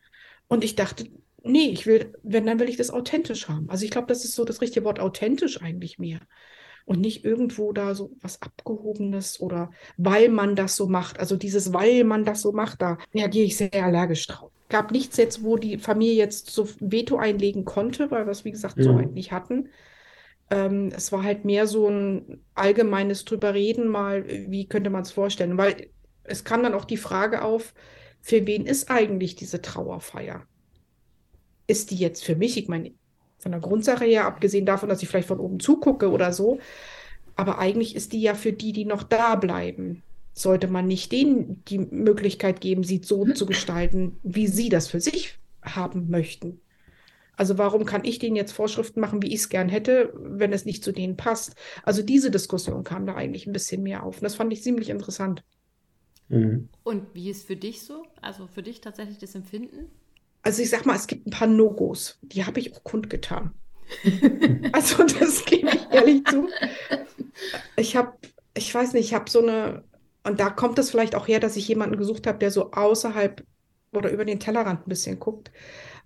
Und 0.47 0.63
ich 0.63 0.75
dachte, 0.75 1.07
nee, 1.43 1.69
ich 1.69 1.85
will, 1.85 2.13
wenn, 2.23 2.45
dann 2.45 2.59
will 2.59 2.69
ich 2.69 2.77
das 2.77 2.89
authentisch 2.91 3.47
haben. 3.49 3.69
Also 3.69 3.85
ich 3.85 3.91
glaube, 3.91 4.07
das 4.07 4.25
ist 4.25 4.35
so 4.35 4.45
das 4.45 4.61
richtige 4.61 4.85
Wort, 4.85 4.99
authentisch 4.99 5.61
eigentlich 5.61 5.99
mehr. 5.99 6.21
Und 6.85 6.99
nicht 7.01 7.23
irgendwo 7.25 7.73
da 7.73 7.95
so 7.95 8.11
was 8.21 8.41
Abgehobenes 8.41 9.39
oder 9.39 9.71
weil 9.97 10.29
man 10.29 10.55
das 10.55 10.75
so 10.75 10.87
macht. 10.87 11.19
Also 11.19 11.37
dieses, 11.37 11.73
weil 11.73 12.03
man 12.03 12.25
das 12.25 12.41
so 12.41 12.51
macht, 12.51 12.81
da 12.81 12.97
reagiere 13.13 13.45
ich 13.45 13.57
sehr 13.57 13.73
allergisch 13.73 14.27
drauf. 14.27 14.51
Gab 14.69 14.91
nichts 14.91 15.17
jetzt, 15.17 15.43
wo 15.43 15.57
die 15.57 15.77
Familie 15.77 16.15
jetzt 16.15 16.49
so 16.51 16.67
Veto 16.79 17.17
einlegen 17.17 17.65
konnte, 17.65 18.11
weil 18.11 18.25
wir 18.25 18.31
es, 18.31 18.45
wie 18.45 18.51
gesagt, 18.51 18.83
so 18.83 18.93
Mhm. 18.93 18.95
weit 18.95 19.13
nicht 19.13 19.31
hatten. 19.31 19.69
Ähm, 20.49 20.91
es 20.95 21.11
war 21.11 21.23
halt 21.23 21.45
mehr 21.45 21.67
so 21.67 21.89
ein 21.89 22.45
allgemeines 22.53 23.25
drüber 23.25 23.53
reden, 23.53 23.87
mal, 23.87 24.27
wie 24.27 24.67
könnte 24.67 24.89
man 24.89 25.03
es 25.03 25.11
vorstellen? 25.11 25.57
Weil 25.57 25.91
es 26.23 26.43
kam 26.43 26.63
dann 26.63 26.73
auch 26.73 26.85
die 26.85 26.97
Frage 26.97 27.41
auf, 27.43 27.73
für 28.21 28.45
wen 28.47 28.65
ist 28.65 28.89
eigentlich 28.91 29.35
diese 29.35 29.61
Trauerfeier? 29.61 30.47
Ist 31.67 31.91
die 31.91 31.95
jetzt 31.95 32.23
für 32.23 32.35
mich? 32.35 32.57
Ich 32.57 32.67
meine, 32.67 32.91
von 33.39 33.51
der 33.51 33.61
Grundsache 33.61 34.05
her, 34.05 34.25
abgesehen 34.25 34.65
davon, 34.65 34.89
dass 34.89 35.03
ich 35.03 35.09
vielleicht 35.09 35.27
von 35.27 35.39
oben 35.39 35.59
zugucke 35.59 36.09
oder 36.09 36.33
so, 36.33 36.59
aber 37.35 37.59
eigentlich 37.59 37.95
ist 37.95 38.13
die 38.13 38.21
ja 38.21 38.35
für 38.35 38.53
die, 38.53 38.73
die 38.73 38.85
noch 38.85 39.03
da 39.03 39.35
bleiben. 39.35 40.03
Sollte 40.33 40.67
man 40.67 40.87
nicht 40.87 41.11
denen 41.11 41.63
die 41.65 41.77
Möglichkeit 41.79 42.61
geben, 42.61 42.83
sie 42.83 43.01
so 43.03 43.25
zu 43.25 43.45
gestalten, 43.45 44.17
wie 44.23 44.47
sie 44.47 44.69
das 44.69 44.87
für 44.87 44.99
sich 44.99 45.37
haben 45.61 46.09
möchten? 46.09 46.59
Also 47.35 47.57
warum 47.57 47.85
kann 47.85 48.05
ich 48.05 48.19
denen 48.19 48.35
jetzt 48.35 48.51
Vorschriften 48.51 48.99
machen, 48.99 49.21
wie 49.21 49.27
ich 49.27 49.41
es 49.41 49.49
gern 49.49 49.69
hätte, 49.69 50.13
wenn 50.15 50.53
es 50.53 50.65
nicht 50.65 50.83
zu 50.83 50.91
denen 50.91 51.17
passt? 51.17 51.55
Also 51.83 52.03
diese 52.03 52.29
Diskussion 52.29 52.83
kam 52.83 53.05
da 53.05 53.15
eigentlich 53.15 53.47
ein 53.47 53.53
bisschen 53.53 53.83
mehr 53.83 54.03
auf. 54.03 54.17
Und 54.17 54.23
das 54.23 54.35
fand 54.35 54.53
ich 54.53 54.61
ziemlich 54.61 54.89
interessant. 54.89 55.43
Mhm. 56.29 56.69
Und 56.83 57.13
wie 57.13 57.29
ist 57.29 57.45
für 57.45 57.55
dich 57.55 57.81
so? 57.81 58.03
Also 58.21 58.47
für 58.47 58.61
dich 58.61 58.81
tatsächlich 58.81 59.17
das 59.17 59.35
Empfinden? 59.35 59.89
Also 60.43 60.61
ich 60.61 60.69
sag 60.69 60.85
mal, 60.85 60.95
es 60.95 61.07
gibt 61.07 61.25
ein 61.25 61.31
paar 61.31 61.47
No-Gos, 61.47 62.19
die 62.21 62.45
habe 62.45 62.59
ich 62.59 62.75
auch 62.75 62.83
kundgetan. 62.83 63.53
Also 64.71 65.03
das 65.03 65.45
gebe 65.45 65.69
ich 65.69 65.87
ehrlich 65.91 66.23
zu. 66.25 66.47
Ich 67.75 67.95
habe, 67.95 68.13
ich 68.53 68.73
weiß 68.73 68.93
nicht, 68.93 69.05
ich 69.05 69.13
habe 69.13 69.29
so 69.29 69.41
eine, 69.41 69.83
und 70.23 70.39
da 70.39 70.49
kommt 70.49 70.79
es 70.79 70.89
vielleicht 70.89 71.15
auch 71.15 71.27
her, 71.27 71.39
dass 71.39 71.55
ich 71.57 71.67
jemanden 71.67 71.97
gesucht 71.97 72.27
habe, 72.27 72.39
der 72.39 72.51
so 72.51 72.71
außerhalb 72.71 73.45
oder 73.93 74.11
über 74.11 74.25
den 74.25 74.39
Tellerrand 74.39 74.85
ein 74.85 74.89
bisschen 74.89 75.19
guckt, 75.19 75.51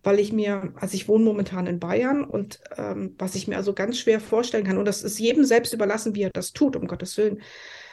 weil 0.03 0.19
ich 0.19 0.33
mir, 0.33 0.73
also 0.75 0.95
ich 0.95 1.07
wohne 1.07 1.23
momentan 1.23 1.67
in 1.67 1.79
Bayern 1.79 2.23
und 2.23 2.59
ähm, 2.77 3.15
was 3.17 3.35
ich 3.35 3.47
mir 3.47 3.57
also 3.57 3.73
ganz 3.73 3.97
schwer 3.97 4.19
vorstellen 4.19 4.65
kann, 4.65 4.77
und 4.77 4.85
das 4.85 5.03
ist 5.03 5.19
jedem 5.19 5.45
selbst 5.45 5.73
überlassen, 5.73 6.15
wie 6.15 6.23
er 6.23 6.31
das 6.31 6.53
tut, 6.53 6.75
um 6.75 6.87
Gottes 6.87 7.17
Willen. 7.17 7.41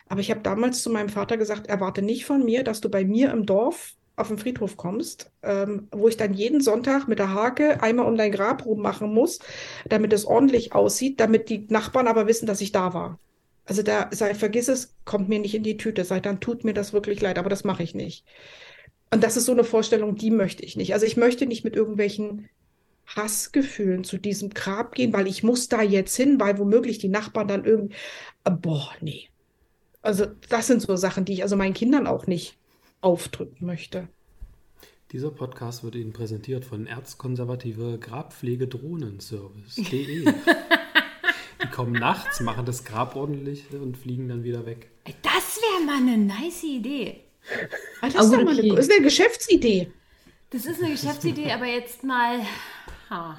Aber 0.09 0.21
ich 0.21 0.31
habe 0.31 0.41
damals 0.41 0.83
zu 0.83 0.91
meinem 0.91 1.09
Vater 1.09 1.37
gesagt, 1.37 1.67
erwarte 1.69 2.03
nicht 2.03 2.25
von 2.27 2.45
mir, 2.45 2.65
dass 2.65 2.81
du 2.81 2.91
bei 2.91 3.05
mir 3.05 3.31
im 3.31 3.47
Dorf 3.47 3.95
auf 4.17 4.29
den 4.29 4.39
Friedhof 4.39 4.77
kommst, 4.77 5.31
ähm, 5.43 5.89
wo 5.91 6.09
ich 6.09 6.17
dann 6.17 6.35
jeden 6.35 6.61
Sonntag 6.61 7.09
mit 7.09 7.19
der 7.19 7.35
Hake 7.35 7.83
einmal 7.83 8.07
um 8.07 8.17
dein 8.17 8.31
Grab 8.31 8.65
rummachen 8.65 9.13
muss, 9.13 9.41
damit 9.89 10.13
es 10.13 10.25
ordentlich 10.25 10.73
aussieht, 10.73 11.19
damit 11.19 11.49
die 11.49 11.67
Nachbarn 11.69 12.07
aber 12.07 12.27
wissen, 12.27 12.47
dass 12.47 12.61
ich 12.61 12.73
da 12.73 12.95
war. 12.95 13.19
Also 13.67 13.83
da, 13.83 14.09
sei, 14.13 14.35
vergiss 14.35 14.69
es, 14.69 14.95
kommt 15.05 15.29
mir 15.29 15.41
nicht 15.41 15.55
in 15.55 15.63
die 15.63 15.77
Tüte, 15.77 16.05
sei 16.05 16.21
dann 16.21 16.41
tut 16.41 16.65
mir 16.65 16.75
das 16.75 16.93
wirklich 16.93 17.21
leid, 17.21 17.39
aber 17.39 17.51
das 17.51 17.65
mache 17.65 17.83
ich 17.83 17.95
nicht. 17.95 18.25
Und 19.11 19.25
das 19.25 19.37
ist 19.37 19.47
so 19.47 19.53
eine 19.53 19.65
Vorstellung, 19.65 20.17
die 20.17 20.31
möchte 20.31 20.65
ich 20.65 20.77
nicht. 20.77 20.93
Also 20.93 21.07
ich 21.07 21.17
möchte 21.17 21.47
nicht 21.47 21.65
mit 21.65 21.75
irgendwelchen 21.75 22.49
Hassgefühlen 23.07 24.05
zu 24.05 24.19
diesem 24.19 24.51
Grab 24.51 24.95
gehen, 24.95 25.13
weil 25.13 25.27
ich 25.27 25.43
muss 25.43 25.69
da 25.69 25.83
jetzt 25.83 26.17
hin, 26.17 26.39
weil 26.41 26.59
womöglich 26.59 26.99
die 26.99 27.09
Nachbarn 27.09 27.49
dann 27.49 27.65
irgendwie, 27.65 27.95
boah, 28.45 28.93
nee. 29.01 29.29
Also 30.03 30.27
das 30.49 30.67
sind 30.67 30.83
so 30.83 30.97
Sachen, 30.97 31.25
die 31.25 31.33
ich 31.35 31.43
also 31.43 31.57
meinen 31.57 31.75
Kindern 31.75 32.07
auch 32.07 32.27
nicht 32.27 32.59
aufdrücken 33.05 33.67
möchte. 33.67 34.09
Dieser 35.13 35.31
Podcast 35.31 35.85
wird 35.85 35.95
Ihnen 35.95 36.13
präsentiert 36.13 36.65
von 36.65 36.87
Erzkonservative 36.87 37.99
Grabpflege 37.99 38.67
Drohnenservice.de. 38.67 40.25
Die 41.63 41.69
kommen 41.71 41.93
nachts, 41.93 42.41
machen 42.41 42.67
das 42.67 42.85
Grab 42.85 43.15
ordentlich 43.15 43.65
und 43.73 43.97
fliegen 43.97 44.29
dann 44.29 44.43
wieder 44.43 44.67
weg. 44.67 44.91
Ey, 45.05 45.15
Das 45.23 45.59
wäre 45.61 45.85
mal 45.85 45.99
eine 45.99 46.19
nice 46.19 46.65
Idee. 46.65 47.21
Ah, 48.01 48.09
das 48.09 48.15
ist, 48.15 48.21
Aber 48.21 48.37
doch 48.39 48.45
mal 48.45 48.59
eine, 48.59 48.79
ist 48.79 48.91
eine 48.93 49.03
Geschäftsidee. 49.03 49.93
Das 50.51 50.67
ist 50.67 50.83
eine 50.83 50.93
Geschäftsidee, 50.93 51.53
aber 51.53 51.67
jetzt 51.67 52.03
mal. 52.05 52.41
Ha. 53.11 53.39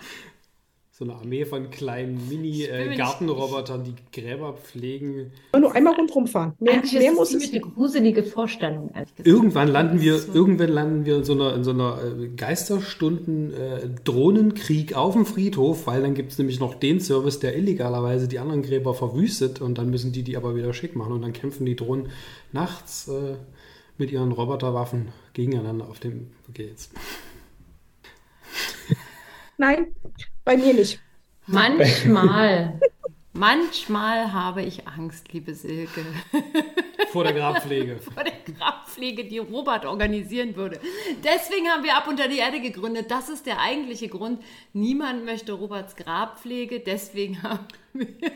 So 0.98 1.04
eine 1.04 1.16
Armee 1.16 1.44
von 1.44 1.70
kleinen 1.72 2.30
Mini-Gartenrobotern, 2.30 3.84
die 3.84 3.96
Gräber 4.18 4.54
pflegen. 4.54 5.34
Nur 5.54 5.76
einmal 5.76 5.94
rundherum 5.94 6.26
fahren. 6.26 6.54
Mehr, 6.62 6.76
Eigentlich 6.76 6.94
mehr 6.94 7.12
ist 7.12 7.18
muss 7.18 7.34
es 7.34 7.52
eine 7.52 7.60
gruselige 7.60 8.24
Vorstellung. 8.24 8.90
Irgendwann 9.22 9.68
landen 9.68 10.00
wir, 10.00 10.18
So. 10.18 10.32
irgendwann 10.34 10.70
landen 10.70 11.06
wir 11.06 11.18
in 11.18 11.26
so 11.26 11.34
einer, 11.34 11.54
in 11.54 11.66
so 11.66 11.72
einer 11.72 12.00
äh, 12.02 12.30
Geisterstunden 12.30 13.54
äh, 13.54 14.96
auf 14.96 15.14
dem 15.16 15.26
Friedhof, 15.26 15.86
weil 15.86 16.02
dann 16.02 16.14
gibt 16.14 16.32
es 16.32 16.38
nämlich 16.38 16.62
noch 16.62 16.76
den 16.76 17.02
Service, 17.02 17.40
der 17.40 17.58
illegalerweise 17.58 18.30
die 18.30 18.40
anderen 18.40 18.62
Gräber 18.62 18.94
verwüstet 18.94 19.60
und 19.60 19.78
dann 19.78 19.90
müssen 19.90 20.14
die 20.14 20.24
die 20.24 20.38
aber 20.38 20.56
wieder 20.56 20.74
schick 20.74 20.96
machen 20.96 21.12
und 21.12 21.24
dann 21.24 21.34
kämpfen 21.34 21.66
die 21.66 21.76
Drohnen 21.76 22.08
nachts 22.54 23.10
äh, 23.10 23.36
mit 23.98 24.14
ihren 24.14 24.32
Roboterwaffen 24.32 25.10
gegeneinander 25.34 25.90
auf 25.90 26.00
dem. 26.00 26.28
Okay, 26.48 26.68
jetzt. 26.70 26.94
Nein, 29.58 29.88
bei 30.46 30.56
mir 30.56 30.74
nicht. 30.74 31.00
Manchmal. 31.48 32.80
Manchmal 33.38 34.32
habe 34.32 34.62
ich 34.62 34.88
Angst, 34.88 35.34
liebe 35.34 35.54
Silke, 35.54 36.06
Vor 37.12 37.26
der 37.26 37.34
Grabpflege. 37.34 37.98
vor 38.14 38.24
der 38.24 38.54
Grabpflege, 38.54 39.26
die 39.26 39.40
Robert 39.40 39.86
organisieren 39.86 40.56
würde. 40.56 40.80
Deswegen 41.22 41.68
haben 41.68 41.84
wir 41.84 41.98
ab 41.98 42.08
unter 42.08 42.30
die 42.30 42.38
Erde 42.38 42.62
gegründet. 42.62 43.12
Das 43.12 43.28
ist 43.28 43.46
der 43.46 43.60
eigentliche 43.60 44.08
Grund. 44.08 44.42
Niemand 44.72 45.26
möchte 45.26 45.52
Roberts 45.52 45.98
Grabpflege, 45.98 46.80
deswegen 46.80 47.44
haben 47.44 47.68
wir. 47.94 48.32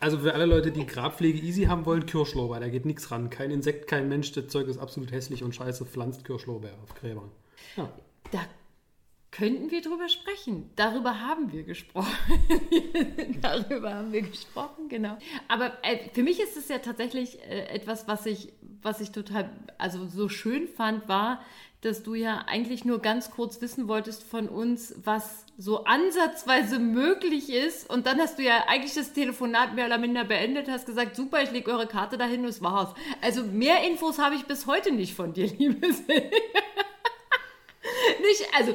Also 0.00 0.18
für 0.18 0.34
alle 0.34 0.44
Leute, 0.44 0.70
die 0.70 0.86
Grabpflege 0.86 1.38
easy 1.38 1.64
haben 1.64 1.86
wollen, 1.86 2.04
Kirschlorbeer, 2.04 2.60
da 2.60 2.68
geht 2.68 2.84
nichts 2.84 3.10
ran. 3.10 3.30
Kein 3.30 3.50
Insekt, 3.50 3.88
kein 3.88 4.08
Mensch, 4.08 4.32
das 4.32 4.48
Zeug 4.48 4.68
ist 4.68 4.78
absolut 4.78 5.12
hässlich 5.12 5.42
und 5.42 5.54
scheiße, 5.54 5.86
pflanzt 5.86 6.26
Kirschlorbeer 6.26 6.74
auf 6.82 6.94
Gräbern. 6.94 7.30
Ja. 7.76 7.90
Da 8.30 8.40
könnten 9.38 9.70
wir 9.70 9.82
drüber 9.82 10.08
sprechen. 10.08 10.70
Darüber 10.74 11.20
haben 11.20 11.52
wir 11.52 11.62
gesprochen. 11.62 12.08
Darüber 13.40 13.94
haben 13.94 14.12
wir 14.12 14.22
gesprochen, 14.22 14.88
genau. 14.88 15.16
Aber 15.46 15.72
äh, 15.82 16.08
für 16.12 16.24
mich 16.24 16.40
ist 16.40 16.56
es 16.56 16.68
ja 16.68 16.78
tatsächlich 16.78 17.40
äh, 17.44 17.66
etwas, 17.68 18.08
was 18.08 18.26
ich, 18.26 18.52
was 18.82 19.00
ich 19.00 19.12
total, 19.12 19.48
also 19.78 20.06
so 20.06 20.28
schön 20.28 20.66
fand, 20.66 21.08
war, 21.08 21.40
dass 21.82 22.02
du 22.02 22.16
ja 22.16 22.46
eigentlich 22.48 22.84
nur 22.84 22.98
ganz 22.98 23.30
kurz 23.30 23.60
wissen 23.60 23.86
wolltest 23.86 24.24
von 24.24 24.48
uns, 24.48 24.96
was 25.04 25.46
so 25.56 25.84
ansatzweise 25.84 26.80
möglich 26.80 27.50
ist. 27.50 27.88
Und 27.88 28.06
dann 28.06 28.18
hast 28.18 28.40
du 28.40 28.42
ja 28.42 28.64
eigentlich 28.66 28.94
das 28.94 29.12
Telefonat 29.12 29.76
mehr 29.76 29.86
oder 29.86 29.98
minder 29.98 30.24
beendet, 30.24 30.68
hast 30.68 30.86
gesagt, 30.86 31.14
super, 31.14 31.40
ich 31.44 31.52
lege 31.52 31.70
eure 31.70 31.86
Karte 31.86 32.18
dahin, 32.18 32.42
das 32.42 32.60
war's. 32.60 32.92
Also 33.20 33.44
mehr 33.44 33.86
Infos 33.86 34.18
habe 34.18 34.34
ich 34.34 34.46
bis 34.46 34.66
heute 34.66 34.92
nicht 34.92 35.14
von 35.14 35.32
dir, 35.32 35.46
liebe 35.58 35.92
Silke 35.92 36.32
nicht, 38.20 38.44
also 38.56 38.74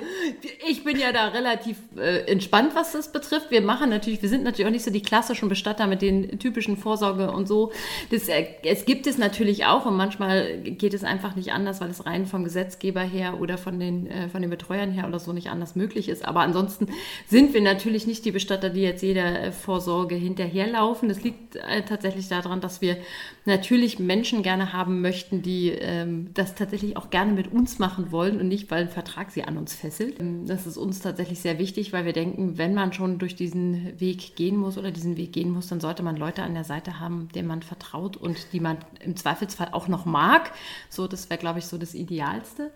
ich 0.68 0.84
bin 0.84 0.98
ja 1.00 1.12
da 1.12 1.30
relativ 1.30 1.78
äh, 1.98 2.30
entspannt, 2.32 2.76
was 2.76 2.92
das 2.92 3.12
betrifft. 3.12 3.52
Wir 3.52 3.62
machen 3.62 3.90
natürlich, 3.90 4.22
wir 4.22 4.30
sind 4.30 4.44
natürlich 4.44 4.68
auch 4.68 4.72
nicht 4.72 4.86
so 4.86 4.92
die 4.92 5.02
klassischen 5.02 5.50
Bestatter 5.50 5.88
mit 5.88 6.02
den 6.02 6.40
typischen 6.40 6.78
Vorsorge 6.78 7.32
und 7.32 7.48
so. 7.48 7.72
Das, 8.12 8.28
äh, 8.28 8.48
es 8.64 8.86
gibt 8.86 9.08
es 9.08 9.18
natürlich 9.18 9.66
auch 9.66 9.86
und 9.86 9.96
manchmal 9.96 10.58
geht 10.60 10.94
es 10.94 11.04
einfach 11.04 11.36
nicht 11.36 11.52
anders, 11.52 11.82
weil 11.82 11.90
es 11.90 12.06
rein 12.06 12.26
vom 12.26 12.44
Gesetzgeber 12.44 13.02
her 13.02 13.40
oder 13.40 13.58
von 13.58 13.80
den, 13.80 14.08
äh, 14.08 14.30
von 14.30 14.42
den 14.42 14.50
Betreuern 14.50 14.92
her 14.92 15.08
oder 15.08 15.20
so 15.20 15.34
nicht 15.34 15.50
anders 15.50 15.76
möglich 15.76 16.10
ist. 16.10 16.26
Aber 16.26 16.42
ansonsten 16.42 16.88
sind 17.28 17.54
wir 17.54 17.62
natürlich 17.62 18.08
nicht 18.08 18.26
die 18.26 18.32
Bestatter, 18.32 18.70
die 18.70 18.82
jetzt 18.82 19.04
jeder 19.04 19.44
äh, 19.44 19.52
Vorsorge 19.52 20.16
hinterherlaufen. 20.16 21.10
Das 21.10 21.24
liegt 21.24 21.56
äh, 21.56 21.84
tatsächlich 21.84 22.28
daran, 22.28 22.62
dass 22.62 22.82
wir 22.82 22.98
natürlich 23.46 24.00
Menschen 24.00 24.44
gerne 24.44 24.74
haben 24.74 25.02
möchten, 25.02 25.42
die 25.42 25.70
ähm, 25.70 26.30
das 26.34 26.56
tatsächlich 26.56 26.98
auch 26.98 27.10
gerne 27.10 27.34
mit 27.34 27.52
uns 27.52 27.80
machen 27.80 28.12
wollen 28.12 28.40
und 28.40 28.48
nicht, 28.48 28.72
weil 28.72 28.84
ein 28.84 28.90
Vertrag 28.90 29.32
sie 29.32 29.43
an 29.48 29.58
uns 29.58 29.74
fesselt. 29.74 30.20
Ähm, 30.20 30.46
das 30.46 30.66
ist 30.66 30.78
uns 30.78 31.00
tatsächlich 31.00 31.40
sehr 31.40 31.60
wichtig, 31.60 31.94
weil 31.94 32.06
wir 32.06 32.14
denken, 32.14 32.58
wenn 32.58 32.74
man 32.74 32.94
schon 32.94 33.20
durch 33.20 33.36
diesen 33.36 34.00
Weg 34.00 34.36
gehen 34.36 34.58
muss 34.58 34.78
oder 34.78 34.92
diesen 34.92 35.18
Weg 35.18 35.34
gehen 35.34 35.52
muss, 35.52 35.68
dann 35.68 35.80
sollte 35.80 36.04
man 36.04 36.16
Leute 36.16 36.44
an 36.44 36.54
der 36.54 36.64
Seite 36.64 37.00
haben, 37.00 37.30
denen 37.36 37.48
man 37.48 37.62
vertraut 37.62 38.18
und 38.18 38.54
die 38.54 38.60
man 38.60 38.78
im 39.00 39.16
Zweifelsfall 39.16 39.70
auch 39.72 39.88
noch 39.88 40.06
mag. 40.06 40.52
So, 40.90 41.08
das 41.08 41.30
wäre, 41.30 41.40
glaube 41.40 41.60
ich, 41.60 41.66
so 41.66 41.78
das 41.78 41.94
Idealste. 41.94 42.72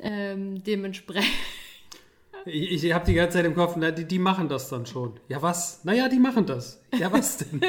Ähm, 0.00 0.62
dementsprechend. 0.64 1.32
Ich, 2.44 2.84
ich 2.84 2.92
habe 2.92 3.04
die 3.04 3.14
ganze 3.14 3.36
Zeit 3.36 3.46
im 3.46 3.54
Kopf, 3.54 3.74
na, 3.76 3.90
die, 3.90 4.04
die 4.04 4.18
machen 4.18 4.48
das 4.48 4.68
dann 4.68 4.86
schon. 4.86 5.12
Ja, 5.28 5.40
was? 5.42 5.84
Naja, 5.84 6.08
die 6.08 6.18
machen 6.18 6.46
das. 6.46 6.82
Ja, 6.98 7.12
was 7.12 7.38
denn? 7.38 7.60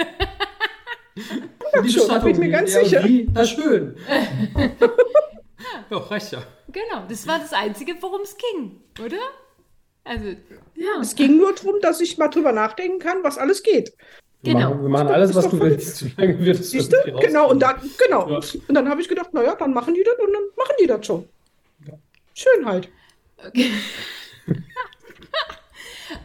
Ja, 1.73 1.81
die 1.83 1.89
schon, 1.89 2.07
da 2.07 2.19
bin 2.19 2.31
ich 2.31 2.39
mir 2.39 2.49
ganz 2.49 2.73
ja, 2.73 2.83
sicher. 2.83 3.03
Die, 3.03 3.27
na 3.31 3.45
schön. 3.45 3.95
ja, 5.93 5.99
reicht 5.99 6.31
ja. 6.31 6.43
Genau, 6.69 7.05
das 7.07 7.27
war 7.27 7.39
das 7.39 7.53
Einzige, 7.53 7.95
worum 8.01 8.21
es 8.21 8.35
ging, 8.37 8.81
oder? 9.03 9.17
Also, 10.03 10.29
ja. 10.75 10.99
Es 11.01 11.15
ging 11.15 11.37
nur 11.37 11.53
darum, 11.53 11.79
dass 11.81 12.01
ich 12.01 12.17
mal 12.17 12.27
drüber 12.27 12.51
nachdenken 12.51 12.99
kann, 12.99 13.23
was 13.23 13.37
alles 13.37 13.63
geht. 13.63 13.93
Genau. 14.43 14.59
Wir 14.59 14.65
machen, 14.67 14.81
wir 14.81 14.89
machen 14.89 15.07
alles, 15.07 15.33
was 15.35 15.49
du 15.49 15.59
willst, 15.59 15.97
solange 15.97 16.39
wir 16.39 16.53
das 16.53 16.69
Siehst 16.69 16.91
du? 16.91 16.97
Genau, 17.21 17.49
und 17.49 17.61
dann, 17.61 17.75
genau. 17.97 18.29
Ja. 18.29 18.41
Und 18.67 18.73
dann 18.73 18.89
habe 18.89 18.99
ich 19.01 19.07
gedacht, 19.07 19.33
naja, 19.33 19.55
dann 19.55 19.73
machen 19.73 19.93
die 19.93 20.03
das 20.03 20.15
und 20.15 20.33
dann 20.33 20.43
machen 20.57 20.75
die 20.81 20.87
das 20.87 21.05
schon. 21.05 21.29
Ja. 21.87 21.93
Schön 22.33 22.65
halt. 22.65 22.89
Okay. 23.47 23.71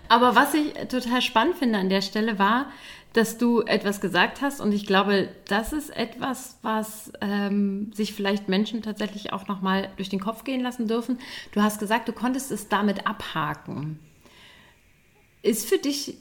Aber 0.08 0.34
was 0.34 0.54
ich 0.54 0.72
total 0.88 1.22
spannend 1.22 1.56
finde 1.56 1.78
an 1.78 1.88
der 1.88 2.02
Stelle 2.02 2.38
war, 2.38 2.72
dass 3.12 3.38
du 3.38 3.62
etwas 3.62 4.00
gesagt 4.00 4.42
hast 4.42 4.60
und 4.60 4.72
ich 4.72 4.86
glaube, 4.86 5.28
das 5.46 5.72
ist 5.72 5.90
etwas, 5.90 6.58
was 6.62 7.12
ähm, 7.20 7.90
sich 7.94 8.12
vielleicht 8.12 8.48
Menschen 8.48 8.82
tatsächlich 8.82 9.32
auch 9.32 9.48
noch 9.48 9.62
mal 9.62 9.90
durch 9.96 10.08
den 10.08 10.20
Kopf 10.20 10.44
gehen 10.44 10.60
lassen 10.60 10.88
dürfen. 10.88 11.18
Du 11.52 11.62
hast 11.62 11.80
gesagt, 11.80 12.08
du 12.08 12.12
konntest 12.12 12.50
es 12.50 12.68
damit 12.68 13.06
abhaken. 13.06 13.98
Ist 15.42 15.68
für 15.68 15.78
dich 15.78 16.18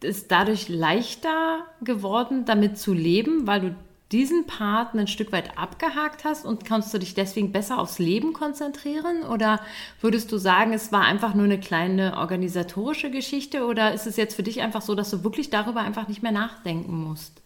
ist 0.00 0.30
dadurch 0.30 0.68
leichter 0.68 1.66
geworden, 1.82 2.44
damit 2.44 2.78
zu 2.78 2.92
leben, 2.94 3.46
weil 3.46 3.60
du 3.60 3.76
diesen 4.12 4.46
Part 4.46 4.94
ein 4.94 5.06
Stück 5.06 5.32
weit 5.32 5.58
abgehakt 5.58 6.24
hast 6.24 6.46
und 6.46 6.64
kannst 6.64 6.94
du 6.94 6.98
dich 6.98 7.14
deswegen 7.14 7.52
besser 7.52 7.78
aufs 7.78 7.98
Leben 7.98 8.32
konzentrieren? 8.32 9.22
Oder 9.24 9.60
würdest 10.00 10.32
du 10.32 10.38
sagen, 10.38 10.72
es 10.72 10.92
war 10.92 11.02
einfach 11.02 11.34
nur 11.34 11.44
eine 11.44 11.60
kleine 11.60 12.16
organisatorische 12.16 13.10
Geschichte? 13.10 13.64
Oder 13.66 13.92
ist 13.92 14.06
es 14.06 14.16
jetzt 14.16 14.34
für 14.34 14.42
dich 14.42 14.60
einfach 14.62 14.82
so, 14.82 14.94
dass 14.94 15.10
du 15.10 15.24
wirklich 15.24 15.50
darüber 15.50 15.80
einfach 15.80 16.08
nicht 16.08 16.22
mehr 16.22 16.32
nachdenken 16.32 16.96
musst? 16.96 17.42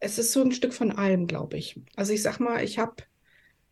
Es 0.00 0.18
ist 0.18 0.32
so 0.32 0.42
ein 0.42 0.52
Stück 0.52 0.72
von 0.72 0.90
allem, 0.92 1.26
glaube 1.26 1.58
ich. 1.58 1.80
Also 1.96 2.12
ich 2.12 2.22
sag 2.22 2.40
mal, 2.40 2.64
ich 2.64 2.78
habe 2.78 2.96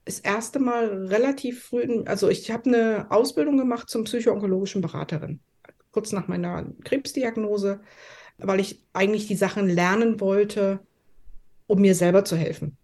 das 0.05 0.21
erste 0.21 0.59
Mal 0.59 1.07
relativ 1.07 1.65
früh, 1.65 2.03
also 2.05 2.29
ich 2.29 2.51
habe 2.51 2.67
eine 2.67 3.11
Ausbildung 3.11 3.57
gemacht 3.57 3.89
zum 3.89 4.05
psychoonkologischen 4.05 4.81
Beraterin, 4.81 5.41
kurz 5.93 6.13
nach 6.13 6.29
meiner 6.29 6.67
Krebsdiagnose, 6.85 7.81
weil 8.39 8.61
ich 8.61 8.83
eigentlich 8.93 9.27
die 9.27 9.37
Sachen 9.37 9.69
lernen 9.69 10.21
wollte, 10.21 10.81
um 11.71 11.81
mir 11.81 11.95
selber 11.95 12.25
zu 12.25 12.37
helfen. 12.37 12.77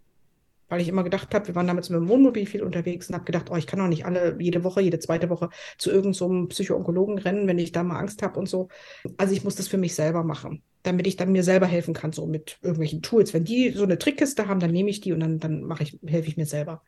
Weil 0.69 0.81
ich 0.81 0.89
immer 0.89 1.03
gedacht 1.03 1.35
habe, 1.35 1.49
wir 1.49 1.55
waren 1.57 1.67
damals 1.67 1.91
mit 1.91 1.99
dem 1.99 2.09
Wohnmobil 2.09 2.47
viel 2.47 2.63
unterwegs 2.63 3.09
und 3.09 3.15
habe 3.15 3.25
gedacht, 3.25 3.51
oh, 3.51 3.57
ich 3.57 3.67
kann 3.67 3.81
doch 3.81 3.89
nicht 3.89 4.07
alle 4.07 4.37
jede 4.39 4.63
Woche, 4.63 4.81
jede 4.81 5.01
zweite 5.01 5.29
Woche 5.29 5.49
zu 5.77 5.91
irgendeinem 5.91 6.15
so 6.15 6.47
Psychoonkologen 6.47 7.19
rennen, 7.19 7.49
wenn 7.49 7.59
ich 7.59 7.73
da 7.73 7.83
mal 7.83 7.99
Angst 7.99 8.23
habe 8.23 8.39
und 8.39 8.49
so. 8.49 8.69
Also 9.17 9.33
ich 9.33 9.43
muss 9.43 9.57
das 9.57 9.67
für 9.69 9.77
mich 9.77 9.95
selber 9.95 10.23
machen, 10.23 10.63
damit 10.85 11.07
ich 11.09 11.17
dann 11.17 11.33
mir 11.33 11.43
selber 11.43 11.67
helfen 11.67 11.95
kann, 11.95 12.13
so 12.13 12.27
mit 12.27 12.59
irgendwelchen 12.63 13.03
Tools. 13.03 13.35
Wenn 13.35 13.45
die 13.45 13.71
so 13.71 13.83
eine 13.83 13.99
Trickkiste 13.99 14.47
haben, 14.47 14.61
dann 14.61 14.73
nehme 14.73 14.91
ich 14.91 15.01
die 15.01 15.13
und 15.13 15.21
dann, 15.21 15.39
dann 15.41 15.63
mache 15.63 15.83
ich, 15.83 15.99
helfe 16.07 16.29
ich 16.29 16.37
mir 16.37 16.47
selber. 16.47 16.83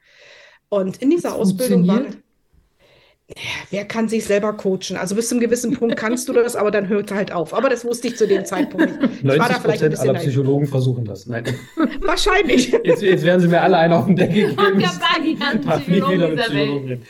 Und 0.68 1.02
in 1.02 1.10
dieser 1.10 1.34
Ausbildung 1.34 1.86
war 1.86 2.02
wer 3.70 3.84
kann 3.84 4.08
sich 4.08 4.24
selber 4.24 4.52
coachen? 4.54 4.96
Also 4.96 5.14
bis 5.14 5.28
zu 5.28 5.34
einem 5.34 5.42
gewissen 5.42 5.72
Punkt 5.72 5.96
kannst 5.96 6.28
du 6.28 6.32
das, 6.32 6.56
aber 6.56 6.70
dann 6.70 6.88
hört 6.88 7.10
halt 7.10 7.32
auf. 7.32 7.54
Aber 7.54 7.68
das 7.68 7.84
wusste 7.84 8.08
ich 8.08 8.16
zu 8.16 8.26
dem 8.26 8.44
Zeitpunkt 8.44 9.00
nicht. 9.00 9.24
90 9.24 9.62
Prozent 9.62 9.98
aller 9.98 10.14
Psychologen 10.14 10.62
naiv. 10.62 10.70
versuchen 10.70 11.04
das. 11.04 11.26
Nein. 11.26 11.44
Wahrscheinlich. 12.00 12.72
Jetzt, 12.84 13.02
jetzt, 13.02 13.24
werden 13.24 13.40
sie 13.40 13.48
mir 13.48 13.60
alle 13.60 13.76
einen 13.76 13.92
auf 13.92 14.06
den 14.06 14.16
Deckel 14.16 14.54
geben. 14.54 14.80
Ja, 14.80 14.90
die 15.22 15.34
ganzen 15.34 15.82
Psychologen 15.82 16.36
dieser 16.36 16.54
Welt. 16.54 17.00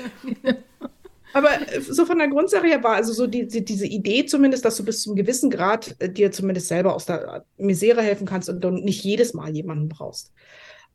Aber 1.32 1.50
äh, 1.50 1.80
so 1.80 2.04
von 2.06 2.18
der 2.18 2.28
Grundsache 2.28 2.66
her 2.66 2.82
war 2.82 2.96
also 2.96 3.12
so 3.12 3.26
die, 3.26 3.46
die, 3.46 3.64
diese 3.64 3.86
Idee 3.86 4.26
zumindest, 4.26 4.64
dass 4.64 4.76
du 4.76 4.84
bis 4.84 5.02
zu 5.02 5.10
einem 5.10 5.16
gewissen 5.16 5.50
Grad 5.50 5.94
äh, 5.98 6.08
dir 6.08 6.32
zumindest 6.32 6.68
selber 6.68 6.94
aus 6.94 7.06
der 7.06 7.44
Misere 7.58 8.02
helfen 8.02 8.26
kannst 8.26 8.48
und 8.48 8.62
du 8.62 8.70
nicht 8.70 9.04
jedes 9.04 9.34
Mal 9.34 9.54
jemanden 9.54 9.88
brauchst. 9.88 10.32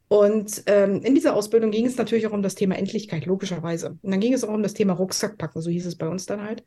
Und 0.08 0.64
ähm, 0.68 1.02
in 1.02 1.16
dieser 1.16 1.36
Ausbildung 1.36 1.72
ging 1.72 1.86
es 1.86 1.98
natürlich 1.98 2.28
auch 2.28 2.34
um 2.34 2.44
das 2.44 2.56
Thema 2.56 2.76
Endlichkeit, 2.78 3.26
logischerweise. 3.26 3.98
Und 4.02 4.12
dann 4.12 4.20
ging 4.20 4.34
es 4.34 4.44
auch 4.44 4.54
um 4.54 4.64
das 4.64 4.74
Thema 4.74 4.94
Rucksackpacken, 4.94 5.62
so 5.62 5.70
hieß 5.70 5.86
es 5.86 5.98
bei 5.98 6.08
uns 6.08 6.26
dann 6.26 6.44
halt. 6.44 6.64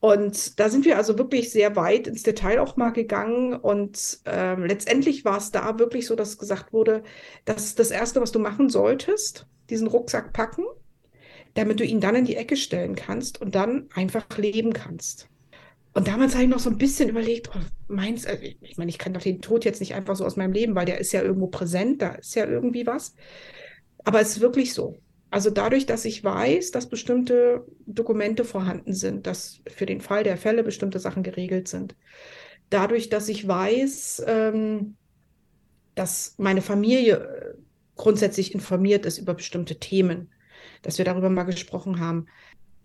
Und 0.00 0.60
da 0.60 0.68
sind 0.68 0.84
wir 0.84 0.96
also 0.96 1.18
wirklich 1.18 1.50
sehr 1.50 1.74
weit 1.74 2.06
ins 2.06 2.22
Detail 2.22 2.60
auch 2.60 2.76
mal 2.76 2.90
gegangen. 2.90 3.54
Und 3.54 4.20
ähm, 4.26 4.64
letztendlich 4.64 5.24
war 5.24 5.38
es 5.38 5.50
da 5.50 5.78
wirklich 5.78 6.06
so, 6.06 6.14
dass 6.14 6.38
gesagt 6.38 6.72
wurde, 6.72 7.02
das 7.44 7.64
ist 7.64 7.78
das 7.78 7.90
Erste, 7.90 8.20
was 8.20 8.32
du 8.32 8.38
machen 8.38 8.68
solltest, 8.68 9.46
diesen 9.70 9.88
Rucksack 9.88 10.32
packen, 10.32 10.64
damit 11.54 11.80
du 11.80 11.84
ihn 11.84 12.00
dann 12.00 12.14
in 12.14 12.24
die 12.24 12.36
Ecke 12.36 12.56
stellen 12.56 12.94
kannst 12.94 13.40
und 13.40 13.54
dann 13.54 13.88
einfach 13.94 14.26
leben 14.36 14.72
kannst. 14.72 15.28
Und 15.96 16.08
damals 16.08 16.34
habe 16.34 16.44
ich 16.44 16.50
noch 16.50 16.58
so 16.58 16.68
ein 16.68 16.76
bisschen 16.76 17.08
überlegt, 17.08 17.48
oh, 17.56 17.58
meins, 17.88 18.26
also 18.26 18.42
ich 18.42 18.76
meine, 18.76 18.90
ich 18.90 18.98
kann 18.98 19.14
doch 19.14 19.22
den 19.22 19.40
Tod 19.40 19.64
jetzt 19.64 19.80
nicht 19.80 19.94
einfach 19.94 20.14
so 20.14 20.26
aus 20.26 20.36
meinem 20.36 20.52
Leben, 20.52 20.74
weil 20.74 20.84
der 20.84 21.00
ist 21.00 21.10
ja 21.12 21.22
irgendwo 21.22 21.46
präsent, 21.46 22.02
da 22.02 22.16
ist 22.16 22.34
ja 22.34 22.44
irgendwie 22.44 22.86
was. 22.86 23.14
Aber 24.04 24.20
es 24.20 24.32
ist 24.32 24.40
wirklich 24.42 24.74
so. 24.74 24.98
Also 25.30 25.48
dadurch, 25.48 25.86
dass 25.86 26.04
ich 26.04 26.22
weiß, 26.22 26.70
dass 26.70 26.90
bestimmte 26.90 27.64
Dokumente 27.86 28.44
vorhanden 28.44 28.92
sind, 28.92 29.26
dass 29.26 29.62
für 29.68 29.86
den 29.86 30.02
Fall 30.02 30.22
der 30.22 30.36
Fälle 30.36 30.62
bestimmte 30.62 30.98
Sachen 30.98 31.22
geregelt 31.22 31.66
sind. 31.66 31.96
Dadurch, 32.68 33.08
dass 33.08 33.30
ich 33.30 33.48
weiß, 33.48 34.22
ähm, 34.26 34.96
dass 35.94 36.34
meine 36.36 36.60
Familie 36.60 37.14
äh, 37.14 37.54
grundsätzlich 37.94 38.52
informiert 38.54 39.06
ist 39.06 39.16
über 39.16 39.32
bestimmte 39.32 39.78
Themen, 39.78 40.30
dass 40.82 40.98
wir 40.98 41.06
darüber 41.06 41.30
mal 41.30 41.44
gesprochen 41.44 42.00
haben, 42.00 42.26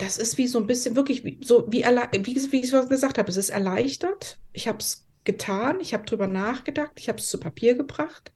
das 0.02 0.18
ist 0.18 0.38
wie 0.38 0.48
so 0.48 0.60
ein 0.60 0.68
bisschen 0.68 0.96
wirklich 0.96 1.24
wie, 1.24 1.40
so 1.44 1.66
wie, 1.70 1.84
wie, 1.84 2.52
wie 2.52 2.60
ich 2.60 2.74
es 2.74 2.90
gesagt 2.90 3.18
habe, 3.18 3.30
es 3.30 3.38
ist 3.38 3.50
erleichtert. 3.50 4.40
Ich 4.52 4.68
habe 4.68 4.80
es 4.80 5.06
getan, 5.24 5.80
ich 5.80 5.94
habe 5.94 6.06
drüber 6.06 6.28
nachgedacht, 6.28 6.94
ich 6.96 7.08
habe 7.08 7.20
es 7.20 7.30
zu 7.30 7.40
Papier 7.40 7.76
gebracht. 7.76 8.32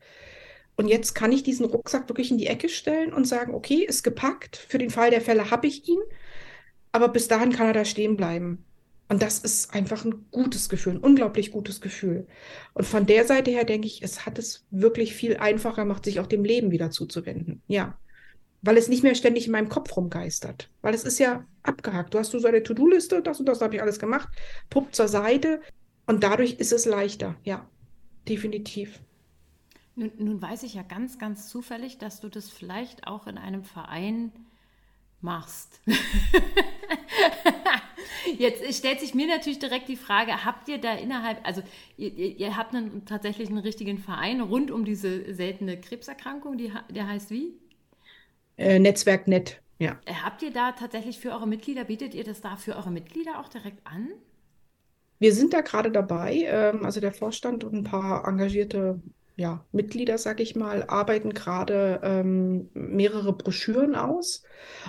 Und 0.76 0.88
jetzt 0.88 1.16
kann 1.16 1.32
ich 1.32 1.42
diesen 1.42 1.66
Rucksack 1.66 2.08
wirklich 2.10 2.32
in 2.32 2.38
die 2.38 2.48
Ecke 2.48 2.70
stellen 2.70 3.14
und 3.14 3.26
sagen, 3.26 3.54
okay, 3.54 3.84
ist 3.84 4.04
gepackt. 4.04 4.58
Für 4.58 4.78
den 4.78 4.90
Fall 4.90 5.10
der 5.10 5.22
Fälle 5.22 5.50
habe 5.50 5.68
ich 5.68 5.88
ihn. 5.88 6.02
Aber 6.92 7.08
bis 7.08 7.28
dahin 7.28 7.52
kann 7.52 7.68
er 7.68 7.74
da 7.74 7.86
stehen 7.86 8.18
bleiben. 8.18 8.64
Und 9.08 9.22
das 9.22 9.40
ist 9.40 9.74
einfach 9.74 10.04
ein 10.04 10.26
gutes 10.32 10.68
Gefühl, 10.68 10.94
ein 10.94 11.00
unglaublich 11.00 11.52
gutes 11.52 11.80
Gefühl. 11.80 12.28
Und 12.74 12.86
von 12.86 13.06
der 13.06 13.26
Seite 13.26 13.52
her 13.52 13.64
denke 13.64 13.88
ich, 13.88 14.02
es 14.04 14.26
hat 14.26 14.38
es 14.38 14.66
wirklich 14.72 15.14
viel 15.14 15.38
einfacher 15.38 15.84
gemacht, 15.84 16.06
sich 16.06 16.20
auch 16.20 16.28
dem 16.28 16.44
Leben 16.44 16.72
wieder 16.72 16.92
zuzuwenden. 16.92 17.62
Ja 17.68 17.98
weil 18.66 18.78
es 18.78 18.88
nicht 18.88 19.04
mehr 19.04 19.14
ständig 19.14 19.46
in 19.46 19.52
meinem 19.52 19.70
Kopf 19.70 19.96
rumgeistert. 19.96 20.70
Weil 20.82 20.96
es 20.96 21.04
ist 21.04 21.20
ja 21.20 21.46
abgehakt. 21.62 22.14
Du 22.14 22.20
hast 22.20 22.32
so 22.32 22.46
eine 22.46 22.64
To-Do-Liste, 22.64 23.22
das 23.22 23.40
und 23.40 23.46
das 23.46 23.62
habe 23.62 23.76
ich 23.76 23.82
alles 23.82 24.00
gemacht, 24.00 24.28
puppt 24.70 24.96
zur 24.96 25.08
Seite 25.08 25.62
und 26.08 26.24
dadurch 26.24 26.54
ist 26.54 26.74
es 26.74 26.86
leichter. 26.86 27.36
Ja, 27.44 27.70
definitiv. 28.28 29.00
Nun, 29.96 30.12
nun, 30.18 30.42
weiß 30.42 30.64
ich 30.64 30.74
ja 30.74 30.82
ganz, 30.82 31.20
ganz 31.20 31.48
zufällig, 31.48 32.00
dass 32.00 32.20
du 32.20 32.28
das 32.28 32.50
vielleicht 32.50 33.08
auch 33.08 33.28
in 33.28 33.38
einem 33.38 33.64
Verein 33.64 34.32
machst. 35.22 35.80
Jetzt 38.38 38.78
stellt 38.78 39.00
sich 39.00 39.14
mir 39.14 39.28
natürlich 39.28 39.60
direkt 39.60 39.88
die 39.88 39.96
Frage, 39.96 40.44
habt 40.44 40.68
ihr 40.68 40.80
da 40.80 40.94
innerhalb, 40.94 41.46
also 41.48 41.62
ihr, 41.98 42.12
ihr 42.12 42.58
habt 42.58 42.76
einen, 42.76 43.06
tatsächlich 43.06 43.48
einen 43.50 43.60
richtigen 43.60 44.00
Verein 44.00 44.42
rund 44.42 44.72
um 44.72 44.84
diese 44.84 45.34
seltene 45.34 45.80
Krebserkrankung, 45.80 46.58
die, 46.58 46.74
der 46.90 47.08
heißt 47.08 47.30
wie? 47.30 47.54
Äh, 48.58 48.80
Netzwerknet, 48.80 49.62
ja. 49.80 50.00
Äh, 50.06 50.14
habt 50.14 50.42
ihr 50.42 50.52
da 50.52 50.72
tatsächlich 50.72 51.20
für 51.20 51.32
eure 51.32 51.48
Mitglieder, 51.48 51.84
bietet 51.84 52.14
ihr 52.14 52.24
das 52.24 52.42
da 52.42 52.56
für 52.56 52.76
eure 52.76 52.92
Mitglieder 52.92 53.40
auch 53.40 53.50
direkt 53.50 53.86
an? 53.86 54.10
Wir 55.20 55.34
sind 55.34 55.54
da 55.54 55.62
gerade 55.62 55.92
dabei, 55.92 56.46
ähm, 56.46 56.86
also 56.86 57.00
der 57.00 57.14
Vorstand 57.14 57.64
und 57.64 57.74
ein 57.74 57.84
paar 57.84 58.28
engagierte 58.28 59.02
ja, 59.38 59.66
Mitglieder, 59.74 60.18
sage 60.18 60.44
ich 60.44 60.56
mal, 60.56 60.86
arbeiten 60.88 61.34
gerade 61.34 62.00
ähm, 62.04 62.70
mehrere 62.74 63.34
Broschüren 63.34 63.96
aus. 63.96 64.44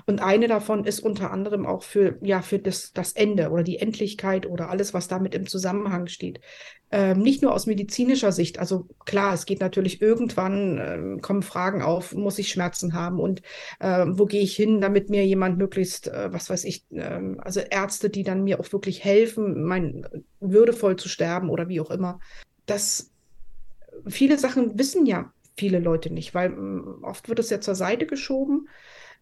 Und 0.07 0.23
eine 0.23 0.47
davon 0.47 0.85
ist 0.85 1.01
unter 1.01 1.33
anderem 1.33 1.67
auch 1.67 1.83
für, 1.83 2.17
ja, 2.23 2.43
für 2.43 2.61
das, 2.61 2.93
das 2.93 3.13
Ende 3.13 3.51
oder 3.51 3.65
die 3.65 3.79
Endlichkeit 3.79 4.47
oder 4.47 4.71
alles, 4.71 4.95
was 4.95 5.09
damit 5.09 5.35
im 5.35 5.49
Zusammenhang 5.49 6.07
steht. 6.07 6.41
Ähm, 6.93 7.19
nicht 7.19 7.43
nur 7.43 7.53
aus 7.53 7.67
medizinischer 7.67 8.31
Sicht. 8.31 8.61
Also 8.61 8.87
klar, 9.05 9.35
es 9.35 9.47
geht 9.47 9.61
natürlich 9.61 10.01
irgendwann, 10.01 10.79
ähm, 10.81 11.21
kommen 11.21 11.43
Fragen 11.43 11.83
auf, 11.83 12.15
muss 12.15 12.39
ich 12.39 12.49
Schmerzen 12.49 12.95
haben 12.95 13.19
und 13.19 13.43
äh, 13.81 14.07
wo 14.09 14.27
gehe 14.27 14.43
ich 14.43 14.55
hin, 14.55 14.81
damit 14.81 15.11
mir 15.11 15.27
jemand 15.27 15.59
möglichst, 15.59 16.07
äh, 16.07 16.33
was 16.33 16.49
weiß 16.49 16.63
ich, 16.63 16.85
äh, 16.93 17.21
also 17.39 17.59
Ärzte, 17.59 18.11
die 18.11 18.23
dann 18.23 18.45
mir 18.45 18.61
auch 18.61 18.71
wirklich 18.73 19.03
helfen, 19.03 19.65
mein 19.65 20.07
würdevoll 20.39 20.95
zu 20.95 21.09
sterben 21.09 21.51
oder 21.51 21.69
wie 21.69 21.81
auch 21.81 21.91
immer. 21.91 22.21
Das 22.67 23.11
viele 24.09 24.39
Sachen 24.39 24.79
wissen 24.79 25.07
ja 25.07 25.33
viele 25.57 25.79
Leute 25.79 26.13
nicht, 26.13 26.35
weil 26.35 26.51
mm, 26.51 27.03
oft 27.03 27.29
wird 27.29 27.39
es 27.39 27.51
ja 27.51 27.61
zur 27.61 27.75
Seite 27.75 28.07
geschoben. 28.07 28.69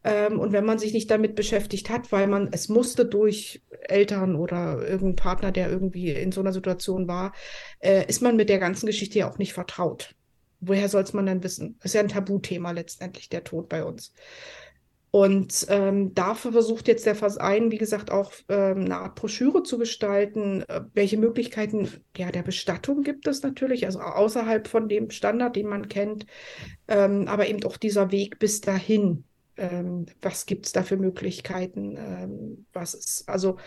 Ähm, 0.03 0.39
und 0.39 0.53
wenn 0.53 0.65
man 0.67 0.79
sich 0.79 0.93
nicht 0.93 1.11
damit 1.11 1.35
beschäftigt 1.35 1.89
hat, 1.91 2.13
weil 2.13 2.27
man 2.27 2.49
es 2.53 2.69
musste 2.69 3.07
durch 3.07 3.63
Eltern 3.89 4.37
oder 4.37 4.83
irgendeinen 4.83 5.17
Partner, 5.17 5.53
der 5.53 5.71
irgendwie 5.71 6.11
in 6.11 6.33
so 6.33 6.41
einer 6.41 6.53
Situation 6.53 7.09
war, 7.09 7.33
äh, 7.81 8.07
ist 8.07 8.21
man 8.21 8.37
mit 8.37 8.49
der 8.49 8.59
ganzen 8.59 8.87
Geschichte 8.87 9.21
ja 9.21 9.31
auch 9.31 9.39
nicht 9.39 9.55
vertraut. 9.55 10.15
Woher 10.61 10.89
soll 10.89 11.03
es 11.03 11.13
man 11.13 11.27
dann 11.27 11.43
wissen? 11.43 11.79
Ist 11.83 11.95
ja 11.95 12.01
ein 12.01 12.09
Tabuthema 12.09 12.71
letztendlich, 12.71 13.29
der 13.29 13.45
Tod 13.45 13.69
bei 13.69 13.85
uns. 13.85 14.15
Und 15.15 15.67
ähm, 15.69 16.13
dafür 16.13 16.51
versucht 16.51 16.89
jetzt 16.89 17.07
der 17.07 17.15
Verein, 17.15 17.71
wie 17.71 17.79
gesagt, 17.79 18.11
auch 18.11 18.33
ähm, 18.49 18.87
eine 18.87 18.97
Art 18.97 19.15
Broschüre 19.15 19.63
zu 19.63 19.79
gestalten. 19.79 20.63
Äh, 20.63 20.81
welche 20.93 21.19
Möglichkeiten 21.19 21.89
ja, 22.17 22.33
der 22.33 22.43
Bestattung 22.43 23.05
gibt 23.05 23.29
es 23.29 23.41
natürlich, 23.45 23.87
also 23.87 24.01
außerhalb 24.01 24.67
von 24.67 24.89
dem 24.89 25.11
Standard, 25.11 25.55
den 25.55 25.69
man 25.69 25.89
kennt, 25.89 26.27
ähm, 26.89 27.29
aber 27.29 27.47
eben 27.47 27.63
auch 27.63 27.77
dieser 27.77 28.11
Weg 28.11 28.41
bis 28.41 28.61
dahin. 28.61 29.23
Ähm, 29.57 30.07
was 30.21 30.47
gibt 30.47 30.67
es 30.67 30.73
da 30.73 30.83
für 30.83 30.97
Möglichkeiten? 30.97 31.97
Ähm, 31.97 32.67
was 32.73 32.95
ist, 32.95 33.29
also 33.29 33.59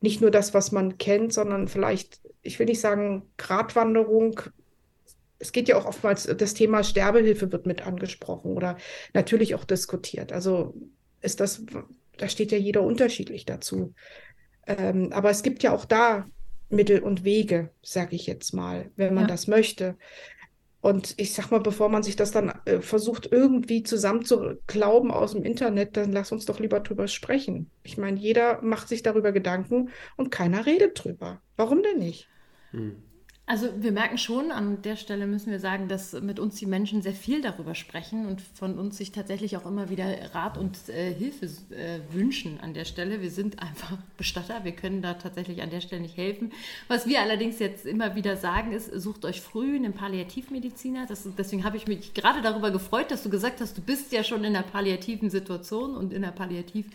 nicht 0.00 0.22
nur 0.22 0.30
das, 0.30 0.54
was 0.54 0.72
man 0.72 0.96
kennt, 0.96 1.30
sondern 1.30 1.68
vielleicht, 1.68 2.22
ich 2.40 2.58
will 2.58 2.64
nicht 2.64 2.80
sagen 2.80 3.30
Gratwanderung, 3.36 4.40
es 5.38 5.52
geht 5.52 5.68
ja 5.68 5.76
auch 5.76 5.86
oftmals, 5.86 6.24
das 6.24 6.54
Thema 6.54 6.82
Sterbehilfe 6.82 7.52
wird 7.52 7.66
mit 7.66 7.86
angesprochen 7.86 8.52
oder 8.52 8.76
natürlich 9.12 9.54
auch 9.54 9.64
diskutiert. 9.64 10.32
Also 10.32 10.74
ist 11.20 11.40
das, 11.40 11.62
da 12.16 12.28
steht 12.28 12.52
ja 12.52 12.58
jeder 12.58 12.82
unterschiedlich 12.82 13.44
dazu. 13.44 13.94
Ähm, 14.66 15.12
aber 15.12 15.30
es 15.30 15.42
gibt 15.42 15.62
ja 15.62 15.72
auch 15.72 15.84
da 15.84 16.26
Mittel 16.68 17.00
und 17.00 17.24
Wege, 17.24 17.70
sage 17.82 18.16
ich 18.16 18.26
jetzt 18.26 18.52
mal, 18.52 18.90
wenn 18.96 19.14
man 19.14 19.24
ja. 19.24 19.28
das 19.28 19.46
möchte. 19.46 19.96
Und 20.80 21.14
ich 21.16 21.34
sag 21.34 21.50
mal, 21.50 21.60
bevor 21.60 21.88
man 21.88 22.02
sich 22.02 22.16
das 22.16 22.30
dann 22.30 22.52
äh, 22.64 22.80
versucht, 22.80 23.30
irgendwie 23.30 23.82
zusammenzuklauben 23.82 25.10
aus 25.10 25.32
dem 25.32 25.42
Internet, 25.42 25.96
dann 25.96 26.12
lass 26.12 26.32
uns 26.32 26.44
doch 26.44 26.60
lieber 26.60 26.80
drüber 26.80 27.08
sprechen. 27.08 27.70
Ich 27.82 27.98
meine, 27.98 28.18
jeder 28.18 28.62
macht 28.62 28.88
sich 28.88 29.02
darüber 29.02 29.32
Gedanken 29.32 29.90
und 30.16 30.30
keiner 30.30 30.64
redet 30.64 31.02
drüber. 31.02 31.40
Warum 31.56 31.82
denn 31.82 31.98
nicht? 31.98 32.28
Hm. 32.70 33.02
Also 33.48 33.68
wir 33.78 33.92
merken 33.92 34.18
schon, 34.18 34.50
an 34.50 34.82
der 34.82 34.96
Stelle 34.96 35.28
müssen 35.28 35.52
wir 35.52 35.60
sagen, 35.60 35.86
dass 35.86 36.12
mit 36.14 36.40
uns 36.40 36.56
die 36.56 36.66
Menschen 36.66 37.00
sehr 37.00 37.12
viel 37.12 37.40
darüber 37.40 37.76
sprechen 37.76 38.26
und 38.26 38.40
von 38.40 38.76
uns 38.76 38.96
sich 38.96 39.12
tatsächlich 39.12 39.56
auch 39.56 39.64
immer 39.66 39.88
wieder 39.88 40.34
Rat 40.34 40.58
und 40.58 40.88
äh, 40.88 41.14
Hilfe 41.14 41.46
äh, 41.46 42.00
wünschen 42.12 42.58
an 42.60 42.74
der 42.74 42.84
Stelle. 42.84 43.22
Wir 43.22 43.30
sind 43.30 43.62
einfach 43.62 43.98
Bestatter, 44.16 44.64
wir 44.64 44.72
können 44.72 45.00
da 45.00 45.14
tatsächlich 45.14 45.62
an 45.62 45.70
der 45.70 45.80
Stelle 45.80 46.02
nicht 46.02 46.16
helfen. 46.16 46.50
Was 46.88 47.06
wir 47.06 47.20
allerdings 47.22 47.60
jetzt 47.60 47.86
immer 47.86 48.16
wieder 48.16 48.36
sagen 48.36 48.72
ist, 48.72 48.92
sucht 49.00 49.24
euch 49.24 49.40
früh 49.40 49.76
einen 49.76 49.92
Palliativmediziner. 49.92 51.06
Das, 51.06 51.28
deswegen 51.38 51.62
habe 51.62 51.76
ich 51.76 51.86
mich 51.86 52.14
gerade 52.14 52.42
darüber 52.42 52.72
gefreut, 52.72 53.12
dass 53.12 53.22
du 53.22 53.30
gesagt 53.30 53.60
hast, 53.60 53.78
du 53.78 53.80
bist 53.80 54.10
ja 54.10 54.24
schon 54.24 54.42
in 54.42 54.56
einer 54.56 54.64
palliativen 54.64 55.30
Situation 55.30 55.96
und 55.96 56.12
in 56.12 56.22
der 56.22 56.32
Palliativ 56.32 56.86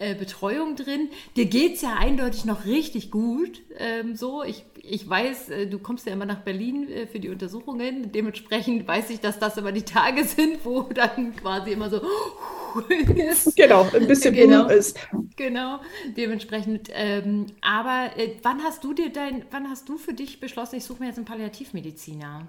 äh, 0.00 0.14
Betreuung 0.14 0.76
drin. 0.76 1.10
Dir 1.36 1.44
geht 1.44 1.74
es 1.74 1.82
ja 1.82 1.94
eindeutig 1.98 2.44
noch 2.44 2.64
richtig 2.64 3.10
gut. 3.10 3.60
Ähm, 3.78 4.16
so, 4.16 4.42
ich, 4.42 4.64
ich 4.82 5.08
weiß, 5.08 5.50
äh, 5.50 5.66
du 5.66 5.78
kommst 5.78 6.06
ja 6.06 6.12
immer 6.14 6.24
nach 6.24 6.40
Berlin 6.40 6.88
äh, 6.88 7.06
für 7.06 7.20
die 7.20 7.28
Untersuchungen. 7.28 8.10
Dementsprechend 8.10 8.88
weiß 8.88 9.10
ich, 9.10 9.20
dass 9.20 9.38
das 9.38 9.58
immer 9.58 9.72
die 9.72 9.82
Tage 9.82 10.24
sind, 10.24 10.64
wo 10.64 10.82
dann 10.82 11.36
quasi 11.36 11.72
immer 11.72 11.90
so 11.90 12.00
ist. 13.14 13.54
Genau, 13.56 13.86
ein 13.92 14.06
bisschen 14.06 14.34
genau, 14.34 14.68
ist. 14.68 14.98
Genau, 15.36 15.80
dementsprechend. 16.16 16.88
Ähm, 16.92 17.46
aber 17.60 18.10
äh, 18.16 18.36
wann 18.42 18.62
hast 18.62 18.82
du 18.82 18.94
dir 18.94 19.10
dein, 19.10 19.44
wann 19.50 19.68
hast 19.68 19.88
du 19.88 19.98
für 19.98 20.14
dich 20.14 20.40
beschlossen, 20.40 20.76
ich 20.76 20.84
suche 20.84 21.00
mir 21.00 21.08
jetzt 21.08 21.18
einen 21.18 21.26
Palliativmediziner? 21.26 22.46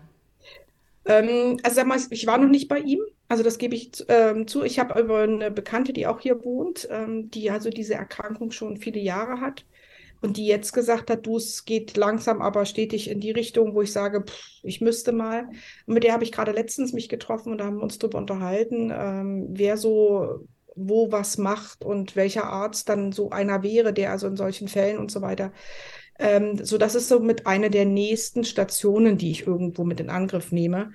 Ähm, 1.06 1.58
also 1.64 1.76
sag 1.76 1.88
mal, 1.88 2.00
ich 2.10 2.28
war 2.28 2.38
noch 2.38 2.50
nicht 2.50 2.68
bei 2.68 2.80
ihm. 2.80 3.02
Also 3.28 3.44
das 3.44 3.58
gebe 3.58 3.76
ich 3.76 3.92
ähm, 4.10 4.48
zu. 4.48 4.64
Ich 4.64 4.80
habe 4.80 4.96
aber 4.96 5.20
eine 5.20 5.52
Bekannte, 5.52 5.94
die 5.94 6.08
auch 6.08 6.20
hier 6.20 6.44
wohnt, 6.44 6.88
ähm, 6.92 7.30
die 7.32 7.50
also 7.50 7.70
diese 7.70 7.94
Erkrankung 7.94 8.52
schon 8.52 8.78
viele 8.78 9.00
Jahre 9.00 9.40
hat 9.40 9.66
und 10.22 10.38
die 10.38 10.46
jetzt 10.46 10.74
gesagt 10.74 11.10
hat, 11.10 11.26
du, 11.26 11.38
es 11.38 11.66
geht 11.66 11.98
langsam, 11.98 12.42
aber 12.42 12.66
stetig 12.66 13.10
in 13.10 13.20
die 13.20 13.32
Richtung, 13.32 13.74
wo 13.74 13.82
ich 13.82 13.92
sage, 13.92 14.24
pff, 14.24 14.60
ich 14.64 14.82
müsste 14.82 15.12
mal. 15.12 15.48
Und 15.86 15.94
mit 15.94 16.04
der 16.04 16.14
habe 16.14 16.24
ich 16.24 16.32
gerade 16.32 16.52
letztens 16.52 16.94
mich 16.94 17.10
getroffen 17.10 17.52
und 17.52 17.58
da 17.58 17.66
haben 17.66 17.78
wir 17.78 17.84
uns 17.84 17.98
darüber 17.98 18.20
unterhalten, 18.20 18.92
ähm, 18.94 19.48
wer 19.50 19.78
so 19.78 20.46
wo 20.76 21.12
was 21.12 21.38
macht 21.38 21.84
und 21.84 22.16
welcher 22.16 22.46
Arzt 22.46 22.88
dann 22.88 23.12
so 23.12 23.30
einer 23.30 23.62
wäre, 23.62 23.94
der 23.94 24.12
also 24.12 24.28
in 24.28 24.38
solchen 24.38 24.68
Fällen 24.70 25.00
und 25.00 25.12
so 25.12 25.22
weiter 25.22 25.52
ähm, 26.22 26.64
so, 26.64 26.78
das 26.78 26.96
ist 26.96 27.10
so 27.10 27.20
mit 27.20 27.48
einer 27.48 27.70
der 27.70 27.86
nächsten 27.86 28.44
Stationen, 28.44 29.18
die 29.18 29.32
ich 29.32 29.48
irgendwo 29.48 29.84
mit 29.84 30.00
in 30.00 30.10
Angriff 30.10 30.52
nehme. 30.52 30.94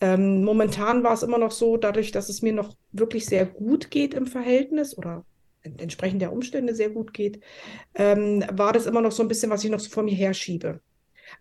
Ähm, 0.00 0.42
momentan 0.42 1.04
war 1.04 1.14
es 1.14 1.22
immer 1.22 1.38
noch 1.38 1.52
so, 1.52 1.76
dadurch, 1.76 2.10
dass 2.10 2.28
es 2.28 2.42
mir 2.42 2.52
noch 2.52 2.76
wirklich 2.92 3.26
sehr 3.26 3.46
gut 3.46 3.90
geht 3.90 4.14
im 4.14 4.26
Verhältnis 4.26 4.98
oder 4.98 5.24
entsprechend 5.62 6.20
der 6.20 6.32
Umstände 6.32 6.74
sehr 6.74 6.90
gut 6.90 7.14
geht, 7.14 7.40
ähm, 7.94 8.44
war 8.52 8.72
das 8.72 8.86
immer 8.86 9.00
noch 9.00 9.12
so 9.12 9.22
ein 9.22 9.28
bisschen, 9.28 9.50
was 9.50 9.64
ich 9.64 9.70
noch 9.70 9.80
so 9.80 9.90
vor 9.90 10.02
mir 10.02 10.14
herschiebe. 10.14 10.80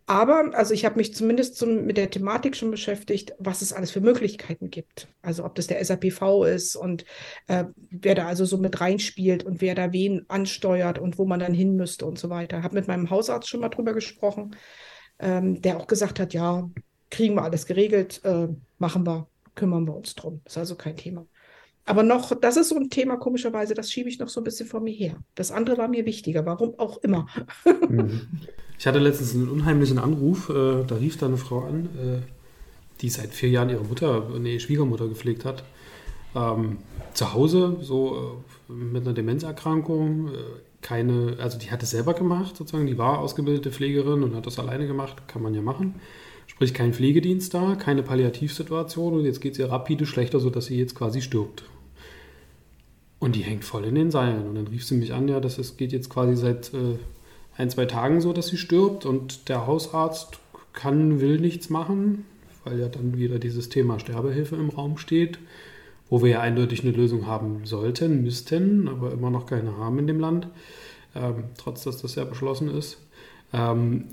Aber, 0.05 0.51
also 0.53 0.73
ich 0.73 0.85
habe 0.85 0.97
mich 0.97 1.15
zumindest 1.15 1.55
zum, 1.55 1.85
mit 1.85 1.97
der 1.97 2.09
Thematik 2.09 2.55
schon 2.55 2.71
beschäftigt, 2.71 3.33
was 3.39 3.61
es 3.61 3.71
alles 3.71 3.91
für 3.91 4.01
Möglichkeiten 4.01 4.69
gibt. 4.69 5.07
Also 5.21 5.45
ob 5.45 5.55
das 5.55 5.67
der 5.67 5.83
SAPV 5.83 6.43
ist 6.43 6.75
und 6.75 7.05
äh, 7.47 7.65
wer 7.89 8.15
da 8.15 8.27
also 8.27 8.45
so 8.45 8.57
mit 8.57 8.81
reinspielt 8.81 9.43
und 9.43 9.61
wer 9.61 9.75
da 9.75 9.93
wen 9.93 10.25
ansteuert 10.27 10.99
und 10.99 11.17
wo 11.17 11.25
man 11.25 11.39
dann 11.39 11.53
hin 11.53 11.75
müsste 11.75 12.05
und 12.05 12.19
so 12.19 12.29
weiter. 12.29 12.63
Habe 12.63 12.75
mit 12.75 12.87
meinem 12.87 13.09
Hausarzt 13.09 13.47
schon 13.47 13.61
mal 13.61 13.69
drüber 13.69 13.93
gesprochen, 13.93 14.55
ähm, 15.19 15.61
der 15.61 15.77
auch 15.77 15.87
gesagt 15.87 16.19
hat, 16.19 16.33
ja, 16.33 16.69
kriegen 17.09 17.35
wir 17.35 17.43
alles 17.43 17.65
geregelt, 17.65 18.21
äh, 18.25 18.47
machen 18.79 19.05
wir, 19.05 19.27
kümmern 19.55 19.85
wir 19.87 19.95
uns 19.95 20.15
drum. 20.15 20.41
Ist 20.45 20.57
also 20.57 20.75
kein 20.75 20.97
Thema. 20.97 21.27
Aber 21.85 22.03
noch, 22.03 22.33
das 22.39 22.55
ist 22.57 22.69
so 22.69 22.75
ein 22.75 22.89
Thema, 22.89 23.17
komischerweise, 23.17 23.73
das 23.73 23.91
schiebe 23.91 24.07
ich 24.07 24.19
noch 24.19 24.29
so 24.29 24.39
ein 24.39 24.43
bisschen 24.43 24.67
vor 24.67 24.79
mir 24.79 24.93
her. 24.93 25.17
Das 25.35 25.51
andere 25.51 25.77
war 25.77 25.87
mir 25.87 26.05
wichtiger, 26.05 26.45
warum 26.45 26.79
auch 26.79 26.97
immer. 27.03 27.27
Mhm. 27.89 28.21
Ich 28.79 28.87
hatte 28.87 28.99
letztens 28.99 29.33
einen 29.33 29.49
unheimlichen 29.49 29.97
Anruf, 29.97 30.49
äh, 30.49 30.83
da 30.85 30.95
rief 30.95 31.17
da 31.17 31.27
eine 31.27 31.37
Frau 31.37 31.61
an, 31.61 31.85
äh, 31.97 32.21
die 33.01 33.09
seit 33.09 33.33
vier 33.33 33.49
Jahren 33.49 33.69
ihre 33.69 33.83
Mutter, 33.83 34.29
nee, 34.39 34.59
Schwiegermutter 34.59 35.07
gepflegt 35.07 35.45
hat. 35.45 35.63
Ähm, 36.35 36.77
zu 37.13 37.33
Hause, 37.33 37.77
so 37.81 38.41
äh, 38.69 38.73
mit 38.73 39.03
einer 39.03 39.13
Demenzerkrankung, 39.13 40.29
äh, 40.29 40.31
keine, 40.81 41.37
also 41.39 41.57
die 41.57 41.71
hat 41.71 41.83
es 41.83 41.91
selber 41.91 42.13
gemacht, 42.13 42.57
sozusagen, 42.57 42.87
die 42.87 42.97
war 42.97 43.19
ausgebildete 43.19 43.71
Pflegerin 43.71 44.23
und 44.23 44.35
hat 44.35 44.45
das 44.45 44.59
alleine 44.59 44.87
gemacht, 44.87 45.27
kann 45.27 45.41
man 45.41 45.53
ja 45.53 45.61
machen. 45.61 45.95
Sprich, 46.47 46.73
kein 46.73 46.93
Pflegedienst 46.93 47.53
da, 47.53 47.75
keine 47.75 48.03
Palliativsituation 48.03 49.13
und 49.13 49.25
jetzt 49.25 49.41
geht 49.41 49.53
es 49.53 49.59
ihr 49.59 49.71
rapide 49.71 50.05
schlechter, 50.05 50.39
sodass 50.39 50.65
sie 50.65 50.77
jetzt 50.77 50.95
quasi 50.95 51.21
stirbt. 51.21 51.63
Und 53.23 53.37
die 53.37 53.43
hängt 53.43 53.63
voll 53.63 53.85
in 53.85 53.95
den 53.95 54.11
Seilen. 54.11 54.49
Und 54.49 54.55
dann 54.55 54.67
rief 54.67 54.85
sie 54.85 54.95
mich 54.95 55.13
an, 55.13 55.29
ja, 55.29 55.39
das 55.39 55.77
geht 55.77 55.93
jetzt 55.93 56.09
quasi 56.09 56.35
seit 56.35 56.73
äh, 56.73 56.97
ein, 57.55 57.69
zwei 57.69 57.85
Tagen 57.85 58.19
so, 58.19 58.33
dass 58.33 58.47
sie 58.47 58.57
stirbt 58.57 59.05
und 59.05 59.47
der 59.47 59.65
Hausarzt 59.65 60.39
kann, 60.73 61.21
will 61.21 61.39
nichts 61.39 61.69
machen, 61.69 62.25
weil 62.65 62.77
ja 62.81 62.89
dann 62.89 63.17
wieder 63.17 63.39
dieses 63.39 63.69
Thema 63.69 63.97
Sterbehilfe 63.97 64.57
im 64.57 64.69
Raum 64.69 64.97
steht, 64.97 65.39
wo 66.09 66.21
wir 66.21 66.31
ja 66.31 66.41
eindeutig 66.41 66.83
eine 66.83 66.91
Lösung 66.91 67.25
haben 67.25 67.61
sollten, 67.63 68.23
müssten, 68.23 68.89
aber 68.89 69.13
immer 69.13 69.29
noch 69.29 69.45
keine 69.45 69.77
haben 69.77 69.99
in 69.99 70.07
dem 70.07 70.19
Land, 70.19 70.49
ähm, 71.15 71.45
trotz 71.57 71.85
dass 71.85 72.01
das 72.01 72.15
ja 72.15 72.25
beschlossen 72.25 72.69
ist. 72.69 72.97
Ähm, 73.53 74.09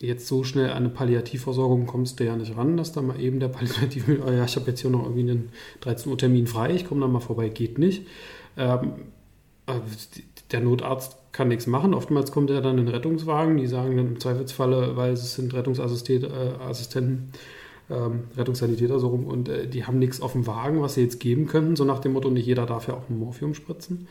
jetzt 0.00 0.26
so 0.26 0.42
schnell 0.42 0.70
an 0.70 0.76
eine 0.76 0.88
Palliativversorgung 0.88 1.84
kommst 1.84 2.18
du 2.18 2.24
ja 2.24 2.34
nicht 2.34 2.56
ran, 2.56 2.78
dass 2.78 2.92
da 2.92 3.02
mal 3.02 3.20
eben 3.20 3.40
der 3.40 3.48
Palliativ, 3.48 4.08
ja, 4.26 4.44
ich 4.46 4.56
habe 4.56 4.70
jetzt 4.70 4.80
hier 4.80 4.90
noch 4.90 5.02
irgendwie 5.02 5.32
einen 5.32 5.48
13 5.82 6.10
Uhr 6.10 6.16
Termin 6.16 6.46
frei, 6.46 6.70
ich 6.70 6.86
komme 6.86 7.02
da 7.02 7.08
mal 7.08 7.20
vorbei, 7.20 7.50
geht 7.50 7.76
nicht. 7.76 8.06
Ähm, 8.58 8.92
äh, 9.66 9.72
der 10.50 10.60
Notarzt 10.60 11.16
kann 11.32 11.48
nichts 11.48 11.66
machen. 11.66 11.94
Oftmals 11.94 12.32
kommt 12.32 12.50
er 12.50 12.60
dann 12.60 12.78
in 12.78 12.88
Rettungswagen, 12.88 13.56
die 13.56 13.66
sagen 13.66 13.96
dann 13.96 14.08
im 14.08 14.20
Zweifelsfalle, 14.20 14.96
weil 14.96 15.12
es 15.12 15.34
sind 15.34 15.54
Rettungsassistenten, 15.54 17.32
ähm, 17.90 18.24
Rettungssanitäter 18.36 18.98
so 18.98 19.08
rum, 19.08 19.24
und 19.24 19.48
äh, 19.48 19.66
die 19.66 19.84
haben 19.86 19.98
nichts 19.98 20.20
auf 20.20 20.32
dem 20.32 20.46
Wagen, 20.46 20.82
was 20.82 20.94
sie 20.94 21.02
jetzt 21.02 21.20
geben 21.20 21.46
könnten, 21.46 21.76
so 21.76 21.84
nach 21.84 22.00
dem 22.00 22.12
Motto, 22.12 22.30
nicht 22.30 22.46
jeder 22.46 22.66
darf 22.66 22.88
ja 22.88 22.94
auch 22.94 23.08
Morphium 23.08 23.54
spritzen. 23.54 24.08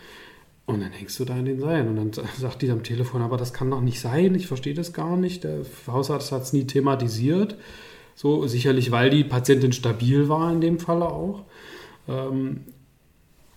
Und 0.66 0.82
dann 0.82 0.92
hängst 0.92 1.18
du 1.20 1.26
da 1.26 1.38
in 1.38 1.46
den 1.46 1.60
Seilen. 1.60 1.88
Und 1.88 2.18
dann 2.18 2.26
sagt 2.38 2.62
die 2.62 2.70
am 2.70 2.84
Telefon, 2.84 3.22
aber 3.22 3.38
das 3.38 3.54
kann 3.54 3.72
doch 3.72 3.82
nicht 3.82 4.02
sein, 4.02 4.36
ich 4.36 4.48
verstehe 4.48 4.74
das 4.74 4.94
gar 4.94 5.16
nicht. 5.16 5.44
Der 5.44 5.62
Hausarzt 5.88 6.32
hat 6.32 6.44
es 6.44 6.54
nie 6.54 6.66
thematisiert. 6.66 7.58
So, 8.16 8.48
sicherlich, 8.48 8.92
weil 8.92 9.10
die 9.10 9.24
Patientin 9.24 9.72
stabil 9.72 10.28
war 10.28 10.52
in 10.52 10.60
dem 10.60 10.80
Falle 10.80 11.08
auch. 11.08 11.46
Ähm, 12.08 12.66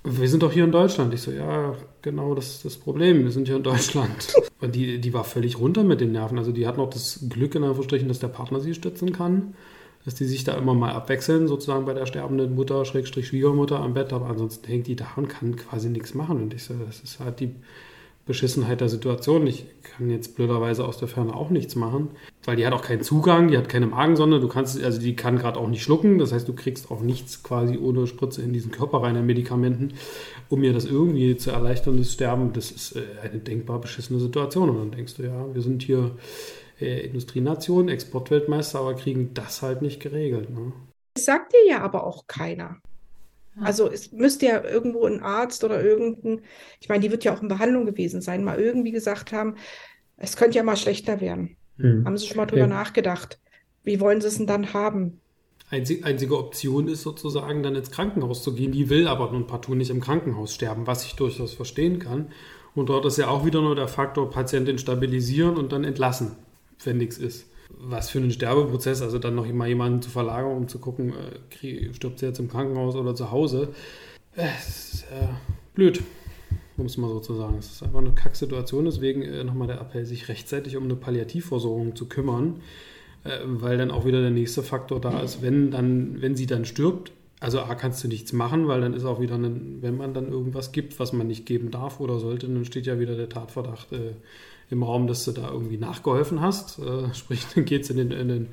wir 0.05 0.29
sind 0.29 0.43
doch 0.43 0.53
hier 0.53 0.65
in 0.65 0.73
Deutschland. 0.73 1.13
Ich 1.13 1.23
so, 1.23 1.31
ja, 1.31 1.75
genau, 2.03 2.35
das 2.35 2.51
ist 2.51 2.65
das 2.65 2.77
Problem. 2.77 3.25
Wir 3.25 3.31
sind 3.31 3.47
hier 3.47 3.57
in 3.57 3.63
Deutschland. 3.63 4.33
Und 4.61 4.75
die, 4.75 4.99
die 5.01 5.13
war 5.13 5.25
völlig 5.25 5.59
runter 5.59 5.85
mit 5.85 6.01
den 6.01 6.13
Nerven. 6.13 6.39
Also 6.39 6.53
die 6.53 6.67
hat 6.67 6.77
noch 6.77 6.91
das 6.91 7.21
Glück 7.29 7.55
in 7.55 7.65
Anführungsstrichen, 7.65 8.09
dass 8.09 8.19
der 8.19 8.29
Partner 8.29 8.61
sie 8.61 8.75
stützen 8.75 9.13
kann. 9.13 9.55
Dass 10.05 10.15
die 10.15 10.25
sich 10.25 10.45
da 10.45 10.55
immer 10.55 10.73
mal 10.73 10.93
abwechseln, 10.93 11.47
sozusagen 11.47 11.85
bei 11.85 11.93
der 11.93 12.07
sterbenden 12.07 12.55
Mutter, 12.55 12.87
Schrägstrich 12.87 13.29
Schwiegermutter 13.29 13.81
am 13.81 13.93
Bett. 13.93 14.15
Aber 14.15 14.27
ansonsten 14.27 14.67
hängt 14.67 14.87
die 14.87 14.97
da 14.97 15.07
und 15.17 15.29
kann 15.29 15.57
quasi 15.57 15.91
nichts 15.91 16.15
machen. 16.15 16.43
Und 16.43 16.55
ich 16.55 16.65
so, 16.65 16.75
das 16.75 17.01
ist 17.01 17.21
halt 17.21 17.41
die 17.41 17.55
Beschissenheit 18.31 18.81
der 18.81 18.89
Situation. 18.89 19.45
Ich 19.49 19.67
kann 19.83 20.09
jetzt 20.09 20.37
blöderweise 20.37 20.85
aus 20.85 20.99
der 20.99 21.09
Ferne 21.09 21.35
auch 21.35 21.51
nichts 21.51 21.75
machen, 21.75 22.11
weil 22.45 22.55
die 22.55 22.65
hat 22.65 22.73
auch 22.73 22.83
keinen 22.83 23.03
Zugang, 23.03 23.49
die 23.49 23.59
hat 23.59 23.69
keine 23.69 23.89
Magensonde, 23.89 24.39
du 24.39 24.47
kannst, 24.47 24.81
also 24.81 25.01
die 25.01 25.17
kann 25.17 25.37
gerade 25.37 25.59
auch 25.59 25.67
nicht 25.67 25.83
schlucken, 25.83 26.21
das 26.21 26.33
heißt, 26.33 26.47
du 26.47 26.53
kriegst 26.53 26.93
auch 26.93 27.01
nichts 27.01 27.43
quasi 27.43 27.77
ohne 27.77 28.07
Spritze 28.07 28.41
in 28.43 28.53
diesen 28.53 28.71
Körper 28.71 29.03
rein 29.03 29.17
an 29.17 29.27
Medikamenten, 29.27 29.95
um 30.49 30.61
mir 30.61 30.73
das 30.73 30.85
irgendwie 30.85 31.37
zu 31.37 31.51
erleichtern, 31.51 31.97
das 31.97 32.13
Sterben, 32.13 32.53
das 32.53 32.71
ist 32.71 32.95
äh, 32.95 33.03
eine 33.25 33.41
denkbar 33.41 33.81
beschissene 33.81 34.21
Situation. 34.21 34.71
Und 34.71 34.79
dann 34.79 34.91
denkst 34.93 35.15
du, 35.15 35.25
ja, 35.25 35.53
wir 35.53 35.63
sind 35.63 35.83
hier 35.83 36.13
äh, 36.81 37.01
Industrienation, 37.01 37.89
Exportweltmeister, 37.89 38.79
aber 38.79 38.95
kriegen 38.95 39.35
das 39.35 39.61
halt 39.61 39.83
nicht 39.83 39.99
geregelt. 39.99 40.51
Ne? 40.51 40.73
Das 41.15 41.25
sagt 41.25 41.53
dir 41.53 41.67
ja 41.69 41.81
aber 41.81 42.07
auch 42.07 42.29
keiner. 42.29 42.77
Also 43.59 43.91
es 43.91 44.13
müsste 44.13 44.47
ja 44.47 44.63
irgendwo 44.63 45.07
ein 45.07 45.21
Arzt 45.21 45.65
oder 45.65 45.83
irgendein, 45.83 46.43
ich 46.81 46.89
meine, 46.89 47.01
die 47.01 47.11
wird 47.11 47.25
ja 47.25 47.35
auch 47.35 47.43
in 47.43 47.49
Behandlung 47.49 47.85
gewesen 47.85 48.21
sein, 48.21 48.45
mal 48.45 48.59
irgendwie 48.59 48.93
gesagt 48.93 49.33
haben, 49.33 49.57
es 50.17 50.37
könnte 50.37 50.57
ja 50.57 50.63
mal 50.63 50.77
schlechter 50.77 51.21
werden. 51.21 51.57
Hm. 51.79 52.05
Haben 52.05 52.17
Sie 52.17 52.27
schon 52.27 52.37
mal 52.37 52.47
drüber 52.47 52.63
ja. 52.63 52.67
nachgedacht? 52.67 53.41
Wie 53.83 54.01
wollen 54.01 54.21
Sie 54.21 54.29
es 54.29 54.37
denn 54.37 54.47
dann 54.47 54.73
haben? 54.73 55.21
Einzig, 55.71 56.05
einzige 56.05 56.37
Option 56.37 56.89
ist 56.89 57.03
sozusagen 57.03 57.63
dann 57.63 57.77
ins 57.77 57.91
Krankenhaus 57.91 58.43
zu 58.43 58.55
gehen. 58.55 58.73
Die 58.73 58.91
will 58.91 59.07
aber 59.07 59.31
nun 59.31 59.47
partout 59.47 59.75
nicht 59.75 59.91
im 59.91 60.01
Krankenhaus 60.01 60.55
sterben, 60.55 60.87
was 60.87 61.05
ich 61.05 61.15
durchaus 61.15 61.55
verstehen 61.55 61.99
kann. 61.99 62.33
Und 62.75 62.89
dort 62.89 63.05
ist 63.05 63.19
ja 63.19 63.29
auch 63.29 63.45
wieder 63.45 63.61
nur 63.63 63.77
der 63.77 63.89
Faktor 63.89 64.31
Patientin 64.31 64.79
stabilisieren 64.79 65.57
und 65.57 65.73
dann 65.73 65.85
entlassen, 65.85 66.37
wenn 66.85 66.99
nichts 66.99 67.19
ist 67.19 67.50
was 67.79 68.11
für 68.11 68.19
einen 68.19 68.31
Sterbeprozess, 68.31 69.03
also 69.03 69.19
dann 69.19 69.35
noch 69.35 69.47
mal 69.53 69.69
jemanden 69.69 70.03
zu 70.03 70.11
verlagern, 70.11 70.57
um 70.57 70.69
zu 70.69 70.79
gucken, 70.79 71.13
äh, 71.13 71.95
stirbt 71.95 72.19
sie 72.19 72.27
jetzt 72.27 72.39
im 72.39 72.49
Krankenhaus 72.49 72.95
oder 72.97 73.15
zu 73.15 73.31
Hause. 73.31 73.69
Äh, 74.37 74.49
ist 74.59 75.05
äh, 75.11 75.29
blöd, 75.75 76.03
um 76.77 76.87
es 76.87 76.97
mal 76.97 77.09
so 77.09 77.21
zu 77.21 77.35
sagen. 77.35 77.57
Es 77.59 77.71
ist 77.71 77.83
einfach 77.83 78.01
eine 78.01 78.13
Kacksituation, 78.13 78.85
deswegen 78.85 79.23
äh, 79.23 79.45
nochmal 79.45 79.69
der 79.69 79.81
Appell, 79.81 80.05
sich 80.05 80.29
rechtzeitig 80.29 80.77
um 80.77 80.85
eine 80.85 80.97
Palliativversorgung 80.97 81.97
zu 81.97 82.07
kümmern, 82.07 82.61
äh, 83.25 83.39
weil 83.45 83.79
dann 83.79 83.91
auch 83.91 84.05
wieder 84.05 84.21
der 84.21 84.31
nächste 84.31 84.63
Faktor 84.63 85.01
da 85.01 85.21
ist, 85.21 85.43
wenn, 85.43 85.71
dann, 85.71 86.21
wenn 86.21 86.37
sie 86.37 86.47
dann 86.47 86.65
stirbt, 86.65 87.13
also 87.41 87.61
A, 87.61 87.75
kannst 87.75 88.05
du 88.05 88.09
nichts 88.09 88.35
machen, 88.35 88.69
weil 88.69 88.83
dann 88.83 88.93
ist 88.93 89.07
auch 89.07 89.19
wieder, 89.19 89.37
ein, 89.37 89.79
wenn 89.81 89.97
man 89.97 90.13
dann 90.13 90.31
irgendwas 90.31 90.73
gibt, 90.73 91.01
was 91.01 91.15
man 91.15 91.27
nicht 91.27 91.47
geben 91.47 91.71
darf 91.71 91.99
oder 91.99 92.21
sollte, 92.21 92.47
dann 92.47 92.67
steht 92.67 92.87
ja 92.87 93.01
wieder 93.01 93.17
der 93.17 93.31
Tatverdacht 93.31 93.93
äh, 93.93 94.13
im 94.69 94.83
Raum, 94.83 95.07
dass 95.07 95.25
du 95.25 95.33
da 95.33 95.51
irgendwie 95.51 95.79
nachgeholfen 95.79 96.43
hast. 96.43 96.79
Äh, 96.79 97.15
sprich, 97.15 97.47
dann 97.55 97.65
geht 97.65 97.83
es 97.83 97.91
in 97.91 97.97
den, 97.97 98.11
in 98.11 98.29
den 98.29 98.49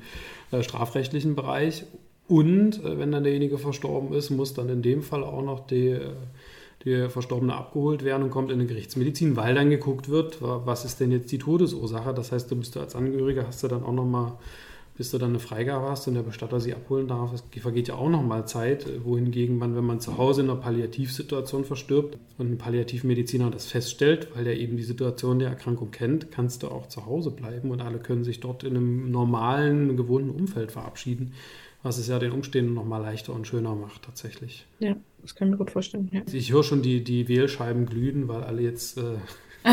äh, 0.50 0.62
strafrechtlichen 0.62 1.36
Bereich. 1.36 1.84
Und 2.28 2.82
äh, 2.82 2.98
wenn 2.98 3.12
dann 3.12 3.24
derjenige 3.24 3.58
verstorben 3.58 4.14
ist, 4.16 4.30
muss 4.30 4.54
dann 4.54 4.70
in 4.70 4.80
dem 4.80 5.02
Fall 5.02 5.22
auch 5.22 5.42
noch 5.42 5.66
die, 5.66 5.88
äh, 5.88 6.12
die 6.84 7.10
Verstorbene 7.10 7.54
abgeholt 7.54 8.04
werden 8.04 8.22
und 8.22 8.30
kommt 8.30 8.50
in 8.50 8.58
die 8.58 8.66
Gerichtsmedizin, 8.66 9.36
weil 9.36 9.54
dann 9.54 9.68
geguckt 9.68 10.08
wird, 10.08 10.38
was 10.40 10.84
ist 10.84 11.00
denn 11.00 11.12
jetzt 11.12 11.30
die 11.30 11.38
Todesursache. 11.38 12.14
Das 12.14 12.32
heißt, 12.32 12.50
du 12.50 12.56
bist 12.56 12.76
als 12.76 12.94
Angehöriger, 12.94 13.46
hast 13.46 13.62
du 13.64 13.68
dann 13.68 13.82
auch 13.82 13.92
nochmal 13.92 14.34
bis 14.98 15.12
du 15.12 15.18
dann 15.18 15.30
eine 15.30 15.38
Freigabe 15.38 15.88
hast 15.88 16.08
und 16.08 16.14
der 16.14 16.22
Bestatter 16.22 16.60
sie 16.60 16.74
abholen 16.74 17.06
darf. 17.06 17.32
Es 17.32 17.44
vergeht 17.62 17.86
ja 17.86 17.94
auch 17.94 18.10
nochmal 18.10 18.48
Zeit, 18.48 18.84
wohingegen 19.04 19.56
man, 19.56 19.76
wenn 19.76 19.84
man 19.84 20.00
zu 20.00 20.18
Hause 20.18 20.42
in 20.42 20.50
einer 20.50 20.58
Palliativsituation 20.58 21.64
verstirbt 21.64 22.18
und 22.36 22.50
ein 22.50 22.58
Palliativmediziner 22.58 23.48
das 23.50 23.66
feststellt, 23.66 24.28
weil 24.34 24.48
er 24.48 24.58
eben 24.58 24.76
die 24.76 24.82
Situation 24.82 25.38
der 25.38 25.50
Erkrankung 25.50 25.92
kennt, 25.92 26.32
kannst 26.32 26.64
du 26.64 26.68
auch 26.68 26.88
zu 26.88 27.06
Hause 27.06 27.30
bleiben 27.30 27.70
und 27.70 27.80
alle 27.80 27.98
können 27.98 28.24
sich 28.24 28.40
dort 28.40 28.64
in 28.64 28.76
einem 28.76 29.12
normalen, 29.12 29.96
gewohnten 29.96 30.30
Umfeld 30.30 30.72
verabschieden, 30.72 31.32
was 31.84 31.98
es 31.98 32.08
ja 32.08 32.18
den 32.18 32.32
Umstehenden 32.32 32.74
nochmal 32.74 33.00
leichter 33.00 33.32
und 33.32 33.46
schöner 33.46 33.76
macht 33.76 34.02
tatsächlich. 34.02 34.66
Ja, 34.80 34.96
das 35.22 35.36
kann 35.36 35.46
ich 35.46 35.52
mir 35.52 35.58
gut 35.58 35.70
vorstellen. 35.70 36.10
Ja. 36.12 36.22
Ich 36.32 36.52
höre 36.52 36.64
schon 36.64 36.82
die, 36.82 37.04
die 37.04 37.28
Wählscheiben 37.28 37.86
glühen, 37.86 38.26
weil 38.26 38.42
alle 38.42 38.62
jetzt... 38.62 38.98
Äh, 38.98 39.14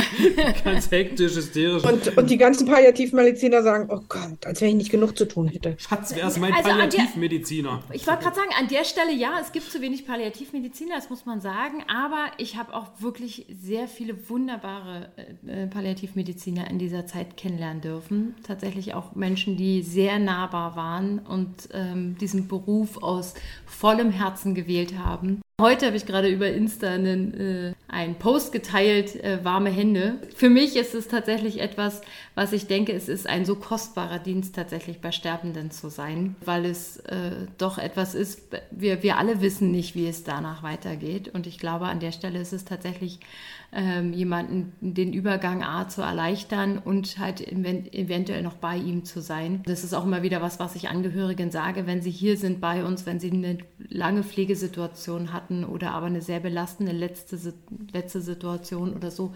Ganz 0.63 0.91
hektisch, 0.91 1.36
hysterisch. 1.36 1.84
Und, 1.84 2.17
und 2.17 2.29
die 2.29 2.38
ganzen 2.38 2.67
Palliativmediziner 2.67 3.63
sagen, 3.63 3.88
oh 3.89 4.01
Gott, 4.08 4.45
als 4.45 4.62
wenn 4.62 4.69
ich 4.69 4.75
nicht 4.75 4.91
genug 4.91 5.17
zu 5.17 5.27
tun 5.27 5.47
hätte. 5.47 5.75
Schatz, 5.77 6.13
wer 6.15 6.27
ist 6.27 6.39
mein 6.39 6.53
also 6.53 6.69
Palliativmediziner? 6.69 7.84
Der, 7.88 7.95
ich 7.95 8.08
wollte 8.08 8.23
gerade 8.23 8.36
sagen, 8.36 8.49
an 8.60 8.67
der 8.67 8.84
Stelle 8.84 9.13
ja, 9.13 9.39
es 9.41 9.51
gibt 9.51 9.69
zu 9.71 9.81
wenig 9.81 10.05
Palliativmediziner, 10.05 10.95
das 10.95 11.10
muss 11.10 11.25
man 11.25 11.41
sagen, 11.41 11.84
aber 11.88 12.27
ich 12.38 12.58
habe 12.58 12.73
auch 12.73 12.88
wirklich 12.99 13.45
sehr 13.49 13.88
viele 13.88 14.29
wunderbare 14.29 15.10
äh, 15.47 15.67
Palliativmediziner 15.67 16.69
in 16.69 16.79
dieser 16.79 17.05
Zeit 17.05 17.38
kennenlernen 17.38 17.81
dürfen. 17.81 18.36
Tatsächlich 18.43 18.93
auch 18.93 19.15
Menschen, 19.15 19.58
die 19.58 19.81
sehr 19.81 20.19
nahbar 20.19 20.75
waren 20.75 21.19
und 21.19 21.69
ähm, 21.73 22.17
diesen 22.19 22.47
Beruf 22.47 23.01
aus 23.01 23.34
vollem 23.65 24.12
Herzen 24.12 24.55
gewählt 24.55 24.97
haben. 24.97 25.41
Heute 25.62 25.86
habe 25.86 25.96
ich 25.96 26.06
gerade 26.06 26.28
über 26.28 26.50
Insta 26.50 26.89
einen, 26.89 27.34
äh, 27.34 27.74
einen 27.88 28.15
Post 28.15 28.52
geteilt, 28.52 29.15
äh, 29.24 29.39
warme 29.46 29.70
Hände. 29.70 30.20
Für 30.36 30.50
mich 30.50 30.76
ist 30.76 30.94
es 30.94 31.08
tatsächlich 31.08 31.62
etwas, 31.62 32.02
was 32.36 32.52
ich 32.52 32.68
denke, 32.68 32.91
es 32.91 33.08
ist 33.08 33.26
ein 33.26 33.46
so 33.46 33.56
kostbarer 33.56 34.20
Dienst 34.20 34.54
tatsächlich 34.54 35.00
bei 35.00 35.13
Sterbenden 35.13 35.72
zu 35.72 35.88
sein, 35.88 36.36
weil 36.44 36.65
es 36.65 36.98
äh, 36.98 37.48
doch 37.58 37.78
etwas 37.78 38.15
ist, 38.15 38.41
wir, 38.70 39.02
wir 39.02 39.18
alle 39.18 39.39
wissen 39.39 39.72
nicht, 39.72 39.96
wie 39.96 40.10
es 40.10 40.26
danach 40.26 40.62
weitergeht. 40.62 41.30
Und 41.34 41.48
ich 41.48 41.58
glaube, 41.58 41.86
an 41.86 42.02
der 42.02 42.12
Stelle 42.12 42.41
ist 42.41 42.52
es 42.52 42.65
tatsächlich 42.65 43.22
ähm, 43.76 44.14
jemanden 44.14 44.72
den 44.80 45.12
Übergang 45.12 45.62
A 45.62 45.88
zu 45.90 46.02
erleichtern 46.02 46.78
und 46.78 47.20
halt 47.20 47.42
eventuell 47.42 48.42
noch 48.42 48.56
bei 48.56 48.78
ihm 48.78 49.04
zu 49.04 49.22
sein. 49.22 49.62
Das 49.66 49.84
ist 49.84 49.94
auch 49.94 50.06
immer 50.06 50.24
wieder 50.24 50.42
was, 50.42 50.60
was 50.60 50.76
ich 50.76 50.88
Angehörigen 50.88 51.52
sage, 51.52 51.86
wenn 51.86 52.02
sie 52.02 52.12
hier 52.12 52.38
sind 52.38 52.62
bei 52.62 52.86
uns, 52.86 53.06
wenn 53.06 53.20
sie 53.20 53.32
eine 53.32 53.58
lange 53.90 54.24
Pflegesituation 54.24 55.34
hatten 55.34 55.66
oder 55.66 55.92
aber 55.92 56.06
eine 56.06 56.22
sehr 56.22 56.40
belastende 56.40 56.94
letzte, 56.94 57.38
letzte 57.92 58.22
Situation 58.22 58.94
oder 58.94 59.12
so. 59.12 59.34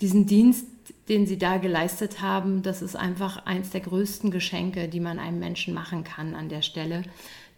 Diesen 0.00 0.26
Dienst, 0.26 0.66
den 1.08 1.26
sie 1.26 1.38
da 1.38 1.56
geleistet 1.56 2.20
haben, 2.20 2.62
das 2.62 2.82
ist 2.82 2.94
einfach 2.94 3.46
eins 3.46 3.70
der 3.70 3.80
größten 3.80 4.30
Geschenke, 4.30 4.88
die 4.88 5.00
man 5.00 5.18
einem 5.18 5.38
Menschen 5.38 5.74
machen 5.74 6.04
kann 6.04 6.34
an 6.34 6.48
der 6.48 6.62
Stelle. 6.62 7.02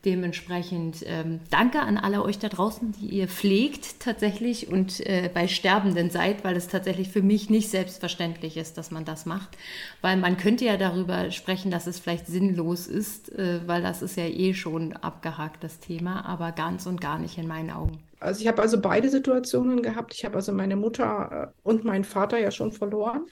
Dementsprechend 0.06 1.02
ähm, 1.04 1.40
danke 1.50 1.80
an 1.80 1.98
alle 1.98 2.22
euch 2.22 2.38
da 2.38 2.48
draußen, 2.48 2.92
die 2.92 3.06
ihr 3.06 3.26
pflegt 3.26 3.98
tatsächlich 3.98 4.68
und 4.68 5.00
äh, 5.00 5.28
bei 5.34 5.48
Sterbenden 5.48 6.10
seid, 6.10 6.44
weil 6.44 6.54
es 6.54 6.68
tatsächlich 6.68 7.08
für 7.08 7.22
mich 7.22 7.50
nicht 7.50 7.70
selbstverständlich 7.70 8.56
ist, 8.56 8.78
dass 8.78 8.92
man 8.92 9.04
das 9.04 9.26
macht. 9.26 9.58
Weil 10.02 10.16
man 10.16 10.36
könnte 10.36 10.64
ja 10.64 10.76
darüber 10.76 11.32
sprechen, 11.32 11.72
dass 11.72 11.88
es 11.88 11.98
vielleicht 11.98 12.28
sinnlos 12.28 12.86
ist, 12.86 13.36
äh, 13.36 13.66
weil 13.66 13.82
das 13.82 14.00
ist 14.00 14.16
ja 14.16 14.26
eh 14.26 14.54
schon 14.54 14.92
abgehakt, 14.92 15.64
das 15.64 15.80
Thema, 15.80 16.24
aber 16.24 16.52
ganz 16.52 16.86
und 16.86 17.00
gar 17.00 17.18
nicht 17.18 17.36
in 17.36 17.48
meinen 17.48 17.72
Augen. 17.72 17.98
Also 18.20 18.42
ich 18.42 18.46
habe 18.46 18.62
also 18.62 18.80
beide 18.80 19.08
Situationen 19.08 19.82
gehabt. 19.82 20.14
Ich 20.14 20.24
habe 20.24 20.36
also 20.36 20.52
meine 20.52 20.76
Mutter 20.76 21.52
äh, 21.52 21.68
und 21.68 21.84
meinen 21.84 22.04
Vater 22.04 22.38
ja 22.38 22.52
schon 22.52 22.70
verloren. 22.70 23.26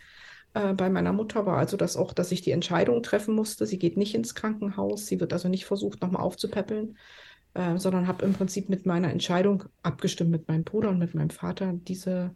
Äh, 0.54 0.72
bei 0.72 0.88
meiner 0.88 1.12
Mutter 1.12 1.44
war 1.46 1.58
also 1.58 1.76
das 1.76 1.96
auch, 1.96 2.12
dass 2.12 2.32
ich 2.32 2.40
die 2.40 2.52
Entscheidung 2.52 3.02
treffen 3.02 3.34
musste. 3.34 3.66
Sie 3.66 3.78
geht 3.78 3.96
nicht 3.96 4.14
ins 4.14 4.34
Krankenhaus. 4.34 5.06
Sie 5.06 5.20
wird 5.20 5.32
also 5.32 5.48
nicht 5.48 5.66
versucht, 5.66 6.00
nochmal 6.00 6.22
aufzupäppeln, 6.22 6.96
äh, 7.54 7.76
sondern 7.76 8.06
habe 8.06 8.24
im 8.24 8.32
Prinzip 8.32 8.68
mit 8.68 8.86
meiner 8.86 9.10
Entscheidung 9.10 9.64
abgestimmt 9.82 10.30
mit 10.30 10.48
meinem 10.48 10.64
Bruder 10.64 10.90
und 10.90 10.98
mit 10.98 11.14
meinem 11.14 11.30
Vater 11.30 11.74
diese, 11.74 12.34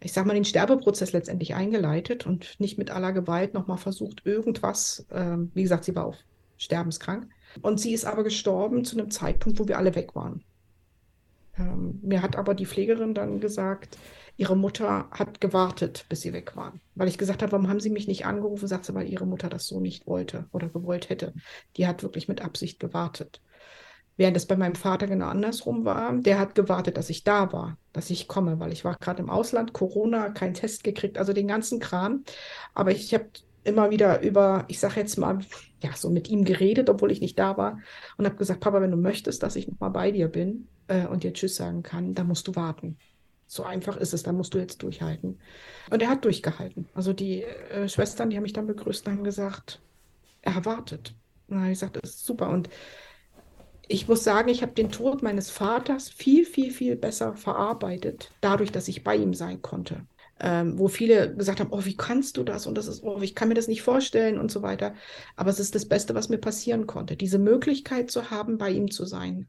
ich 0.00 0.12
sag 0.12 0.26
mal, 0.26 0.34
den 0.34 0.44
Sterbeprozess 0.44 1.12
letztendlich 1.12 1.54
eingeleitet 1.54 2.26
und 2.26 2.58
nicht 2.58 2.78
mit 2.78 2.90
aller 2.90 3.12
Gewalt 3.12 3.54
nochmal 3.54 3.78
versucht, 3.78 4.26
irgendwas, 4.26 5.06
äh, 5.10 5.36
wie 5.54 5.62
gesagt, 5.62 5.84
sie 5.84 5.94
war 5.94 6.06
auch 6.06 6.16
sterbenskrank. 6.58 7.28
Und 7.60 7.80
sie 7.80 7.92
ist 7.92 8.04
aber 8.04 8.24
gestorben 8.24 8.84
zu 8.84 8.98
einem 8.98 9.10
Zeitpunkt, 9.10 9.58
wo 9.58 9.68
wir 9.68 9.78
alle 9.78 9.94
weg 9.94 10.14
waren. 10.14 10.42
Ähm, 11.58 12.00
mir 12.02 12.22
hat 12.22 12.36
aber 12.36 12.54
die 12.54 12.66
Pflegerin 12.66 13.14
dann 13.14 13.40
gesagt, 13.40 13.98
ihre 14.36 14.56
Mutter 14.56 15.08
hat 15.10 15.40
gewartet, 15.40 16.06
bis 16.08 16.22
sie 16.22 16.32
weg 16.32 16.56
waren. 16.56 16.80
Weil 16.94 17.08
ich 17.08 17.18
gesagt 17.18 17.42
habe, 17.42 17.52
warum 17.52 17.68
haben 17.68 17.80
sie 17.80 17.90
mich 17.90 18.08
nicht 18.08 18.26
angerufen? 18.26 18.66
Sagt 18.66 18.84
sie, 18.84 18.94
weil 18.94 19.08
ihre 19.08 19.26
Mutter 19.26 19.48
das 19.48 19.66
so 19.66 19.80
nicht 19.80 20.06
wollte 20.06 20.46
oder 20.52 20.68
gewollt 20.68 21.10
hätte. 21.10 21.34
Die 21.76 21.86
hat 21.86 22.02
wirklich 22.02 22.28
mit 22.28 22.42
Absicht 22.42 22.80
gewartet. 22.80 23.40
Während 24.16 24.36
es 24.36 24.46
bei 24.46 24.56
meinem 24.56 24.74
Vater 24.74 25.06
genau 25.06 25.26
andersrum 25.26 25.84
war, 25.84 26.12
der 26.12 26.38
hat 26.38 26.54
gewartet, 26.54 26.96
dass 26.98 27.08
ich 27.08 27.24
da 27.24 27.52
war, 27.52 27.78
dass 27.92 28.10
ich 28.10 28.28
komme, 28.28 28.60
weil 28.60 28.72
ich 28.72 28.84
war 28.84 28.96
gerade 29.00 29.22
im 29.22 29.30
Ausland, 29.30 29.72
Corona, 29.72 30.30
kein 30.30 30.54
Test 30.54 30.84
gekriegt, 30.84 31.16
also 31.16 31.32
den 31.32 31.48
ganzen 31.48 31.80
Kram. 31.80 32.24
Aber 32.74 32.90
ich 32.90 33.14
habe 33.14 33.30
immer 33.64 33.90
wieder 33.90 34.20
über, 34.22 34.64
ich 34.68 34.80
sage 34.80 35.00
jetzt 35.00 35.16
mal, 35.18 35.38
ja, 35.82 35.90
so 35.94 36.10
mit 36.10 36.28
ihm 36.28 36.44
geredet, 36.44 36.90
obwohl 36.90 37.10
ich 37.10 37.20
nicht 37.20 37.38
da 37.38 37.56
war 37.56 37.78
und 38.16 38.26
habe 38.26 38.36
gesagt, 38.36 38.60
Papa, 38.60 38.80
wenn 38.80 38.90
du 38.90 38.96
möchtest, 38.96 39.42
dass 39.42 39.56
ich 39.56 39.68
nochmal 39.68 39.90
bei 39.90 40.10
dir 40.10 40.28
bin 40.28 40.68
äh, 40.88 41.06
und 41.06 41.22
dir 41.22 41.32
Tschüss 41.32 41.56
sagen 41.56 41.82
kann, 41.82 42.14
dann 42.14 42.26
musst 42.26 42.46
du 42.48 42.54
warten. 42.54 42.98
So 43.52 43.64
einfach 43.64 43.96
ist 43.96 44.14
es, 44.14 44.22
dann 44.22 44.36
musst 44.36 44.54
du 44.54 44.58
jetzt 44.58 44.82
durchhalten. 44.82 45.38
Und 45.90 46.02
er 46.02 46.08
hat 46.08 46.24
durchgehalten. 46.24 46.88
Also 46.94 47.12
die 47.12 47.42
äh, 47.42 47.88
Schwestern, 47.88 48.30
die 48.30 48.36
haben 48.36 48.42
mich 48.42 48.52
dann 48.52 48.66
begrüßt 48.66 49.06
und 49.06 49.12
haben 49.12 49.24
gesagt, 49.24 49.80
er 50.40 50.64
wartet. 50.64 51.14
Und 51.48 51.56
dann 51.56 51.60
habe 51.60 51.72
ich 51.72 51.78
gesagt, 51.78 51.98
das 52.02 52.10
ist 52.10 52.24
super. 52.24 52.48
Und 52.48 52.68
ich 53.88 54.08
muss 54.08 54.24
sagen, 54.24 54.48
ich 54.48 54.62
habe 54.62 54.72
den 54.72 54.90
Tod 54.90 55.22
meines 55.22 55.50
Vaters 55.50 56.08
viel, 56.08 56.46
viel, 56.46 56.70
viel 56.70 56.96
besser 56.96 57.34
verarbeitet, 57.34 58.32
dadurch, 58.40 58.72
dass 58.72 58.88
ich 58.88 59.04
bei 59.04 59.16
ihm 59.16 59.34
sein 59.34 59.60
konnte 59.60 60.06
ähm, 60.42 60.76
wo 60.76 60.88
viele 60.88 61.34
gesagt 61.34 61.60
haben, 61.60 61.70
oh, 61.72 61.84
wie 61.84 61.96
kannst 61.96 62.36
du 62.36 62.42
das? 62.42 62.66
Und 62.66 62.76
das 62.76 62.88
ist, 62.88 63.04
oh, 63.04 63.20
ich 63.22 63.34
kann 63.34 63.48
mir 63.48 63.54
das 63.54 63.68
nicht 63.68 63.82
vorstellen 63.82 64.38
und 64.38 64.50
so 64.50 64.60
weiter. 64.62 64.94
Aber 65.36 65.50
es 65.50 65.60
ist 65.60 65.74
das 65.74 65.86
Beste, 65.86 66.14
was 66.14 66.28
mir 66.28 66.38
passieren 66.38 66.86
konnte, 66.88 67.16
diese 67.16 67.38
Möglichkeit 67.38 68.10
zu 68.10 68.30
haben, 68.30 68.58
bei 68.58 68.70
ihm 68.70 68.90
zu 68.90 69.06
sein. 69.06 69.48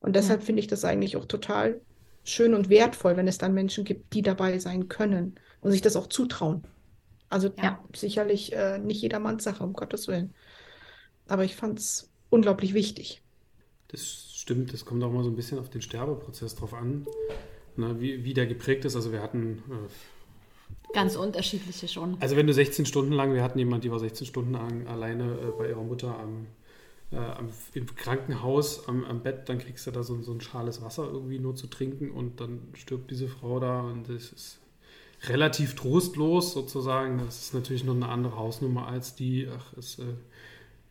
Und 0.00 0.16
deshalb 0.16 0.40
ja. 0.40 0.46
finde 0.46 0.60
ich 0.60 0.66
das 0.66 0.84
eigentlich 0.84 1.16
auch 1.16 1.26
total 1.26 1.80
schön 2.24 2.54
und 2.54 2.68
wertvoll, 2.68 3.16
wenn 3.16 3.28
es 3.28 3.38
dann 3.38 3.54
Menschen 3.54 3.84
gibt, 3.84 4.14
die 4.14 4.22
dabei 4.22 4.58
sein 4.58 4.88
können 4.88 5.34
und 5.60 5.70
sich 5.70 5.82
das 5.82 5.96
auch 5.96 6.08
zutrauen. 6.08 6.64
Also 7.28 7.50
ja. 7.62 7.82
sicherlich 7.94 8.52
äh, 8.52 8.78
nicht 8.78 9.02
jedermanns 9.02 9.44
Sache, 9.44 9.62
um 9.62 9.72
Gottes 9.72 10.08
Willen. 10.08 10.34
Aber 11.26 11.44
ich 11.44 11.56
fand 11.56 11.78
es 11.78 12.10
unglaublich 12.30 12.74
wichtig. 12.74 13.22
Das 13.88 14.32
stimmt, 14.34 14.72
das 14.72 14.84
kommt 14.84 15.02
auch 15.04 15.12
mal 15.12 15.24
so 15.24 15.30
ein 15.30 15.36
bisschen 15.36 15.58
auf 15.58 15.70
den 15.70 15.82
Sterbeprozess 15.82 16.54
drauf 16.54 16.74
an, 16.74 17.06
ne, 17.76 18.00
wie, 18.00 18.24
wie 18.24 18.34
der 18.34 18.46
geprägt 18.46 18.84
ist. 18.84 18.96
Also 18.96 19.12
wir 19.12 19.22
hatten 19.22 19.62
äh, 19.70 19.88
Ganz 20.92 21.16
unterschiedliche 21.16 21.88
schon. 21.88 22.16
Also 22.20 22.36
wenn 22.36 22.46
du 22.46 22.52
16 22.52 22.86
Stunden 22.86 23.12
lang, 23.12 23.34
wir 23.34 23.42
hatten 23.42 23.58
jemanden, 23.58 23.82
die 23.82 23.90
war 23.90 23.98
16 23.98 24.28
Stunden 24.28 24.52
lang 24.52 24.86
alleine 24.86 25.24
äh, 25.24 25.50
bei 25.58 25.68
ihrer 25.68 25.82
Mutter 25.82 26.16
am, 26.16 26.46
äh, 27.14 27.78
im 27.78 27.86
Krankenhaus 27.94 28.88
am, 28.88 29.04
am, 29.04 29.22
Bett, 29.22 29.48
dann 29.48 29.58
kriegst 29.58 29.86
du 29.86 29.90
da 29.90 30.02
so, 30.02 30.20
so 30.22 30.32
ein 30.32 30.40
schales 30.40 30.82
Wasser 30.82 31.08
irgendwie 31.10 31.38
nur 31.38 31.54
zu 31.54 31.66
trinken 31.66 32.10
und 32.10 32.40
dann 32.40 32.60
stirbt 32.74 33.10
diese 33.10 33.28
Frau 33.28 33.60
da 33.60 33.82
und 33.82 34.08
das 34.08 34.32
ist 34.32 34.60
relativ 35.28 35.74
trostlos 35.74 36.52
sozusagen. 36.52 37.18
Das 37.18 37.40
ist 37.40 37.54
natürlich 37.54 37.84
noch 37.84 37.94
eine 37.94 38.08
andere 38.08 38.36
Hausnummer 38.36 38.88
als 38.88 39.14
die, 39.14 39.48
ach, 39.48 39.72
ist 39.74 39.98
äh, 39.98 40.14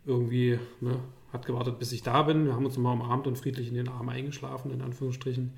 irgendwie, 0.06 0.58
ne, 0.80 0.98
hat 1.32 1.46
gewartet, 1.46 1.78
bis 1.78 1.92
ich 1.92 2.02
da 2.02 2.22
bin. 2.22 2.46
Wir 2.46 2.54
haben 2.54 2.64
uns 2.64 2.76
nochmal 2.76 2.94
umarmt 2.94 3.26
und 3.26 3.36
friedlich 3.36 3.68
in 3.68 3.74
den 3.74 3.88
Arm 3.88 4.08
eingeschlafen, 4.08 4.70
in 4.70 4.82
Anführungsstrichen. 4.82 5.52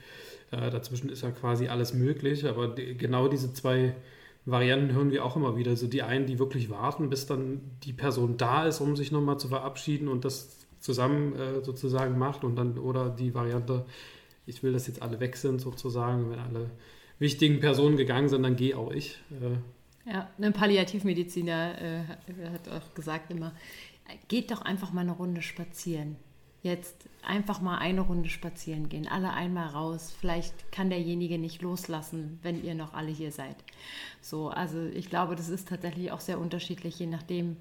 Äh, 0.50 0.70
dazwischen 0.70 1.10
ist 1.10 1.22
ja 1.22 1.30
quasi 1.30 1.68
alles 1.68 1.94
möglich, 1.94 2.46
aber 2.46 2.68
die, 2.68 2.96
genau 2.96 3.28
diese 3.28 3.52
zwei 3.52 3.94
Varianten 4.46 4.94
hören 4.94 5.10
wir 5.10 5.24
auch 5.24 5.36
immer 5.36 5.56
wieder. 5.56 5.72
Also 5.72 5.88
die 5.88 6.02
einen, 6.02 6.26
die 6.26 6.38
wirklich 6.38 6.70
warten, 6.70 7.10
bis 7.10 7.26
dann 7.26 7.60
die 7.82 7.92
Person 7.92 8.36
da 8.36 8.66
ist, 8.66 8.80
um 8.80 8.96
sich 8.96 9.10
nochmal 9.12 9.38
zu 9.38 9.48
verabschieden 9.48 10.08
und 10.08 10.24
das 10.24 10.66
zusammen 10.78 11.34
äh, 11.34 11.64
sozusagen 11.64 12.16
macht 12.16 12.44
und 12.44 12.56
dann 12.56 12.78
oder 12.78 13.10
die 13.10 13.34
Variante, 13.34 13.84
ich 14.46 14.62
will, 14.62 14.72
dass 14.72 14.86
jetzt 14.86 15.02
alle 15.02 15.18
weg 15.18 15.36
sind 15.36 15.60
sozusagen, 15.60 16.30
wenn 16.30 16.38
alle 16.38 16.70
wichtigen 17.18 17.58
Personen 17.58 17.96
gegangen 17.96 18.28
sind, 18.28 18.44
dann 18.44 18.54
gehe 18.54 18.76
auch 18.76 18.92
ich. 18.92 19.18
Äh. 19.32 20.10
Ja, 20.10 20.30
ein 20.40 20.52
Palliativmediziner 20.52 21.82
äh, 21.82 22.00
hat 22.52 22.68
auch 22.68 22.94
gesagt 22.94 23.32
immer, 23.32 23.52
geht 24.28 24.52
doch 24.52 24.62
einfach 24.62 24.92
mal 24.92 25.00
eine 25.00 25.12
Runde 25.12 25.42
spazieren 25.42 26.16
jetzt 26.66 27.08
einfach 27.22 27.60
mal 27.60 27.78
eine 27.78 28.02
Runde 28.02 28.28
spazieren 28.28 28.88
gehen, 28.88 29.08
alle 29.08 29.32
einmal 29.32 29.68
raus. 29.68 30.14
Vielleicht 30.20 30.70
kann 30.70 30.90
derjenige 30.90 31.38
nicht 31.38 31.62
loslassen, 31.62 32.38
wenn 32.42 32.62
ihr 32.62 32.74
noch 32.74 32.94
alle 32.94 33.10
hier 33.10 33.32
seid. 33.32 33.56
So, 34.20 34.48
also 34.48 34.84
ich 34.86 35.08
glaube, 35.08 35.36
das 35.36 35.48
ist 35.48 35.68
tatsächlich 35.68 36.12
auch 36.12 36.20
sehr 36.20 36.38
unterschiedlich, 36.38 36.98
je 36.98 37.06
nachdem, 37.06 37.56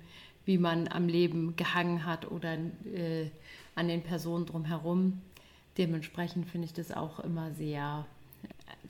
wie 0.46 0.58
man 0.58 0.88
am 0.88 1.08
Leben 1.08 1.56
gehangen 1.56 2.06
hat 2.06 2.30
oder 2.30 2.54
äh, 2.54 3.30
an 3.74 3.88
den 3.88 4.04
Personen 4.04 4.46
drumherum. 4.46 5.22
Dementsprechend 5.78 6.48
finde 6.48 6.66
ich 6.66 6.74
das 6.74 6.92
auch 6.92 7.20
immer 7.20 7.52
sehr 7.54 8.06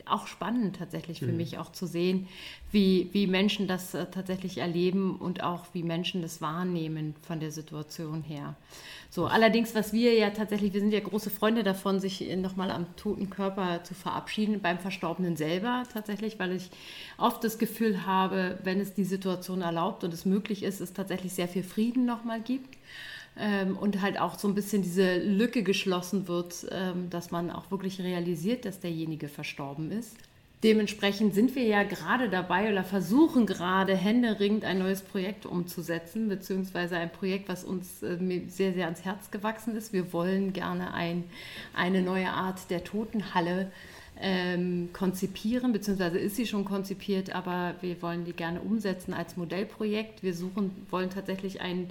auch 0.08 0.28
spannend 0.28 0.78
tatsächlich 0.78 1.20
für 1.20 1.28
mhm. 1.28 1.38
mich 1.38 1.58
auch 1.58 1.72
zu 1.72 1.86
sehen, 1.86 2.28
wie, 2.72 3.10
wie 3.14 3.28
Menschen 3.28 3.68
das 3.68 3.94
äh, 3.94 4.06
tatsächlich 4.06 4.58
erleben 4.58 5.16
und 5.16 5.44
auch 5.44 5.66
wie 5.74 5.84
Menschen 5.84 6.22
das 6.22 6.42
wahrnehmen 6.42 7.16
von 7.22 7.40
der 7.40 7.52
Situation 7.52 8.22
her. 8.22 8.56
So, 9.10 9.28
allerdings, 9.28 9.74
was 9.76 9.94
wir 9.94 10.14
ja 10.14 10.32
tatsächlich, 10.32 10.74
wir 10.74 10.82
sind 10.82 10.92
ja 10.92 11.00
große 11.00 11.30
Freunde 11.30 11.64
davon, 11.64 12.00
sich 12.00 12.22
nochmal 12.36 12.70
am 12.72 12.86
toten 12.98 13.30
Körper 13.30 13.84
zu 13.84 13.94
verabschieden, 13.94 14.60
beim 14.62 14.78
Verstorbenen 14.78 15.38
selber 15.38 15.84
tatsächlich, 15.94 16.38
weil 16.38 16.52
ich 16.52 16.70
oft 17.18 17.44
das 17.44 17.58
Gefühl 17.58 18.06
habe, 18.06 18.60
wenn 18.64 18.80
es 18.80 18.94
die 18.94 19.06
Situation 19.06 19.62
erlaubt 19.62 20.04
und 20.04 20.14
es 20.14 20.26
möglich 20.26 20.64
ist, 20.64 20.82
es 20.82 20.94
tatsächlich 20.94 21.34
sehr 21.34 21.48
viel 21.48 21.64
Frieden 21.64 22.06
nochmal 22.06 22.42
gibt 22.42 22.76
ähm, 23.38 23.78
und 23.78 24.02
halt 24.02 24.20
auch 24.20 24.38
so 24.38 24.48
ein 24.48 24.56
bisschen 24.56 24.82
diese 24.82 25.18
Lücke 25.18 25.64
geschlossen 25.64 26.28
wird, 26.28 26.68
ähm, 26.72 27.10
dass 27.10 27.32
man 27.32 27.50
auch 27.52 27.72
wirklich 27.72 28.02
realisiert, 28.02 28.66
dass 28.66 28.80
derjenige 28.80 29.28
verstorben 29.28 29.92
ist. 29.92 30.16
Dementsprechend 30.64 31.36
sind 31.36 31.54
wir 31.54 31.64
ja 31.64 31.84
gerade 31.84 32.30
dabei 32.30 32.72
oder 32.72 32.84
versuchen 32.84 33.46
gerade 33.46 33.96
händeringend 33.96 34.64
ein 34.64 34.80
neues 34.80 35.02
Projekt 35.02 35.46
umzusetzen, 35.46 36.28
beziehungsweise 36.28 36.98
ein 36.98 37.12
Projekt, 37.12 37.50
was 37.50 37.64
uns 37.64 38.02
äh, 38.02 38.18
sehr, 38.48 38.74
sehr 38.74 38.86
ans 38.86 39.06
Herz 39.06 39.30
gewachsen 39.32 39.76
ist. 39.76 39.94
Wir 39.94 40.12
wollen 40.12 40.54
gerne 40.54 40.94
ein, 40.94 41.26
eine 41.76 42.02
neue 42.02 42.30
Art 42.30 42.72
der 42.72 42.84
Totenhalle 42.84 43.72
ähm, 44.20 44.90
konzipieren, 44.94 45.74
beziehungsweise 45.74 46.18
ist 46.18 46.36
sie 46.36 46.48
schon 46.48 46.66
konzipiert, 46.66 47.34
aber 47.36 47.76
wir 47.82 48.02
wollen 48.02 48.26
die 48.26 48.34
gerne 48.34 48.62
umsetzen 48.62 49.14
als 49.14 49.38
Modellprojekt. 49.38 50.24
Wir 50.24 50.34
suchen, 50.34 50.72
wollen 50.90 51.10
tatsächlich 51.10 51.62
ein 51.62 51.90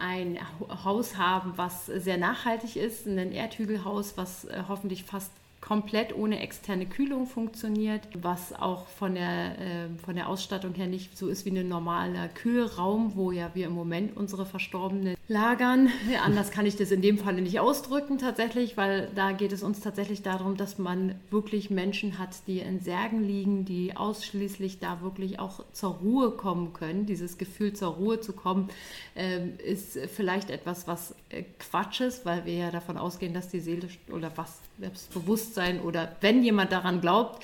ein 0.00 0.38
Haus 0.84 1.16
haben, 1.16 1.54
was 1.56 1.86
sehr 1.86 2.18
nachhaltig 2.18 2.76
ist, 2.76 3.06
ein 3.06 3.32
Erdhügelhaus, 3.32 4.16
was 4.16 4.44
äh, 4.44 4.62
hoffentlich 4.68 5.04
fast 5.04 5.32
komplett 5.68 6.16
ohne 6.16 6.40
externe 6.40 6.86
Kühlung 6.86 7.26
funktioniert, 7.26 8.00
was 8.14 8.54
auch 8.54 8.86
von 8.86 9.14
der, 9.14 9.58
äh, 9.58 9.88
von 10.02 10.14
der 10.14 10.30
Ausstattung 10.30 10.72
her 10.72 10.86
nicht 10.86 11.18
so 11.18 11.28
ist 11.28 11.44
wie 11.44 11.50
ein 11.50 11.68
normaler 11.68 12.28
Kühlraum, 12.28 13.12
wo 13.16 13.32
ja 13.32 13.50
wir 13.52 13.66
im 13.66 13.74
Moment 13.74 14.16
unsere 14.16 14.46
Verstorbenen 14.46 15.14
lagern. 15.28 15.90
Anders 16.24 16.52
kann 16.52 16.64
ich 16.64 16.76
das 16.76 16.90
in 16.90 17.02
dem 17.02 17.18
Falle 17.18 17.42
nicht 17.42 17.60
ausdrücken 17.60 18.16
tatsächlich, 18.16 18.78
weil 18.78 19.10
da 19.14 19.32
geht 19.32 19.52
es 19.52 19.62
uns 19.62 19.80
tatsächlich 19.80 20.22
darum, 20.22 20.56
dass 20.56 20.78
man 20.78 21.16
wirklich 21.28 21.68
Menschen 21.68 22.18
hat, 22.18 22.30
die 22.46 22.60
in 22.60 22.80
Särgen 22.80 23.22
liegen, 23.22 23.66
die 23.66 23.94
ausschließlich 23.94 24.78
da 24.78 25.02
wirklich 25.02 25.38
auch 25.38 25.62
zur 25.74 25.96
Ruhe 25.96 26.30
kommen 26.30 26.72
können. 26.72 27.04
Dieses 27.04 27.36
Gefühl 27.36 27.74
zur 27.74 27.92
Ruhe 27.92 28.20
zu 28.20 28.32
kommen, 28.32 28.70
äh, 29.14 29.46
ist 29.62 29.98
vielleicht 30.16 30.48
etwas, 30.48 30.88
was 30.88 31.14
äh, 31.28 31.42
Quatsch 31.58 32.00
ist, 32.00 32.24
weil 32.24 32.46
wir 32.46 32.54
ja 32.54 32.70
davon 32.70 32.96
ausgehen, 32.96 33.34
dass 33.34 33.50
die 33.50 33.60
Seele 33.60 33.88
oder 34.10 34.32
was 34.34 34.60
das 34.78 35.04
Bewusstsein 35.06 35.80
oder 35.80 36.16
wenn 36.20 36.42
jemand 36.42 36.72
daran 36.72 37.00
glaubt, 37.00 37.42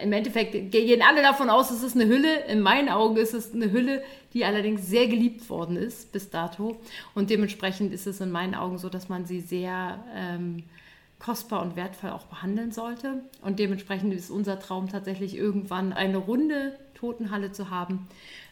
im 0.00 0.12
Endeffekt 0.12 0.70
gehen 0.70 1.02
alle 1.02 1.22
davon 1.22 1.50
aus, 1.50 1.70
es 1.70 1.82
ist 1.82 1.96
eine 1.96 2.06
Hülle. 2.06 2.44
In 2.44 2.60
meinen 2.60 2.88
Augen 2.88 3.16
ist 3.16 3.34
es 3.34 3.52
eine 3.52 3.72
Hülle, 3.72 4.02
die 4.32 4.44
allerdings 4.44 4.86
sehr 4.86 5.08
geliebt 5.08 5.50
worden 5.50 5.76
ist 5.76 6.12
bis 6.12 6.30
dato. 6.30 6.76
Und 7.14 7.30
dementsprechend 7.30 7.92
ist 7.92 8.06
es 8.06 8.20
in 8.20 8.30
meinen 8.30 8.54
Augen 8.54 8.78
so, 8.78 8.88
dass 8.88 9.08
man 9.08 9.26
sie 9.26 9.40
sehr 9.40 10.04
ähm, 10.14 10.62
kostbar 11.18 11.62
und 11.62 11.74
wertvoll 11.74 12.10
auch 12.10 12.26
behandeln 12.26 12.70
sollte. 12.70 13.24
Und 13.42 13.58
dementsprechend 13.58 14.14
ist 14.14 14.30
unser 14.30 14.60
Traum 14.60 14.88
tatsächlich 14.88 15.36
irgendwann 15.36 15.92
eine 15.92 16.18
runde 16.18 16.78
Totenhalle 16.94 17.50
zu 17.50 17.70
haben, 17.70 18.06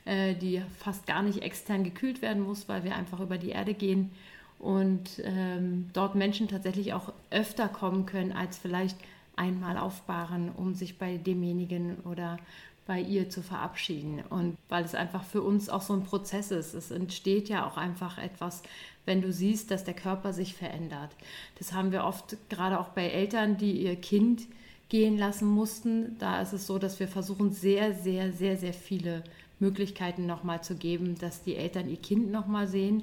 äh, 0.04 0.34
die 0.34 0.62
fast 0.78 1.06
gar 1.06 1.22
nicht 1.22 1.42
extern 1.42 1.84
gekühlt 1.84 2.22
werden 2.22 2.42
muss, 2.42 2.68
weil 2.68 2.82
wir 2.82 2.96
einfach 2.96 3.20
über 3.20 3.38
die 3.38 3.50
Erde 3.50 3.74
gehen 3.74 4.10
und 4.59 5.20
ähm, 5.24 5.90
dort 5.92 6.14
Menschen 6.14 6.48
tatsächlich 6.48 6.92
auch 6.94 7.12
öfter 7.30 7.68
kommen 7.68 8.07
können 8.07 8.32
als 8.32 8.59
vielleicht 8.59 8.96
einmal 9.36 9.76
aufbahren, 9.76 10.50
um 10.57 10.74
sich 10.74 10.98
bei 10.98 11.18
demjenigen 11.18 11.98
oder 12.04 12.38
bei 12.86 13.00
ihr 13.00 13.28
zu 13.28 13.42
verabschieden. 13.42 14.22
Und 14.30 14.57
weil 14.68 14.84
es 14.84 14.94
einfach 14.94 15.24
für 15.24 15.42
uns 15.42 15.68
auch 15.68 15.82
so 15.82 15.92
ein 15.92 16.04
Prozess 16.04 16.50
ist. 16.50 16.72
Es 16.72 16.90
entsteht 16.90 17.48
ja 17.48 17.66
auch 17.66 17.76
einfach 17.76 18.16
etwas, 18.18 18.62
wenn 19.04 19.20
du 19.20 19.32
siehst, 19.32 19.70
dass 19.70 19.84
der 19.84 19.94
Körper 19.94 20.32
sich 20.32 20.54
verändert. 20.54 21.11
Das 21.59 21.72
haben 21.72 21.92
wir 21.92 22.04
oft 22.04 22.36
gerade 22.48 22.80
auch 22.80 22.88
bei 22.88 23.09
Eltern, 23.09 23.57
die 23.57 23.72
ihr 23.82 23.96
Kind 23.96 24.42
gehen 24.88 25.18
lassen 25.18 25.48
mussten. 25.48 26.16
Da 26.18 26.40
ist 26.40 26.52
es 26.52 26.66
so, 26.66 26.78
dass 26.78 27.00
wir 27.00 27.09
versuchen, 27.09 27.52
sehr, 27.52 27.92
sehr, 27.92 28.32
sehr, 28.32 28.57
sehr 28.57 28.72
viele 28.72 29.22
Möglichkeiten 29.59 30.26
nochmal 30.26 30.62
zu 30.62 30.76
geben, 30.76 31.18
dass 31.18 31.42
die 31.42 31.57
Eltern 31.57 31.88
ihr 31.88 31.96
Kind 31.96 32.30
nochmal 32.30 32.68
sehen 32.68 33.02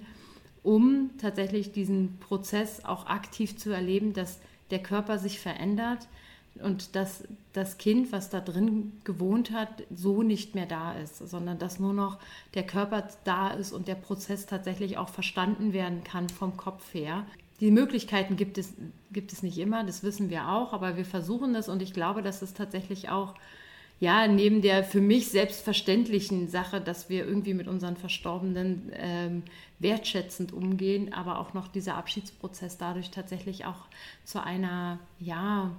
um 0.63 1.11
tatsächlich 1.19 1.71
diesen 1.71 2.17
Prozess 2.19 2.85
auch 2.85 3.05
aktiv 3.05 3.57
zu 3.57 3.71
erleben, 3.71 4.13
dass 4.13 4.39
der 4.71 4.81
Körper 4.81 5.19
sich 5.19 5.39
verändert 5.39 6.07
und 6.61 6.95
dass 6.95 7.23
das 7.51 7.77
Kind, 7.77 8.11
was 8.11 8.29
da 8.29 8.39
drin 8.39 8.93
gewohnt 9.03 9.51
hat, 9.51 9.83
so 9.93 10.23
nicht 10.23 10.55
mehr 10.55 10.65
da 10.65 10.93
ist, 10.93 11.17
sondern 11.17 11.57
dass 11.59 11.79
nur 11.79 11.93
noch 11.93 12.19
der 12.53 12.65
Körper 12.65 13.07
da 13.23 13.49
ist 13.49 13.73
und 13.73 13.87
der 13.87 13.95
Prozess 13.95 14.45
tatsächlich 14.45 14.97
auch 14.97 15.09
verstanden 15.09 15.73
werden 15.73 16.03
kann 16.03 16.29
vom 16.29 16.55
Kopf 16.55 16.93
her. 16.93 17.25
Die 17.59 17.71
Möglichkeiten 17.71 18.35
gibt 18.35 18.57
es, 18.57 18.73
gibt 19.11 19.31
es 19.33 19.43
nicht 19.43 19.57
immer, 19.57 19.83
das 19.83 20.03
wissen 20.03 20.29
wir 20.29 20.49
auch, 20.49 20.73
aber 20.73 20.97
wir 20.97 21.05
versuchen 21.05 21.55
es 21.55 21.69
und 21.69 21.81
ich 21.81 21.93
glaube, 21.93 22.21
dass 22.21 22.41
es 22.41 22.53
tatsächlich 22.53 23.09
auch 23.09 23.35
ja, 23.99 24.27
neben 24.27 24.61
der 24.61 24.83
für 24.83 25.01
mich 25.01 25.29
selbstverständlichen 25.29 26.49
Sache, 26.49 26.81
dass 26.81 27.09
wir 27.09 27.25
irgendwie 27.25 27.53
mit 27.53 27.67
unseren 27.67 27.95
Verstorbenen 27.95 28.91
ähm, 28.95 29.43
wertschätzend 29.79 30.51
umgehen, 30.51 31.13
aber 31.13 31.39
auch 31.39 31.53
noch 31.53 31.67
dieser 31.67 31.95
Abschiedsprozess 31.95 32.77
dadurch 32.77 33.11
tatsächlich 33.11 33.65
auch 33.65 33.85
zu 34.25 34.43
einer, 34.43 34.99
ja, 35.19 35.71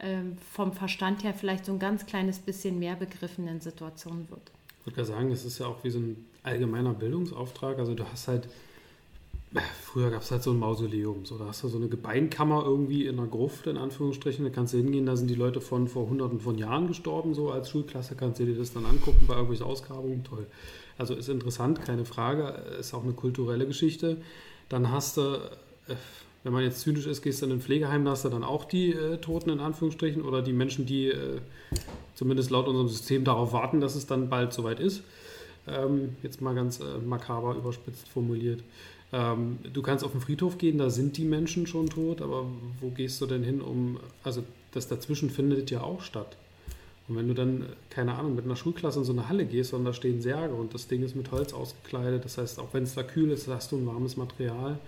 ähm, 0.00 0.36
vom 0.52 0.72
Verstand 0.72 1.24
her 1.24 1.34
vielleicht 1.34 1.64
so 1.64 1.72
ein 1.72 1.80
ganz 1.80 2.06
kleines 2.06 2.38
bisschen 2.38 2.78
mehr 2.78 2.94
begriffenen 2.94 3.60
Situation 3.60 4.28
wird. 4.30 4.52
Ich 4.80 4.86
würde 4.86 5.04
sagen, 5.04 5.32
es 5.32 5.44
ist 5.44 5.58
ja 5.58 5.66
auch 5.66 5.82
wie 5.82 5.90
so 5.90 5.98
ein 5.98 6.24
allgemeiner 6.44 6.94
Bildungsauftrag. 6.94 7.78
Also 7.78 7.94
du 7.94 8.04
hast 8.04 8.28
halt 8.28 8.48
Früher 9.82 10.10
gab 10.10 10.22
es 10.22 10.30
halt 10.30 10.42
so 10.42 10.50
ein 10.50 10.58
Mausoleum. 10.58 11.24
So, 11.24 11.38
da 11.38 11.46
hast 11.46 11.62
du 11.62 11.68
so 11.68 11.78
eine 11.78 11.88
Gebeinkammer 11.88 12.64
irgendwie 12.64 13.06
in 13.06 13.18
einer 13.18 13.28
Gruft, 13.28 13.66
in 13.66 13.78
Anführungsstrichen. 13.78 14.44
Da 14.44 14.50
kannst 14.50 14.74
du 14.74 14.78
hingehen, 14.78 15.06
da 15.06 15.16
sind 15.16 15.28
die 15.28 15.34
Leute 15.34 15.60
von 15.60 15.88
vor 15.88 16.08
hunderten 16.08 16.40
von 16.40 16.58
Jahren 16.58 16.86
gestorben. 16.86 17.34
So 17.34 17.50
als 17.50 17.70
Schulklasse 17.70 18.14
kannst 18.14 18.40
du 18.40 18.44
dir 18.44 18.56
das 18.56 18.74
dann 18.74 18.84
angucken 18.84 19.24
bei 19.26 19.34
irgendwelchen 19.34 19.66
Ausgrabungen. 19.66 20.22
Toll. 20.24 20.46
Also 20.98 21.14
ist 21.14 21.28
interessant, 21.28 21.82
keine 21.82 22.04
Frage. 22.04 22.48
Ist 22.78 22.92
auch 22.92 23.04
eine 23.04 23.14
kulturelle 23.14 23.66
Geschichte. 23.66 24.18
Dann 24.68 24.90
hast 24.90 25.16
du, 25.16 25.22
äh, 25.88 25.94
wenn 26.44 26.52
man 26.52 26.62
jetzt 26.62 26.80
zynisch 26.80 27.06
ist, 27.06 27.22
gehst 27.22 27.40
du 27.40 27.46
in 27.46 27.52
ein 27.52 27.60
Pflegeheim, 27.62 28.04
da 28.04 28.10
hast 28.10 28.26
du 28.26 28.28
dann 28.28 28.44
auch 28.44 28.66
die 28.66 28.92
äh, 28.92 29.16
Toten 29.16 29.48
in 29.48 29.60
Anführungsstrichen 29.60 30.22
oder 30.22 30.42
die 30.42 30.52
Menschen, 30.52 30.84
die 30.84 31.06
äh, 31.06 31.38
zumindest 32.14 32.50
laut 32.50 32.68
unserem 32.68 32.88
System 32.88 33.24
darauf 33.24 33.54
warten, 33.54 33.80
dass 33.80 33.94
es 33.94 34.06
dann 34.06 34.28
bald 34.28 34.52
soweit 34.52 34.78
ist. 34.78 35.02
Ähm, 35.66 36.16
jetzt 36.22 36.40
mal 36.42 36.54
ganz 36.54 36.80
äh, 36.80 36.98
makaber 37.04 37.54
überspitzt 37.54 38.08
formuliert. 38.08 38.62
Ähm, 39.12 39.58
du 39.72 39.82
kannst 39.82 40.04
auf 40.04 40.12
den 40.12 40.20
Friedhof 40.20 40.58
gehen, 40.58 40.78
da 40.78 40.90
sind 40.90 41.16
die 41.16 41.24
Menschen 41.24 41.66
schon 41.66 41.88
tot, 41.88 42.20
aber 42.20 42.44
wo 42.80 42.90
gehst 42.90 43.20
du 43.20 43.26
denn 43.26 43.42
hin, 43.42 43.60
um, 43.60 43.98
also 44.22 44.44
das 44.72 44.88
dazwischen 44.88 45.30
findet 45.30 45.70
ja 45.70 45.82
auch 45.82 46.02
statt. 46.02 46.36
Und 47.08 47.16
wenn 47.16 47.26
du 47.26 47.34
dann, 47.34 47.64
keine 47.88 48.14
Ahnung, 48.14 48.34
mit 48.34 48.44
einer 48.44 48.56
Schulklasse 48.56 48.98
in 48.98 49.04
so 49.06 49.12
eine 49.12 49.30
Halle 49.30 49.46
gehst 49.46 49.72
und 49.72 49.84
da 49.86 49.94
stehen 49.94 50.20
Särge 50.20 50.54
und 50.54 50.74
das 50.74 50.88
Ding 50.88 51.02
ist 51.02 51.16
mit 51.16 51.32
Holz 51.32 51.54
ausgekleidet, 51.54 52.24
das 52.24 52.36
heißt, 52.36 52.60
auch 52.60 52.68
wenn 52.72 52.82
es 52.82 52.94
da 52.94 53.02
kühl 53.02 53.30
ist, 53.30 53.48
hast 53.48 53.72
du 53.72 53.76
ein 53.76 53.86
warmes 53.86 54.18
Material. 54.18 54.78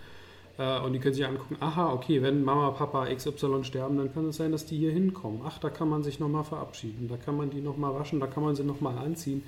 Äh, 0.59 0.81
und 0.81 0.93
die 0.93 0.99
können 0.99 1.15
sich 1.15 1.25
angucken, 1.25 1.57
aha, 1.61 1.91
okay, 1.91 2.21
wenn 2.21 2.45
Mama, 2.45 2.73
Papa 2.73 3.07
XY 3.07 3.65
sterben, 3.65 3.97
dann 3.97 4.13
kann 4.13 4.27
es 4.27 4.37
sein, 4.37 4.53
dass 4.53 4.67
die 4.67 4.77
hier 4.77 4.93
hinkommen. 4.93 5.41
Ach, 5.47 5.59
da 5.59 5.71
kann 5.71 5.89
man 5.89 6.03
sich 6.03 6.21
nochmal 6.21 6.45
verabschieden, 6.45 7.09
da 7.09 7.17
kann 7.17 7.39
man 7.39 7.49
die 7.49 7.63
nochmal 7.63 7.95
waschen, 7.95 8.21
da 8.21 8.27
kann 8.27 8.43
man 8.43 8.55
sie 8.55 8.65
nochmal 8.65 8.99
anziehen. 8.99 9.43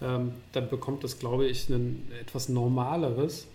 Ähm, 0.00 0.32
dann 0.52 0.68
bekommt 0.68 1.02
das, 1.02 1.18
glaube 1.18 1.46
ich, 1.46 1.68
ein 1.68 2.08
etwas 2.20 2.48
Normaleres 2.48 3.44
äh, 3.44 3.51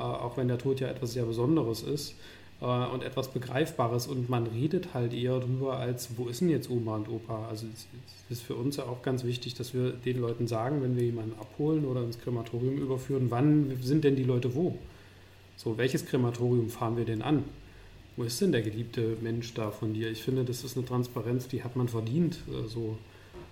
auch 0.00 0.36
wenn 0.36 0.48
der 0.48 0.58
Tod 0.58 0.80
ja 0.80 0.88
etwas 0.88 1.12
sehr 1.12 1.24
Besonderes 1.24 1.82
ist 1.82 2.14
äh, 2.60 2.64
und 2.64 3.02
etwas 3.02 3.32
Begreifbares 3.32 4.06
und 4.06 4.28
man 4.28 4.46
redet 4.46 4.94
halt 4.94 5.12
eher 5.12 5.40
drüber, 5.40 5.76
als 5.78 6.16
wo 6.16 6.28
ist 6.28 6.40
denn 6.40 6.50
jetzt 6.50 6.70
Oma 6.70 6.96
und 6.96 7.08
Opa? 7.08 7.48
Also 7.48 7.66
es 7.66 7.86
ist 8.30 8.42
für 8.42 8.54
uns 8.54 8.76
ja 8.76 8.84
auch 8.84 9.02
ganz 9.02 9.24
wichtig, 9.24 9.54
dass 9.54 9.74
wir 9.74 9.90
den 9.90 10.20
Leuten 10.20 10.46
sagen, 10.46 10.82
wenn 10.82 10.96
wir 10.96 11.04
jemanden 11.04 11.38
abholen 11.38 11.84
oder 11.84 12.02
ins 12.02 12.18
Krematorium 12.18 12.78
überführen, 12.78 13.30
wann 13.30 13.76
sind 13.82 14.04
denn 14.04 14.16
die 14.16 14.24
Leute 14.24 14.54
wo? 14.54 14.78
So, 15.56 15.76
welches 15.78 16.06
Krematorium 16.06 16.70
fahren 16.70 16.96
wir 16.96 17.04
denn 17.04 17.22
an? 17.22 17.44
Wo 18.16 18.24
ist 18.24 18.40
denn 18.40 18.52
der 18.52 18.62
geliebte 18.62 19.16
Mensch 19.20 19.54
da 19.54 19.70
von 19.70 19.94
dir? 19.94 20.10
Ich 20.10 20.22
finde, 20.22 20.44
das 20.44 20.64
ist 20.64 20.76
eine 20.76 20.84
Transparenz, 20.84 21.48
die 21.48 21.64
hat 21.64 21.76
man 21.76 21.88
verdient. 21.88 22.38
So, 22.46 22.56
also, 22.56 22.98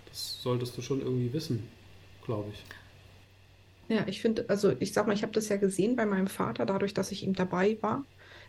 das 0.06 0.42
solltest 0.42 0.76
du 0.76 0.82
schon 0.82 1.00
irgendwie 1.00 1.32
wissen, 1.32 1.68
glaube 2.24 2.50
ich. 2.52 2.62
Ja, 3.90 4.04
ich 4.06 4.20
finde, 4.20 4.44
also 4.48 4.72
ich 4.78 4.92
sag 4.92 5.08
mal, 5.08 5.14
ich 5.14 5.22
habe 5.22 5.32
das 5.32 5.48
ja 5.48 5.56
gesehen 5.56 5.96
bei 5.96 6.06
meinem 6.06 6.28
Vater, 6.28 6.64
dadurch, 6.64 6.94
dass 6.94 7.10
ich 7.10 7.24
ihm 7.24 7.34
dabei 7.34 7.76
war, 7.80 8.04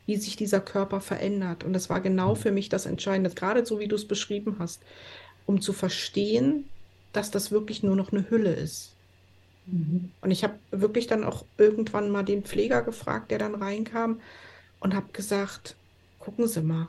wie 0.06 0.16
sich 0.16 0.36
dieser 0.36 0.62
Körper 0.62 1.02
verändert. 1.02 1.64
Und 1.64 1.74
das 1.74 1.90
war 1.90 2.00
genau 2.00 2.36
mhm. 2.36 2.40
für 2.40 2.52
mich 2.52 2.70
das 2.70 2.86
Entscheidende, 2.86 3.32
gerade 3.32 3.66
so 3.66 3.80
wie 3.80 3.88
du 3.88 3.96
es 3.96 4.08
beschrieben 4.08 4.58
hast, 4.60 4.84
um 5.48 5.60
zu 5.60 5.74
verstehen, 5.74 6.70
dass 7.12 7.32
das 7.32 7.50
wirklich 7.50 7.82
nur 7.82 7.96
noch 7.96 8.12
eine 8.12 8.30
Hülle 8.30 8.54
ist. 8.54 8.94
Mhm. 9.66 10.12
Und 10.22 10.30
ich 10.30 10.44
habe 10.44 10.60
wirklich 10.70 11.08
dann 11.08 11.24
auch 11.24 11.44
irgendwann 11.58 12.12
mal 12.12 12.24
den 12.24 12.44
Pfleger 12.44 12.84
gefragt, 12.84 13.32
der 13.32 13.40
dann 13.40 13.56
reinkam 13.56 14.22
und 14.80 14.94
habe 14.94 15.12
gesagt, 15.12 15.76
gucken 16.20 16.48
Sie 16.48 16.62
mal, 16.62 16.88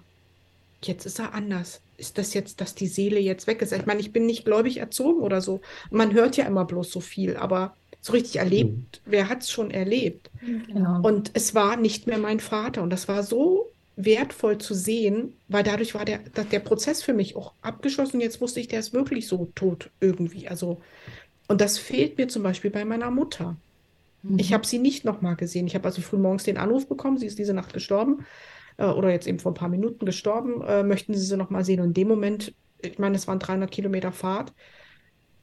jetzt 0.82 1.06
ist 1.06 1.18
er 1.18 1.32
anders. 1.32 1.80
Ist 1.96 2.18
das 2.18 2.34
jetzt, 2.34 2.60
dass 2.60 2.74
die 2.74 2.86
Seele 2.86 3.18
jetzt 3.18 3.46
weg 3.46 3.62
ist? 3.62 3.72
Ich 3.72 3.86
meine, 3.86 4.00
ich 4.00 4.12
bin 4.12 4.26
nicht 4.26 4.44
gläubig 4.44 4.76
erzogen 4.76 5.22
oder 5.22 5.40
so. 5.40 5.62
Man 5.90 6.12
hört 6.12 6.36
ja 6.36 6.44
immer 6.44 6.66
bloß 6.66 6.90
so 6.90 7.00
viel, 7.00 7.38
aber 7.38 7.74
so 8.02 8.12
richtig 8.12 8.36
erlebt. 8.36 9.00
Mhm. 9.06 9.10
Wer 9.10 9.28
hat 9.28 9.42
es 9.42 9.50
schon 9.50 9.70
erlebt? 9.70 10.28
Genau. 10.66 11.00
Und 11.02 11.30
es 11.34 11.54
war 11.54 11.76
nicht 11.76 12.06
mehr 12.06 12.18
mein 12.18 12.40
Vater. 12.40 12.82
Und 12.82 12.90
das 12.90 13.08
war 13.08 13.22
so 13.22 13.70
wertvoll 13.94 14.58
zu 14.58 14.74
sehen, 14.74 15.34
weil 15.48 15.62
dadurch 15.62 15.94
war 15.94 16.04
der, 16.04 16.18
der 16.18 16.58
Prozess 16.58 17.02
für 17.02 17.12
mich 17.12 17.36
auch 17.36 17.52
abgeschlossen. 17.62 18.20
Jetzt 18.20 18.40
wusste 18.40 18.58
ich, 18.58 18.68
der 18.68 18.80
ist 18.80 18.92
wirklich 18.92 19.28
so 19.28 19.50
tot 19.54 19.90
irgendwie. 20.00 20.48
Also, 20.48 20.80
und 21.46 21.60
das 21.60 21.78
fehlt 21.78 22.18
mir 22.18 22.26
zum 22.26 22.42
Beispiel 22.42 22.72
bei 22.72 22.84
meiner 22.84 23.10
Mutter. 23.10 23.56
Mhm. 24.22 24.38
Ich 24.38 24.52
habe 24.52 24.66
sie 24.66 24.80
nicht 24.80 25.04
nochmal 25.04 25.36
gesehen. 25.36 25.68
Ich 25.68 25.76
habe 25.76 25.84
also 25.84 26.02
früh 26.02 26.18
morgens 26.18 26.42
den 26.42 26.58
Anruf 26.58 26.88
bekommen, 26.88 27.18
sie 27.18 27.26
ist 27.26 27.38
diese 27.38 27.54
Nacht 27.54 27.72
gestorben 27.72 28.26
äh, 28.78 28.86
oder 28.86 29.10
jetzt 29.10 29.28
eben 29.28 29.38
vor 29.38 29.52
ein 29.52 29.56
paar 29.56 29.68
Minuten 29.68 30.06
gestorben. 30.06 30.60
Äh, 30.62 30.82
möchten 30.82 31.14
Sie 31.14 31.24
sie 31.24 31.36
nochmal 31.36 31.64
sehen? 31.64 31.78
Und 31.78 31.88
in 31.88 31.94
dem 31.94 32.08
Moment, 32.08 32.52
ich 32.80 32.98
meine, 32.98 33.14
es 33.14 33.28
waren 33.28 33.38
300 33.38 33.70
Kilometer 33.70 34.10
Fahrt. 34.10 34.52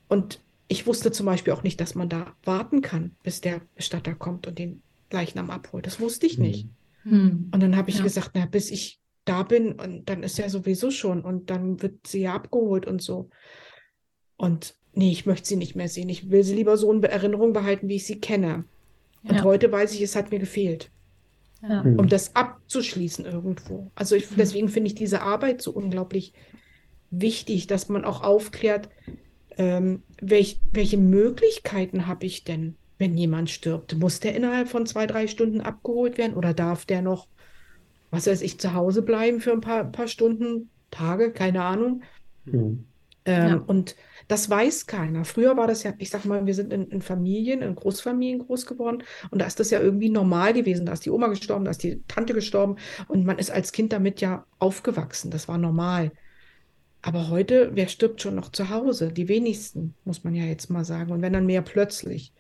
Und 0.10 0.42
ich 0.70 0.88
wusste 0.88 1.12
zum 1.12 1.26
Beispiel 1.26 1.52
auch 1.52 1.64
nicht, 1.64 1.82
dass 1.82 1.96
man 1.96 2.08
da 2.08 2.34
warten 2.44 2.82
kann, 2.82 3.16
bis 3.24 3.42
der 3.42 3.62
Bestatter 3.76 4.14
kommt 4.14 4.48
und 4.48 4.58
den 4.58 4.82
Leichnam 5.12 5.50
abholt. 5.50 5.88
Das 5.88 6.00
wusste 6.00 6.28
ich 6.28 6.38
nicht. 6.38 6.70
Mhm. 7.04 7.50
Und 7.52 7.62
dann 7.62 7.76
habe 7.76 7.90
ich 7.90 7.98
ja. 7.98 8.04
gesagt, 8.04 8.32
na, 8.36 8.46
bis 8.46 8.70
ich 8.70 9.00
da 9.26 9.42
bin, 9.44 9.74
und 9.74 10.08
dann 10.10 10.22
ist 10.22 10.38
ja 10.38 10.48
sowieso 10.48 10.92
schon 10.92 11.22
und 11.22 11.50
dann 11.50 11.82
wird 11.82 12.06
sie 12.06 12.22
ja 12.22 12.36
abgeholt 12.36 12.86
und 12.86 13.02
so. 13.02 13.30
Und 14.38 14.76
nee, 14.94 15.12
ich 15.12 15.26
möchte 15.26 15.48
sie 15.48 15.56
nicht 15.56 15.76
mehr 15.76 15.90
sehen. 15.90 16.08
Ich 16.08 16.30
will 16.30 16.44
sie 16.44 16.56
lieber 16.56 16.78
so 16.78 16.92
in 16.94 17.02
Erinnerung 17.02 17.52
behalten, 17.52 17.90
wie 17.90 17.96
ich 17.96 18.06
sie 18.06 18.20
kenne. 18.20 18.66
Und 19.24 19.38
ja. 19.38 19.44
heute 19.44 19.72
weiß 19.72 19.94
ich, 19.94 20.02
es 20.04 20.16
hat 20.16 20.30
mir 20.30 20.40
gefehlt. 20.40 20.92
Ja. 21.64 21.82
Um 21.82 22.08
das 22.08 22.36
abzuschließen 22.36 23.26
irgendwo. 23.26 23.92
Also 23.96 24.16
ich, 24.16 24.28
deswegen 24.38 24.70
finde 24.70 24.88
ich 24.88 24.96
diese 24.96 25.24
Arbeit 25.24 25.62
so 25.62 25.72
unglaublich 25.72 26.34
wichtig, 27.10 27.66
dass 27.66 27.90
man 27.90 28.06
auch 28.06 28.22
aufklärt, 28.22 28.90
ähm, 29.60 30.04
welch, 30.22 30.58
welche 30.72 30.98
Möglichkeiten 30.98 32.08
habe 32.08 32.26
ich 32.26 32.46
denn, 32.46 32.76
wenn 32.98 33.18
jemand 33.18 33.50
stirbt? 33.50 33.96
Muss 33.98 34.22
der 34.22 34.34
innerhalb 34.34 34.70
von 34.70 34.86
zwei, 34.86 35.06
drei 35.06 35.28
Stunden 35.28 35.60
abgeholt 35.60 36.18
werden 36.18 36.36
oder 36.36 36.54
darf 36.54 36.86
der 36.86 37.02
noch, 37.02 37.28
was 38.10 38.26
weiß 38.26 38.42
ich, 38.42 38.58
zu 38.58 38.74
Hause 38.74 39.02
bleiben 39.02 39.42
für 39.42 39.52
ein 39.52 39.62
paar, 39.62 39.84
paar 39.84 40.08
Stunden, 40.08 40.70
Tage, 40.92 41.32
keine 41.32 41.62
Ahnung? 41.64 42.04
Mhm. 42.46 42.86
Ähm, 43.26 43.48
ja. 43.50 43.64
Und 43.68 43.98
das 44.30 44.50
weiß 44.50 44.88
keiner. 44.88 45.26
Früher 45.26 45.58
war 45.58 45.68
das 45.68 45.84
ja, 45.84 45.94
ich 45.98 46.10
sag 46.10 46.24
mal, 46.24 46.46
wir 46.46 46.54
sind 46.54 46.72
in, 46.72 46.88
in, 46.88 47.02
Familien, 47.02 47.62
in 47.62 47.76
Großfamilien 47.76 48.40
groß 48.40 48.66
geworden 48.66 49.04
und 49.30 49.42
da 49.42 49.46
ist 49.46 49.60
das 49.60 49.72
ja 49.72 49.82
irgendwie 49.82 50.10
normal 50.10 50.54
gewesen. 50.54 50.86
Da 50.86 50.94
ist 50.94 51.06
die 51.06 51.10
Oma 51.10 51.28
gestorben, 51.28 51.66
da 51.66 51.72
ist 51.72 51.84
die 51.84 52.02
Tante 52.08 52.34
gestorben 52.34 52.78
und 53.10 53.26
man 53.26 53.40
ist 53.40 53.52
als 53.52 53.74
Kind 53.74 53.92
damit 53.92 54.22
ja 54.22 54.46
aufgewachsen. 54.58 55.32
Das 55.32 55.50
war 55.50 55.58
normal. 55.58 56.14
Aber 57.02 57.30
heute, 57.30 57.72
wer 57.74 57.88
stirbt 57.88 58.22
schon 58.22 58.36
noch 58.36 58.52
zu 58.52 58.70
Hause? 58.70 59.12
Die 59.12 59.28
wenigsten, 59.28 59.94
muss 60.04 60.24
man 60.24 60.36
ja 60.36 60.44
jetzt 60.44 60.70
mal 60.70 60.84
sagen. 60.84 61.12
Und 61.12 61.22
wenn 61.22 61.34
dann 61.34 61.46
mehr 61.46 61.62
plötzlich. 61.62 62.34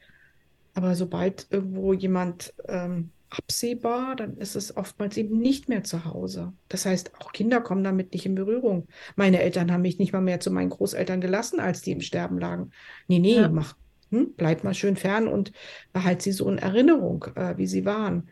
Aber 0.73 0.95
sobald 0.95 1.47
irgendwo 1.49 1.93
jemand 1.93 2.53
ähm, 2.67 3.11
absehbar, 3.29 4.15
dann 4.15 4.37
ist 4.37 4.55
es 4.55 4.75
oftmals 4.75 5.15
eben 5.17 5.39
nicht 5.39 5.69
mehr 5.69 5.83
zu 5.83 6.05
Hause. 6.05 6.53
Das 6.67 6.85
heißt, 6.85 7.11
auch 7.19 7.31
Kinder 7.31 7.61
kommen 7.61 7.83
damit 7.83 8.13
nicht 8.13 8.25
in 8.25 8.35
Berührung. 8.35 8.87
Meine 9.15 9.41
Eltern 9.41 9.71
haben 9.71 9.81
mich 9.81 9.99
nicht 9.99 10.13
mal 10.13 10.21
mehr 10.21 10.39
zu 10.39 10.51
meinen 10.51 10.69
Großeltern 10.69 11.21
gelassen, 11.21 11.59
als 11.59 11.81
die 11.81 11.91
im 11.91 12.01
Sterben 12.01 12.39
lagen. 12.39 12.71
Nee, 13.07 13.19
nee, 13.19 13.35
ja. 13.35 13.49
mach, 13.49 13.75
hm, 14.11 14.33
bleib 14.35 14.63
mal 14.63 14.73
schön 14.73 14.95
fern 14.95 15.27
und 15.27 15.51
behalt 15.93 16.21
sie 16.21 16.31
so 16.31 16.49
in 16.49 16.57
Erinnerung, 16.57 17.25
äh, 17.35 17.57
wie 17.57 17.67
sie 17.67 17.85
waren. 17.85 18.29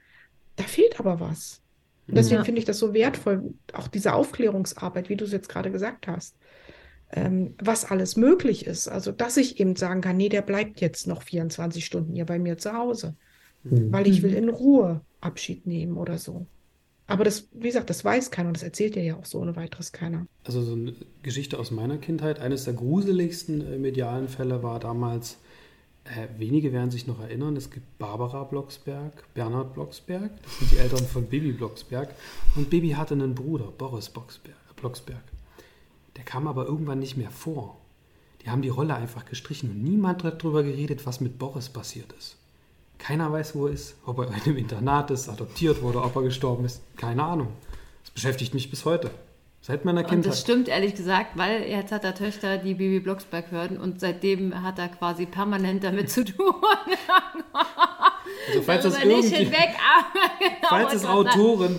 Da 0.55 0.63
fehlt 0.63 0.99
aber 0.99 1.19
was. 1.19 1.61
Und 2.08 2.16
deswegen 2.16 2.39
ja. 2.39 2.43
finde 2.43 2.60
ich 2.60 2.66
das 2.66 2.80
so 2.80 2.93
wertvoll, 2.93 3.53
auch 3.74 3.88
diese 3.88 4.14
Aufklärungsarbeit, 4.14 5.10
wie 5.10 5.18
du 5.18 5.26
es 5.26 5.32
jetzt 5.32 5.49
gerade 5.49 5.72
gesagt 5.72 6.08
hast, 6.08 6.36
ähm, 7.12 7.53
was 7.60 7.86
alles 7.86 8.16
möglich 8.16 8.66
ist. 8.66 8.88
Also, 8.88 9.12
dass 9.12 9.38
ich 9.38 9.60
eben 9.60 9.76
sagen 9.76 10.01
kann, 10.01 10.18
nee, 10.18 10.30
der 10.30 10.41
bleibt 10.41 10.80
jetzt 10.82 11.08
noch 11.08 11.22
24 11.22 11.86
Stunden 11.86 12.14
hier 12.14 12.26
bei 12.26 12.39
mir 12.39 12.58
zu 12.58 12.74
Hause, 12.74 13.16
mhm. 13.64 13.91
weil 13.91 14.08
ich 14.08 14.22
will 14.22 14.34
in 14.34 14.49
Ruhe 14.49 15.01
Abschied 15.20 15.66
nehmen 15.66 15.97
oder 15.97 16.18
so. 16.18 16.45
Aber 17.08 17.24
das, 17.24 17.47
wie 17.53 17.68
gesagt, 17.68 17.89
das 17.89 18.03
weiß 18.03 18.32
keiner 18.32 18.49
und 18.49 18.58
das 18.58 18.64
erzählt 18.64 18.95
dir 18.95 19.03
ja 19.03 19.16
auch 19.18 19.26
so 19.26 19.39
ohne 19.39 19.55
weiteres 19.55 19.93
keiner. 19.93 20.28
Also 20.43 20.62
so 20.62 20.74
eine 20.74 20.93
Geschichte 21.24 21.58
aus 21.58 21.72
meiner 21.72 21.97
Kindheit, 21.97 22.39
eines 22.39 22.66
der 22.66 22.74
gruseligsten 22.74 23.62
äh, 23.62 23.78
medialen 23.78 24.28
Fälle 24.28 24.62
war 24.62 24.80
damals, 24.80 25.38
äh, 26.16 26.28
wenige 26.38 26.74
werden 26.74 26.91
sich 26.91 27.08
noch 27.08 27.20
erinnern, 27.20 27.55
es 27.55 27.70
gibt 27.70 27.97
Barbara 27.97 28.43
Blocksberg, 28.43 29.34
Bernhard 29.34 29.74
Blocksberg, 29.74 30.32
das 30.43 30.60
sind 30.60 30.72
die 30.72 30.78
Eltern 30.78 31.05
von 31.05 31.26
Baby 31.26 31.51
Blocksberg. 31.51 32.14
Und 32.55 32.70
Baby 32.70 32.91
hatte 32.91 33.14
einen 33.14 33.36
Bruder, 33.36 33.66
Boris 33.78 34.10
Blocksberg. 34.10 34.55
Blocksberg. 34.76 35.24
Der 36.16 36.24
kam 36.24 36.47
aber 36.47 36.66
irgendwann 36.66 36.99
nicht 36.99 37.18
mehr 37.18 37.32
vor. 37.32 37.78
Die 38.41 38.49
haben 38.49 38.62
die 38.62 38.70
Rolle 38.70 38.95
einfach 38.95 39.26
gestrichen 39.26 39.72
und 39.72 39.84
niemand 39.84 40.24
hat 40.24 40.43
darüber 40.43 40.64
geredet, 40.64 41.05
was 41.05 41.20
mit 41.20 41.38
Boris 41.38 41.70
passiert 41.70 42.14
ist. 42.14 42.38
Keiner 42.97 43.32
weiß, 43.32 43.55
wo 43.55 43.68
er 43.68 43.74
ist, 43.74 43.95
ob 44.05 44.20
er 44.20 44.28
in 44.28 44.34
einem 44.34 44.58
Internat 44.58 45.12
ist, 45.12 45.30
adoptiert 45.30 45.82
wurde, 45.82 46.01
ob 46.01 46.16
er 46.16 46.24
gestorben 46.24 46.66
ist. 46.66 46.82
Keine 46.95 47.24
Ahnung. 47.24 47.49
Das 48.03 48.12
beschäftigt 48.12 48.53
mich 48.53 48.70
bis 48.70 48.86
heute. 48.86 49.12
Seit 49.68 49.84
meiner 49.84 49.99
Und 49.99 50.07
Kindheit. 50.07 50.32
das 50.32 50.39
stimmt 50.39 50.70
ehrlich 50.70 50.95
gesagt, 50.95 51.32
weil 51.38 51.63
jetzt 51.63 51.91
hat 51.91 52.05
er 52.05 52.15
Töchter, 52.15 52.57
die 52.57 52.74
Bibi 52.74 53.01
Blocksberg 53.01 53.51
hören 53.51 53.78
und 53.78 53.99
seitdem 53.99 54.63
hat 54.63 54.80
er 54.80 54.88
quasi 54.88 55.26
permanent 55.26 55.84
damit 55.84 56.09
zu 56.09 56.24
tun. 56.24 56.55
Also 58.49 58.61
falls 58.61 58.84
das 58.84 59.03
irgendwie, 59.03 59.28
hinweg, 59.36 59.76
aber 59.78 60.30
genau. 60.39 60.68
falls 60.70 60.93
es. 60.93 61.05
Autoren 61.05 61.78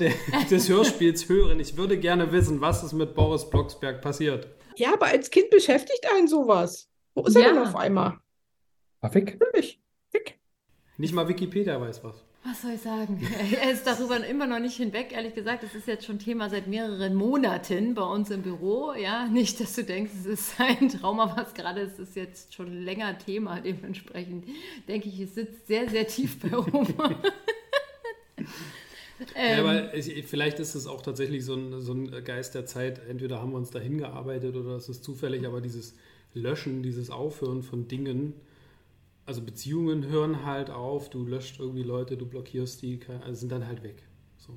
des 0.50 0.68
Hörspiels 0.68 1.26
hören, 1.28 1.60
ich 1.60 1.76
würde 1.78 1.98
gerne 1.98 2.30
wissen, 2.32 2.60
was 2.60 2.82
ist 2.82 2.92
mit 2.92 3.14
Boris 3.14 3.48
Blocksberg 3.48 4.02
passiert. 4.02 4.48
Ja, 4.76 4.92
aber 4.92 5.06
als 5.06 5.30
Kind 5.30 5.48
beschäftigt 5.50 6.06
einen 6.14 6.28
sowas. 6.28 6.90
Wo 7.14 7.24
ist 7.24 7.36
er 7.36 7.42
Ja. 7.42 7.48
denn 7.52 7.58
auf 7.62 7.76
einmal? 7.76 8.18
War 9.00 9.14
weg. 9.14 9.38
Nicht 10.98 11.14
mal 11.14 11.26
Wikipedia 11.28 11.80
weiß 11.80 12.02
was. 12.04 12.24
Was 12.48 12.62
soll 12.62 12.72
ich 12.72 12.80
sagen? 12.80 13.20
Er 13.60 13.72
ist 13.72 13.86
darüber 13.86 14.24
immer 14.26 14.46
noch 14.46 14.58
nicht 14.58 14.76
hinweg, 14.76 15.12
ehrlich 15.12 15.34
gesagt. 15.34 15.64
Es 15.64 15.74
ist 15.74 15.86
jetzt 15.86 16.06
schon 16.06 16.18
Thema 16.18 16.48
seit 16.48 16.66
mehreren 16.66 17.14
Monaten 17.14 17.94
bei 17.94 18.02
uns 18.02 18.30
im 18.30 18.42
Büro. 18.42 18.94
Ja, 18.94 19.26
nicht, 19.26 19.60
dass 19.60 19.74
du 19.74 19.84
denkst, 19.84 20.12
es 20.20 20.26
ist 20.26 20.54
ein 20.58 20.88
Trauma, 20.88 21.36
was 21.36 21.52
gerade 21.52 21.80
ist, 21.82 21.98
ist 21.98 22.16
jetzt 22.16 22.54
schon 22.54 22.84
länger 22.84 23.18
Thema. 23.18 23.60
Dementsprechend 23.60 24.46
denke 24.86 25.08
ich, 25.08 25.20
es 25.20 25.34
sitzt 25.34 25.66
sehr, 25.66 25.90
sehr 25.90 26.06
tief 26.06 26.40
bei 26.40 26.56
Oma. 26.72 27.20
Ja, 28.38 28.44
ähm, 29.34 29.60
aber 29.66 29.94
es, 29.94 30.08
vielleicht 30.26 30.58
ist 30.58 30.74
es 30.74 30.86
auch 30.86 31.02
tatsächlich 31.02 31.44
so 31.44 31.54
ein, 31.54 31.82
so 31.82 31.92
ein 31.92 32.24
Geist 32.24 32.54
der 32.54 32.64
Zeit. 32.64 33.00
Entweder 33.08 33.42
haben 33.42 33.50
wir 33.50 33.58
uns 33.58 33.70
dahin 33.70 33.98
gearbeitet 33.98 34.56
oder 34.56 34.76
es 34.76 34.88
ist 34.88 35.04
zufällig, 35.04 35.46
aber 35.46 35.60
dieses 35.60 35.94
Löschen, 36.34 36.82
dieses 36.82 37.10
Aufhören 37.10 37.62
von 37.62 37.88
Dingen, 37.88 38.34
also 39.28 39.42
Beziehungen 39.42 40.06
hören 40.06 40.46
halt 40.46 40.70
auf, 40.70 41.10
du 41.10 41.22
löscht 41.22 41.60
irgendwie 41.60 41.82
Leute, 41.82 42.16
du 42.16 42.24
blockierst 42.24 42.80
die, 42.80 42.98
also 43.20 43.34
sind 43.34 43.52
dann 43.52 43.66
halt 43.66 43.82
weg. 43.82 44.02
So. 44.38 44.54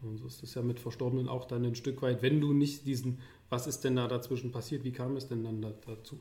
Und 0.00 0.16
so 0.16 0.26
ist 0.26 0.42
es 0.42 0.54
ja 0.54 0.62
mit 0.62 0.80
Verstorbenen 0.80 1.28
auch 1.28 1.44
dann 1.44 1.66
ein 1.66 1.74
Stück 1.74 2.00
weit, 2.00 2.22
wenn 2.22 2.40
du 2.40 2.54
nicht 2.54 2.86
diesen, 2.86 3.18
was 3.50 3.66
ist 3.66 3.84
denn 3.84 3.96
da 3.96 4.08
dazwischen 4.08 4.52
passiert, 4.52 4.84
wie 4.84 4.92
kam 4.92 5.16
es 5.16 5.28
denn 5.28 5.44
dann 5.44 5.60
da, 5.60 5.70
dazu? 5.86 6.18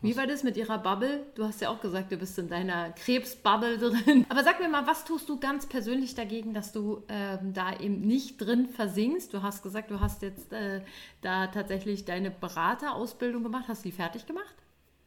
Wie 0.00 0.16
war 0.16 0.26
das 0.26 0.42
mit 0.42 0.56
ihrer 0.56 0.78
Bubble? 0.78 1.24
Du 1.36 1.44
hast 1.44 1.60
ja 1.60 1.70
auch 1.70 1.80
gesagt, 1.80 2.10
du 2.10 2.16
bist 2.16 2.36
in 2.40 2.48
deiner 2.48 2.90
Krebsbubble 2.90 3.78
drin. 3.78 4.26
Aber 4.28 4.42
sag 4.42 4.58
mir 4.58 4.68
mal, 4.68 4.86
was 4.86 5.04
tust 5.04 5.28
du 5.28 5.38
ganz 5.38 5.66
persönlich 5.66 6.16
dagegen, 6.16 6.54
dass 6.54 6.72
du 6.72 7.04
ähm, 7.08 7.54
da 7.54 7.78
eben 7.78 8.00
nicht 8.00 8.38
drin 8.38 8.66
versinkst? 8.66 9.32
Du 9.32 9.42
hast 9.42 9.62
gesagt, 9.62 9.92
du 9.92 10.00
hast 10.00 10.22
jetzt 10.22 10.52
äh, 10.52 10.82
da 11.22 11.46
tatsächlich 11.46 12.04
deine 12.04 12.32
Beraterausbildung 12.32 13.44
gemacht. 13.44 13.66
Hast 13.68 13.84
du 13.84 13.90
die 13.90 13.94
fertig 13.94 14.26
gemacht? 14.26 14.54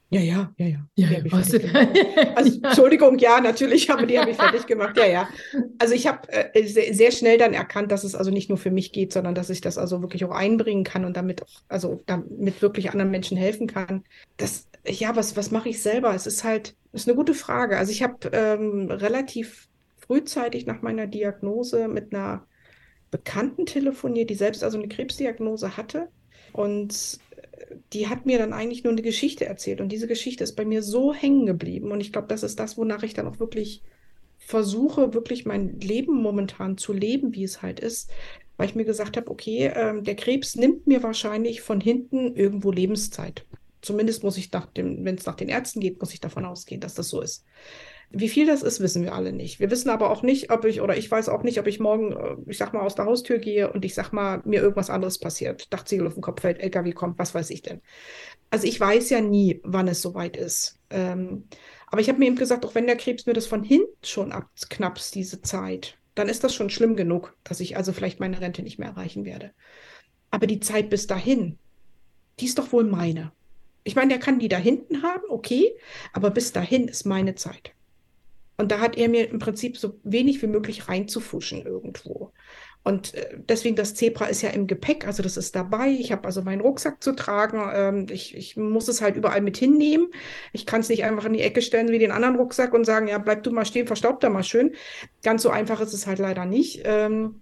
Ja, 0.09 0.21
ja, 0.21 0.53
ja, 0.57 0.65
ja. 0.67 0.87
Ja, 0.95 1.19
gemacht. 1.19 1.51
Also, 2.35 2.59
Entschuldigung, 2.63 3.17
ja, 3.19 3.41
natürlich, 3.41 3.89
aber 3.91 4.05
die 4.05 4.17
habe 4.17 4.31
ich 4.31 4.37
fertig 4.37 4.65
gemacht. 4.65 4.95
Ja, 4.95 5.05
ja. 5.05 5.29
Also 5.79 5.93
ich 5.93 6.07
habe 6.07 6.31
äh, 6.31 6.65
sehr, 6.65 6.93
sehr 6.93 7.11
schnell 7.11 7.37
dann 7.37 7.53
erkannt, 7.53 7.91
dass 7.91 8.05
es 8.05 8.15
also 8.15 8.31
nicht 8.31 8.47
nur 8.47 8.57
für 8.57 8.71
mich 8.71 8.93
geht, 8.93 9.11
sondern 9.11 9.35
dass 9.35 9.49
ich 9.49 9.59
das 9.59 9.77
also 9.77 10.01
wirklich 10.01 10.23
auch 10.23 10.31
einbringen 10.31 10.85
kann 10.85 11.03
und 11.03 11.17
damit 11.17 11.43
auch, 11.43 11.61
also 11.67 12.03
damit 12.05 12.61
wirklich 12.61 12.91
anderen 12.91 13.11
Menschen 13.11 13.37
helfen 13.37 13.67
kann. 13.67 14.03
Das, 14.37 14.67
ja, 14.85 15.15
was, 15.17 15.35
was 15.35 15.51
mache 15.51 15.69
ich 15.69 15.81
selber? 15.81 16.15
Es 16.15 16.25
ist 16.25 16.45
halt, 16.45 16.75
ist 16.93 17.07
eine 17.07 17.17
gute 17.17 17.33
Frage. 17.33 17.77
Also 17.77 17.91
ich 17.91 18.01
habe 18.01 18.29
ähm, 18.31 18.89
relativ 18.89 19.67
frühzeitig 19.97 20.65
nach 20.65 20.81
meiner 20.81 21.07
Diagnose 21.07 21.89
mit 21.89 22.13
einer 22.13 22.45
Bekannten 23.11 23.65
telefoniert, 23.65 24.29
die 24.29 24.35
selbst 24.35 24.63
also 24.63 24.77
eine 24.77 24.87
Krebsdiagnose 24.87 25.75
hatte. 25.75 26.07
Und 26.53 27.19
die 27.93 28.07
hat 28.07 28.25
mir 28.25 28.37
dann 28.37 28.53
eigentlich 28.53 28.83
nur 28.83 28.93
eine 28.93 29.01
Geschichte 29.01 29.45
erzählt. 29.45 29.81
Und 29.81 29.91
diese 29.91 30.07
Geschichte 30.07 30.43
ist 30.43 30.55
bei 30.55 30.65
mir 30.65 30.83
so 30.83 31.13
hängen 31.13 31.45
geblieben. 31.45 31.91
Und 31.91 32.01
ich 32.01 32.11
glaube, 32.11 32.27
das 32.27 32.43
ist 32.43 32.59
das, 32.59 32.77
wonach 32.77 33.03
ich 33.03 33.13
dann 33.13 33.27
auch 33.27 33.39
wirklich 33.39 33.81
versuche, 34.37 35.13
wirklich 35.13 35.45
mein 35.45 35.79
Leben 35.79 36.21
momentan 36.21 36.77
zu 36.77 36.93
leben, 36.93 37.33
wie 37.33 37.43
es 37.43 37.61
halt 37.61 37.79
ist. 37.79 38.09
Weil 38.57 38.69
ich 38.69 38.75
mir 38.75 38.85
gesagt 38.85 39.17
habe, 39.17 39.29
okay, 39.29 39.71
ähm, 39.75 40.03
der 40.03 40.15
Krebs 40.15 40.55
nimmt 40.55 40.87
mir 40.87 41.03
wahrscheinlich 41.03 41.61
von 41.61 41.79
hinten 41.79 42.35
irgendwo 42.35 42.71
Lebenszeit. 42.71 43.45
Zumindest 43.81 44.23
muss 44.23 44.37
ich 44.37 44.51
nach 44.51 44.65
dem, 44.65 45.05
wenn 45.05 45.15
es 45.15 45.25
nach 45.25 45.35
den 45.35 45.49
Ärzten 45.49 45.79
geht, 45.79 45.99
muss 45.99 46.13
ich 46.13 46.19
davon 46.19 46.45
ausgehen, 46.45 46.81
dass 46.81 46.95
das 46.95 47.09
so 47.09 47.21
ist. 47.21 47.45
Wie 48.09 48.29
viel 48.29 48.47
das 48.47 48.63
ist, 48.63 48.79
wissen 48.79 49.03
wir 49.03 49.13
alle 49.13 49.33
nicht. 49.33 49.59
Wir 49.59 49.69
wissen 49.69 49.89
aber 49.89 50.09
auch 50.09 50.23
nicht, 50.23 50.49
ob 50.49 50.63
ich, 50.63 50.81
oder 50.81 50.95
ich 50.95 51.11
weiß 51.11 51.27
auch 51.27 51.43
nicht, 51.43 51.59
ob 51.59 51.67
ich 51.67 51.79
morgen, 51.79 52.13
äh, 52.13 52.35
ich 52.49 52.57
sag 52.57 52.73
mal, 52.73 52.81
aus 52.81 52.95
der 52.95 53.05
Haustür 53.05 53.37
gehe 53.37 53.71
und 53.71 53.83
ich 53.83 53.93
sag 53.93 54.13
mal, 54.13 54.41
mir 54.45 54.61
irgendwas 54.61 54.89
anderes 54.89 55.19
passiert. 55.19 55.71
Dachziegel 55.73 56.07
auf 56.07 56.13
den 56.13 56.21
Kopf 56.21 56.41
fällt, 56.41 56.59
LKW 56.59 56.93
kommt, 56.93 57.19
was 57.19 57.35
weiß 57.35 57.49
ich 57.49 57.63
denn. 57.63 57.81
Also 58.49 58.65
ich 58.65 58.79
weiß 58.79 59.09
ja 59.09 59.19
nie, 59.19 59.59
wann 59.63 59.89
es 59.89 60.01
soweit 60.01 60.37
ist. 60.37 60.79
Ähm, 60.89 61.49
aber 61.87 61.99
ich 61.99 62.07
habe 62.07 62.19
mir 62.19 62.27
eben 62.27 62.37
gesagt, 62.37 62.65
auch 62.65 62.75
wenn 62.75 62.87
der 62.87 62.97
Krebs 62.97 63.25
mir 63.25 63.33
das 63.33 63.47
von 63.47 63.63
hinten 63.63 63.93
schon 64.03 64.31
abknapst, 64.31 65.13
diese 65.13 65.41
Zeit, 65.41 65.97
dann 66.15 66.29
ist 66.29 66.43
das 66.43 66.55
schon 66.55 66.69
schlimm 66.69 66.95
genug, 66.95 67.35
dass 67.43 67.59
ich 67.59 67.75
also 67.75 67.91
vielleicht 67.91 68.19
meine 68.19 68.39
Rente 68.39 68.63
nicht 68.63 68.79
mehr 68.79 68.89
erreichen 68.89 69.25
werde. 69.25 69.51
Aber 70.31 70.47
die 70.47 70.59
Zeit 70.59 70.89
bis 70.89 71.07
dahin, 71.07 71.59
die 72.39 72.45
ist 72.45 72.57
doch 72.57 72.71
wohl 72.71 72.83
meine. 72.85 73.31
Ich 73.83 73.95
meine, 73.95 74.09
der 74.09 74.19
kann 74.19 74.39
die 74.39 74.49
da 74.49 74.57
hinten 74.57 75.03
haben, 75.03 75.23
okay, 75.29 75.73
aber 76.13 76.29
bis 76.29 76.51
dahin 76.51 76.87
ist 76.87 77.05
meine 77.05 77.35
Zeit. 77.35 77.73
Und 78.57 78.71
da 78.71 78.79
hat 78.79 78.97
er 78.97 79.07
mir 79.07 79.29
im 79.29 79.39
Prinzip 79.39 79.77
so 79.77 79.99
wenig 80.03 80.41
wie 80.41 80.47
möglich 80.47 80.89
reinzufuschen 80.89 81.63
irgendwo. 81.63 82.33
Und 82.83 83.13
äh, 83.15 83.37
deswegen, 83.37 83.75
das 83.75 83.95
Zebra 83.95 84.27
ist 84.27 84.41
ja 84.41 84.49
im 84.49 84.65
Gepäck, 84.65 85.05
also 85.05 85.21
das 85.21 85.35
ist 85.35 85.55
dabei. 85.55 85.89
Ich 85.89 86.11
habe 86.11 86.25
also 86.25 86.41
meinen 86.41 86.61
Rucksack 86.61 87.03
zu 87.03 87.13
tragen. 87.13 87.61
Ähm, 87.73 88.07
ich, 88.09 88.35
ich 88.35 88.55
muss 88.55 88.87
es 88.87 89.01
halt 89.01 89.17
überall 89.17 89.41
mit 89.41 89.57
hinnehmen. 89.57 90.07
Ich 90.53 90.65
kann 90.65 90.79
es 90.79 90.89
nicht 90.89 91.03
einfach 91.03 91.25
in 91.25 91.33
die 91.33 91.41
Ecke 91.41 91.61
stellen 91.61 91.89
wie 91.89 91.99
den 91.99 92.11
anderen 92.11 92.37
Rucksack 92.37 92.73
und 92.73 92.85
sagen, 92.85 93.07
ja, 93.07 93.17
bleib 93.17 93.43
du 93.43 93.51
mal 93.51 93.65
stehen, 93.65 93.87
verstaub 93.87 94.21
da 94.21 94.29
mal 94.29 94.43
schön. 94.43 94.73
Ganz 95.21 95.43
so 95.43 95.49
einfach 95.49 95.81
ist 95.81 95.93
es 95.93 96.07
halt 96.07 96.19
leider 96.19 96.45
nicht. 96.45 96.81
Ähm, 96.85 97.41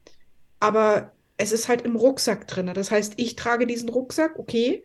aber 0.59 1.13
es 1.37 1.51
ist 1.51 1.67
halt 1.67 1.83
im 1.83 1.95
Rucksack 1.95 2.47
drin. 2.47 2.71
Das 2.73 2.91
heißt, 2.91 3.13
ich 3.17 3.35
trage 3.35 3.67
diesen 3.67 3.89
Rucksack, 3.89 4.39
okay, 4.39 4.83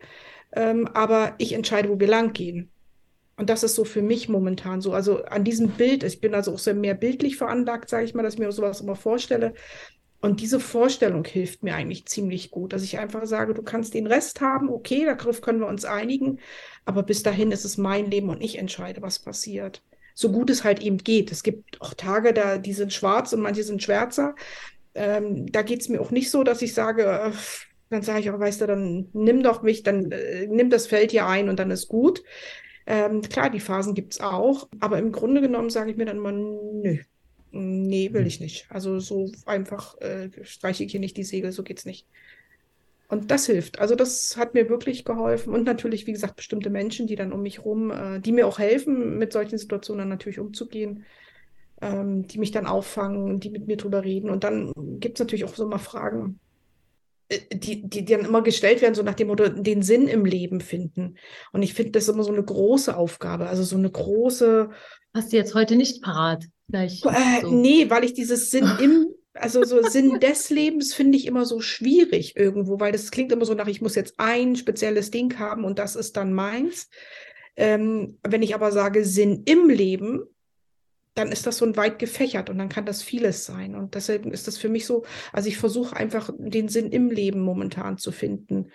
ähm, 0.53 0.87
aber 0.93 1.33
ich 1.39 1.53
entscheide, 1.53 1.89
wo 1.89 1.99
wir 1.99 2.07
lang 2.07 2.33
gehen. 2.33 2.71
Und 3.41 3.49
das 3.49 3.63
ist 3.63 3.73
so 3.73 3.85
für 3.85 4.03
mich 4.03 4.29
momentan 4.29 4.81
so. 4.81 4.93
Also 4.93 5.23
an 5.23 5.43
diesem 5.43 5.69
Bild, 5.69 6.03
ich 6.03 6.21
bin 6.21 6.35
also 6.35 6.53
auch 6.53 6.59
sehr 6.59 6.75
mehr 6.75 6.93
bildlich 6.93 7.37
veranlagt, 7.37 7.89
sage 7.89 8.05
ich 8.05 8.13
mal, 8.13 8.21
dass 8.21 8.35
ich 8.35 8.39
mir 8.39 8.51
sowas 8.51 8.81
immer 8.81 8.95
vorstelle. 8.95 9.55
Und 10.21 10.41
diese 10.41 10.59
Vorstellung 10.59 11.25
hilft 11.25 11.63
mir 11.63 11.73
eigentlich 11.73 12.05
ziemlich 12.05 12.51
gut, 12.51 12.71
dass 12.71 12.83
ich 12.83 12.99
einfach 12.99 13.25
sage, 13.25 13.55
du 13.55 13.63
kannst 13.63 13.95
den 13.95 14.05
Rest 14.05 14.41
haben, 14.41 14.69
okay, 14.69 15.05
darauf 15.05 15.41
können 15.41 15.59
wir 15.59 15.65
uns 15.65 15.85
einigen, 15.85 16.37
aber 16.85 17.01
bis 17.01 17.23
dahin 17.23 17.51
ist 17.51 17.65
es 17.65 17.79
mein 17.79 18.11
Leben 18.11 18.29
und 18.29 18.41
ich 18.41 18.59
entscheide, 18.59 19.01
was 19.01 19.17
passiert. 19.17 19.81
So 20.13 20.31
gut 20.31 20.51
es 20.51 20.63
halt 20.63 20.79
eben 20.79 20.99
geht. 20.99 21.31
Es 21.31 21.41
gibt 21.41 21.81
auch 21.81 21.95
Tage, 21.95 22.33
da 22.33 22.59
die 22.59 22.73
sind 22.73 22.93
schwarz 22.93 23.33
und 23.33 23.41
manche 23.41 23.63
sind 23.63 23.81
schwärzer. 23.81 24.35
Ähm, 24.93 25.51
da 25.51 25.63
geht 25.63 25.81
es 25.81 25.89
mir 25.89 25.99
auch 25.99 26.11
nicht 26.11 26.29
so, 26.29 26.43
dass 26.43 26.61
ich 26.61 26.75
sage, 26.75 27.05
äh, 27.05 27.31
dann 27.89 28.03
sage 28.03 28.19
ich 28.19 28.29
auch, 28.29 28.39
weißt 28.39 28.61
du, 28.61 28.67
dann 28.67 29.09
nimm 29.13 29.41
doch 29.41 29.63
mich, 29.63 29.81
dann 29.81 30.11
äh, 30.11 30.45
nimm 30.45 30.69
das 30.69 30.85
Feld 30.85 31.09
hier 31.09 31.25
ein 31.25 31.49
und 31.49 31.57
dann 31.57 31.71
ist 31.71 31.87
gut. 31.87 32.21
Ähm, 32.91 33.21
klar, 33.21 33.49
die 33.49 33.61
Phasen 33.61 33.93
gibt 33.93 34.11
es 34.15 34.19
auch, 34.19 34.67
aber 34.81 34.99
im 34.99 35.13
Grunde 35.13 35.39
genommen 35.39 35.69
sage 35.69 35.91
ich 35.91 35.95
mir 35.95 36.03
dann 36.03 36.17
immer, 36.17 36.33
nö, 36.33 36.97
nee, 37.51 38.11
will 38.11 38.27
ich 38.27 38.41
nicht. 38.41 38.65
Also 38.69 38.99
so 38.99 39.31
einfach 39.45 39.97
äh, 40.01 40.29
streiche 40.43 40.83
ich 40.83 40.91
hier 40.91 40.99
nicht 40.99 41.15
die 41.15 41.23
Segel, 41.23 41.53
so 41.53 41.63
geht's 41.63 41.85
nicht. 41.85 42.05
Und 43.07 43.31
das 43.31 43.45
hilft. 43.45 43.79
Also 43.79 43.95
das 43.95 44.35
hat 44.35 44.55
mir 44.55 44.67
wirklich 44.67 45.05
geholfen. 45.05 45.53
Und 45.53 45.63
natürlich, 45.63 46.05
wie 46.05 46.11
gesagt, 46.11 46.35
bestimmte 46.35 46.69
Menschen, 46.69 47.07
die 47.07 47.15
dann 47.15 47.31
um 47.31 47.43
mich 47.43 47.63
rum, 47.63 47.91
äh, 47.91 48.19
die 48.19 48.33
mir 48.33 48.45
auch 48.45 48.59
helfen, 48.59 49.17
mit 49.17 49.31
solchen 49.31 49.57
Situationen 49.57 49.99
dann 49.99 50.09
natürlich 50.09 50.39
umzugehen, 50.39 51.05
ähm, 51.81 52.27
die 52.27 52.39
mich 52.39 52.51
dann 52.51 52.65
auffangen, 52.65 53.39
die 53.39 53.51
mit 53.51 53.67
mir 53.67 53.77
drüber 53.77 54.03
reden. 54.03 54.29
Und 54.29 54.43
dann 54.43 54.73
gibt 54.99 55.17
es 55.17 55.23
natürlich 55.23 55.45
auch 55.45 55.55
so 55.55 55.65
mal 55.65 55.77
Fragen, 55.77 56.41
die, 57.53 57.87
die, 57.87 57.87
die 57.87 58.05
dann 58.05 58.25
immer 58.25 58.41
gestellt 58.41 58.81
werden, 58.81 58.95
so 58.95 59.03
nach 59.03 59.15
dem 59.15 59.27
Motto, 59.27 59.47
den 59.47 59.81
Sinn 59.81 60.07
im 60.07 60.25
Leben 60.25 60.61
finden. 60.61 61.17
Und 61.51 61.63
ich 61.63 61.73
finde 61.73 61.91
das 61.91 62.07
immer 62.07 62.23
so 62.23 62.31
eine 62.31 62.43
große 62.43 62.95
Aufgabe, 62.95 63.47
also 63.47 63.63
so 63.63 63.77
eine 63.77 63.89
große, 63.89 64.69
Hast 65.13 65.33
du 65.33 65.37
jetzt 65.37 65.55
heute 65.55 65.75
nicht 65.75 66.01
parat? 66.01 66.45
Gleich. 66.69 67.03
äh, 67.05 67.41
so. 67.41 67.51
nee, 67.51 67.89
weil 67.89 68.05
ich 68.05 68.13
dieses 68.13 68.49
Sinn 68.49 68.69
im, 68.79 69.07
also 69.33 69.63
so 69.63 69.81
Sinn 69.81 70.19
des 70.21 70.49
Lebens 70.49 70.93
finde 70.93 71.17
ich 71.17 71.25
immer 71.25 71.45
so 71.45 71.59
schwierig 71.59 72.35
irgendwo, 72.37 72.79
weil 72.79 72.93
das 72.93 73.11
klingt 73.11 73.31
immer 73.31 73.45
so 73.45 73.53
nach, 73.53 73.67
ich 73.67 73.81
muss 73.81 73.95
jetzt 73.95 74.15
ein 74.17 74.55
spezielles 74.55 75.11
Ding 75.11 75.37
haben 75.37 75.65
und 75.65 75.79
das 75.79 75.95
ist 75.95 76.15
dann 76.15 76.33
meins. 76.33 76.89
Ähm, 77.57 78.17
wenn 78.23 78.41
ich 78.41 78.55
aber 78.55 78.71
sage 78.71 79.03
Sinn 79.03 79.43
im 79.45 79.69
Leben, 79.69 80.23
dann 81.13 81.31
ist 81.31 81.45
das 81.45 81.57
so 81.57 81.65
ein 81.65 81.75
weit 81.75 81.99
gefächert 81.99 82.49
und 82.49 82.57
dann 82.57 82.69
kann 82.69 82.85
das 82.85 83.03
vieles 83.03 83.45
sein. 83.45 83.75
Und 83.75 83.95
deshalb 83.95 84.25
ist 84.25 84.47
das 84.47 84.57
für 84.57 84.69
mich 84.69 84.85
so, 84.85 85.03
also 85.33 85.49
ich 85.49 85.57
versuche 85.57 85.95
einfach 85.95 86.29
den 86.37 86.69
Sinn 86.69 86.91
im 86.91 87.09
Leben 87.09 87.41
momentan 87.41 87.97
zu 87.97 88.11
finden. 88.11 88.71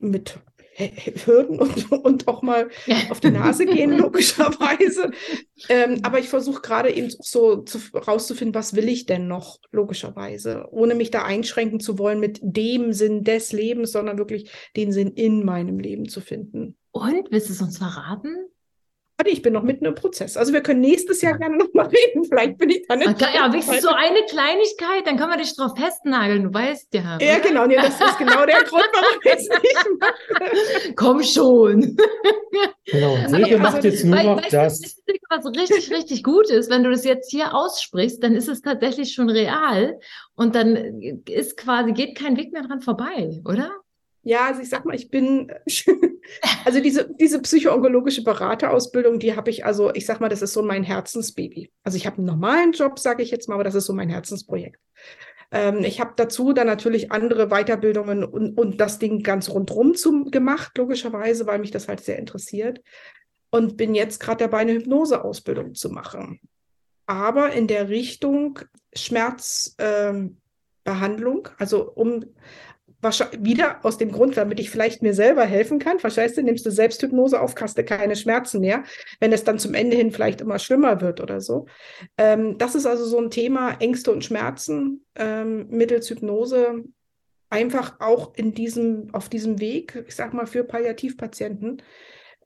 Mit 0.00 0.40
Hürden 1.24 1.58
und, 1.58 1.90
und 1.90 2.28
auch 2.28 2.42
mal 2.42 2.68
auf 3.10 3.20
die 3.20 3.30
Nase 3.30 3.66
gehen, 3.66 3.96
logischerweise. 3.96 5.10
Ähm, 5.68 6.00
aber 6.02 6.18
ich 6.20 6.28
versuche 6.28 6.62
gerade 6.62 6.92
eben 6.92 7.10
so 7.10 7.62
zu, 7.62 7.78
rauszufinden, 7.94 8.54
was 8.54 8.74
will 8.74 8.88
ich 8.88 9.06
denn 9.06 9.26
noch, 9.26 9.58
logischerweise, 9.72 10.66
ohne 10.70 10.94
mich 10.94 11.10
da 11.10 11.24
einschränken 11.24 11.80
zu 11.80 11.98
wollen 11.98 12.20
mit 12.20 12.38
dem 12.42 12.92
Sinn 12.92 13.24
des 13.24 13.52
Lebens, 13.52 13.92
sondern 13.92 14.18
wirklich 14.18 14.50
den 14.76 14.92
Sinn 14.92 15.12
in 15.12 15.44
meinem 15.44 15.80
Leben 15.80 16.08
zu 16.08 16.20
finden. 16.20 16.76
Und 16.92 17.30
willst 17.30 17.48
du 17.48 17.52
es 17.52 17.62
uns 17.62 17.78
verraten? 17.78 18.36
Warte, 19.20 19.32
ich 19.32 19.42
bin 19.42 19.52
noch 19.52 19.64
mitten 19.64 19.84
im 19.84 19.96
Prozess. 19.96 20.36
Also 20.36 20.52
wir 20.52 20.60
können 20.60 20.80
nächstes 20.80 21.22
Jahr 21.22 21.36
gerne 21.36 21.56
noch 21.56 21.74
mal 21.74 21.86
reden. 21.86 22.24
Vielleicht 22.24 22.56
bin 22.56 22.70
ich 22.70 22.86
dann 22.86 23.00
nicht. 23.00 23.20
Ja, 23.20 23.52
wenigstens 23.52 23.82
so 23.82 23.88
eine 23.88 24.22
Kleinigkeit, 24.30 25.06
dann 25.06 25.16
können 25.16 25.32
wir 25.32 25.38
dich 25.38 25.56
drauf 25.56 25.72
festnageln. 25.76 26.44
Du 26.44 26.54
weißt 26.54 26.94
ja. 26.94 27.18
Ja, 27.20 27.40
genau. 27.40 27.66
Nee, 27.66 27.74
das 27.74 28.00
ist 28.00 28.16
genau 28.16 28.46
der 28.46 28.62
Grund, 28.62 28.88
warum 28.92 29.18
ich 29.24 29.32
es 29.32 29.48
nicht 29.48 29.88
mache. 29.98 30.94
Komm 30.94 31.24
schon. 31.24 31.96
Genau. 32.84 33.16
Silke 33.26 33.44
also, 33.44 33.58
macht 33.58 33.82
jetzt 33.82 34.04
nur 34.04 34.16
weil, 34.16 34.24
noch 34.24 34.40
das. 34.40 34.80
das 34.80 35.02
was 35.30 35.46
richtig, 35.46 35.92
richtig 35.92 36.22
gut 36.22 36.48
ist, 36.48 36.70
wenn 36.70 36.84
du 36.84 36.90
das 36.90 37.04
jetzt 37.04 37.30
hier 37.30 37.54
aussprichst, 37.54 38.22
dann 38.22 38.36
ist 38.36 38.48
es 38.48 38.62
tatsächlich 38.62 39.12
schon 39.12 39.28
real 39.28 39.98
und 40.36 40.54
dann 40.54 40.76
ist 41.26 41.56
quasi, 41.56 41.92
geht 41.92 42.16
kein 42.16 42.36
Weg 42.36 42.52
mehr 42.52 42.62
dran 42.62 42.80
vorbei, 42.80 43.40
oder? 43.44 43.72
Ja, 44.22 44.46
also 44.46 44.60
ich 44.60 44.68
sag 44.68 44.84
mal, 44.84 44.94
ich 44.94 45.10
bin, 45.10 45.52
also 46.64 46.80
diese, 46.80 47.08
diese 47.18 47.40
psychoonkologische 47.40 48.22
Beraterausbildung, 48.22 49.18
die 49.18 49.36
habe 49.36 49.50
ich, 49.50 49.64
also 49.64 49.94
ich 49.94 50.06
sag 50.06 50.20
mal, 50.20 50.28
das 50.28 50.42
ist 50.42 50.52
so 50.52 50.62
mein 50.62 50.82
Herzensbaby. 50.82 51.70
Also 51.82 51.96
ich 51.96 52.06
habe 52.06 52.18
einen 52.18 52.26
normalen 52.26 52.72
Job, 52.72 52.98
sage 52.98 53.22
ich 53.22 53.30
jetzt 53.30 53.48
mal, 53.48 53.54
aber 53.54 53.64
das 53.64 53.74
ist 53.74 53.86
so 53.86 53.92
mein 53.92 54.10
Herzensprojekt. 54.10 54.80
Ähm, 55.50 55.84
ich 55.84 56.00
habe 56.00 56.12
dazu 56.16 56.52
dann 56.52 56.66
natürlich 56.66 57.10
andere 57.10 57.48
Weiterbildungen 57.48 58.24
und, 58.24 58.58
und 58.58 58.80
das 58.80 58.98
Ding 58.98 59.22
ganz 59.22 59.48
rundrum 59.48 59.94
zum, 59.94 60.30
gemacht, 60.30 60.76
logischerweise, 60.76 61.46
weil 61.46 61.58
mich 61.58 61.70
das 61.70 61.88
halt 61.88 62.00
sehr 62.00 62.18
interessiert. 62.18 62.82
Und 63.50 63.78
bin 63.78 63.94
jetzt 63.94 64.20
gerade 64.20 64.44
dabei, 64.44 64.58
eine 64.58 64.74
Hypnoseausbildung 64.74 65.74
zu 65.74 65.88
machen. 65.88 66.38
Aber 67.06 67.52
in 67.52 67.66
der 67.66 67.88
Richtung 67.88 68.58
Schmerzbehandlung, 68.94 70.18
ähm, 70.84 71.54
also 71.56 71.90
um 71.90 72.26
wieder 73.02 73.84
aus 73.84 73.96
dem 73.96 74.10
Grund, 74.10 74.36
damit 74.36 74.58
ich 74.58 74.70
vielleicht 74.70 75.02
mir 75.02 75.14
selber 75.14 75.44
helfen 75.44 75.78
kann. 75.78 76.02
Wahrscheinlich 76.02 76.36
nimmst 76.38 76.66
du 76.66 76.70
Selbsthypnose 76.70 77.40
auf, 77.40 77.54
hast 77.60 77.78
du 77.78 77.84
keine 77.84 78.16
Schmerzen 78.16 78.60
mehr, 78.60 78.82
wenn 79.20 79.32
es 79.32 79.44
dann 79.44 79.58
zum 79.58 79.74
Ende 79.74 79.96
hin 79.96 80.10
vielleicht 80.10 80.40
immer 80.40 80.58
schlimmer 80.58 81.00
wird 81.00 81.20
oder 81.20 81.40
so. 81.40 81.66
Ähm, 82.16 82.58
das 82.58 82.74
ist 82.74 82.86
also 82.86 83.04
so 83.04 83.18
ein 83.18 83.30
Thema, 83.30 83.76
Ängste 83.80 84.10
und 84.10 84.24
Schmerzen 84.24 85.04
ähm, 85.14 85.68
mittels 85.70 86.10
Hypnose. 86.10 86.84
Einfach 87.50 88.00
auch 88.00 88.34
in 88.34 88.52
diesem, 88.52 89.14
auf 89.14 89.28
diesem 89.28 89.60
Weg, 89.60 90.04
ich 90.06 90.14
sag 90.14 90.34
mal, 90.34 90.46
für 90.46 90.64
Palliativpatienten 90.64 91.82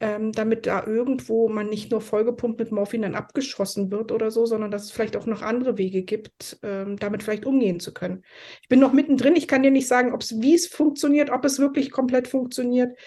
ähm, 0.02 0.32
damit 0.32 0.66
da 0.66 0.84
irgendwo 0.84 1.48
man 1.48 1.68
nicht 1.68 1.92
nur 1.92 2.00
vollgepumpt 2.00 2.58
mit 2.58 2.72
Morphin 2.72 3.02
dann 3.02 3.14
abgeschossen 3.14 3.92
wird 3.92 4.10
oder 4.10 4.32
so, 4.32 4.46
sondern 4.46 4.72
dass 4.72 4.82
es 4.82 4.90
vielleicht 4.90 5.16
auch 5.16 5.26
noch 5.26 5.42
andere 5.42 5.78
Wege 5.78 6.02
gibt, 6.02 6.58
ähm, 6.64 6.98
damit 6.98 7.22
vielleicht 7.22 7.46
umgehen 7.46 7.78
zu 7.78 7.94
können. 7.94 8.24
Ich 8.62 8.68
bin 8.68 8.80
noch 8.80 8.92
mittendrin, 8.92 9.36
ich 9.36 9.46
kann 9.46 9.62
dir 9.62 9.70
nicht 9.70 9.86
sagen, 9.86 10.12
wie 10.12 10.54
es 10.54 10.66
funktioniert, 10.66 11.30
ob 11.30 11.44
es 11.44 11.60
wirklich 11.60 11.92
komplett 11.92 12.26
funktioniert. 12.26 12.98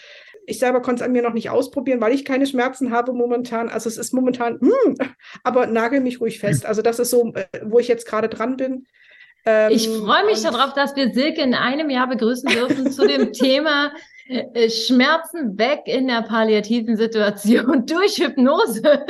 Ich 0.46 0.60
selber 0.60 0.82
konnte 0.82 1.02
es 1.02 1.06
an 1.06 1.12
mir 1.12 1.22
noch 1.22 1.34
nicht 1.34 1.50
ausprobieren, 1.50 2.00
weil 2.00 2.14
ich 2.14 2.24
keine 2.24 2.46
Schmerzen 2.46 2.92
habe 2.92 3.12
momentan. 3.12 3.68
Also 3.68 3.90
es 3.90 3.98
ist 3.98 4.14
momentan, 4.14 4.58
mm, 4.62 4.96
aber 5.44 5.68
nagel 5.68 6.00
mich 6.00 6.22
ruhig 6.22 6.40
fest. 6.40 6.66
Also 6.66 6.82
das 6.82 7.00
ist 7.00 7.10
so, 7.10 7.34
äh, 7.34 7.46
wo 7.66 7.80
ich 7.80 7.90
jetzt 7.90 8.08
gerade 8.08 8.30
dran 8.30 8.56
bin. 8.56 8.88
Ähm, 9.46 9.72
ich 9.72 9.90
freue 9.90 10.26
mich 10.26 10.42
darauf, 10.44 10.74
dass 10.74 10.96
wir 10.96 11.14
Silke 11.14 11.42
in 11.42 11.56
einem 11.56 11.90
Jahr 11.90 12.08
begrüßen 12.08 12.50
dürfen 12.50 12.90
zu 12.90 13.06
dem 13.06 13.34
Thema 13.34 13.92
Schmerzen 14.70 15.58
weg 15.58 15.82
in 15.86 16.08
der 16.08 16.24
palliativen 16.24 16.98
Situation 16.98 17.86
durch 17.86 18.18
Hypnose. 18.18 19.06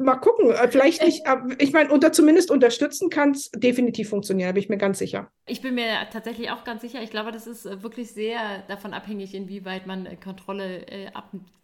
Mal 0.00 0.14
gucken, 0.16 0.52
äh, 0.52 0.68
vielleicht 0.68 1.02
nicht, 1.02 1.24
ich 1.58 1.72
meine, 1.72 1.90
unter 1.90 2.12
zumindest 2.12 2.52
unterstützen 2.52 3.10
kann 3.10 3.32
es 3.32 3.50
definitiv 3.50 4.08
funktionieren, 4.08 4.54
bin 4.54 4.62
ich 4.62 4.68
mir 4.68 4.78
ganz 4.78 5.00
sicher. 5.00 5.28
Ich 5.46 5.60
bin 5.60 5.74
mir 5.74 5.92
tatsächlich 6.12 6.50
auch 6.52 6.62
ganz 6.62 6.82
sicher. 6.82 7.02
Ich 7.02 7.10
glaube, 7.10 7.32
das 7.32 7.48
ist 7.48 7.66
äh, 7.66 7.82
wirklich 7.82 8.12
sehr 8.12 8.62
davon 8.68 8.94
abhängig, 8.94 9.34
inwieweit 9.34 9.88
man 9.88 10.08
Kontrolle 10.20 10.86
äh, 10.86 11.08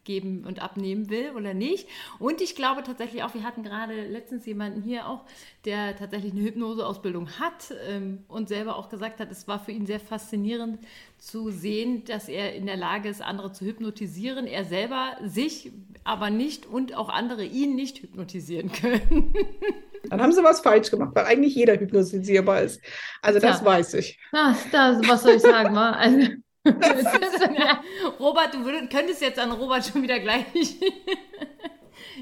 abgeben 0.05 0.45
und 0.47 0.61
abnehmen 0.61 1.09
will 1.09 1.31
oder 1.35 1.55
nicht. 1.55 1.89
Und 2.19 2.43
ich 2.43 2.55
glaube 2.55 2.83
tatsächlich 2.83 3.23
auch, 3.23 3.33
wir 3.33 3.43
hatten 3.43 3.63
gerade 3.63 4.07
letztens 4.07 4.45
jemanden 4.45 4.83
hier 4.83 5.09
auch, 5.09 5.25
der 5.65 5.97
tatsächlich 5.97 6.33
eine 6.33 6.43
Hypnoseausbildung 6.43 7.31
hat 7.41 7.73
ähm, 7.89 8.19
und 8.29 8.49
selber 8.49 8.77
auch 8.77 8.91
gesagt 8.91 9.19
hat, 9.19 9.33
es 9.33 9.49
war 9.49 9.59
für 9.59 9.73
ihn 9.73 9.87
sehr 9.87 10.01
faszinierend 10.01 10.79
zu 11.17 11.51
sehen, 11.51 12.05
dass 12.05 12.29
er 12.29 12.55
in 12.55 12.67
der 12.67 12.77
Lage 12.77 13.09
ist, 13.09 13.23
andere 13.23 13.53
zu 13.53 13.65
hypnotisieren. 13.65 14.47
Er 14.47 14.67
selber 14.67 15.17
sich 15.25 15.73
aber 16.05 16.29
nicht 16.29 16.67
und 16.67 16.95
auch 16.95 17.09
andere 17.09 17.47
ihn 17.47 17.75
nicht 17.75 18.03
hypnotisieren 18.03 18.71
können. 18.73 19.33
Dann 20.11 20.21
haben 20.21 20.33
sie 20.33 20.45
was 20.45 20.61
falsch 20.61 20.91
gemacht, 20.91 21.13
weil 21.15 21.25
eigentlich 21.25 21.55
jeder 21.55 21.81
hypnotisierbar 21.81 22.61
ist. 22.61 22.83
Also 23.23 23.41
das 23.41 23.61
ja. 23.61 23.65
weiß 23.65 23.95
ich. 23.95 24.19
Das, 24.33 24.71
das, 24.71 25.09
was 25.09 25.23
soll 25.23 25.37
ich 25.37 25.41
sagen? 25.41 25.75
Also, 25.75 26.29
Robert, 28.19 28.55
du 28.55 28.65
würd, 28.65 28.91
könntest 28.91 29.21
jetzt 29.21 29.39
an 29.39 29.53
Robert 29.53 29.85
schon 29.85 30.03
wieder 30.03 30.19
gleich 30.19 30.47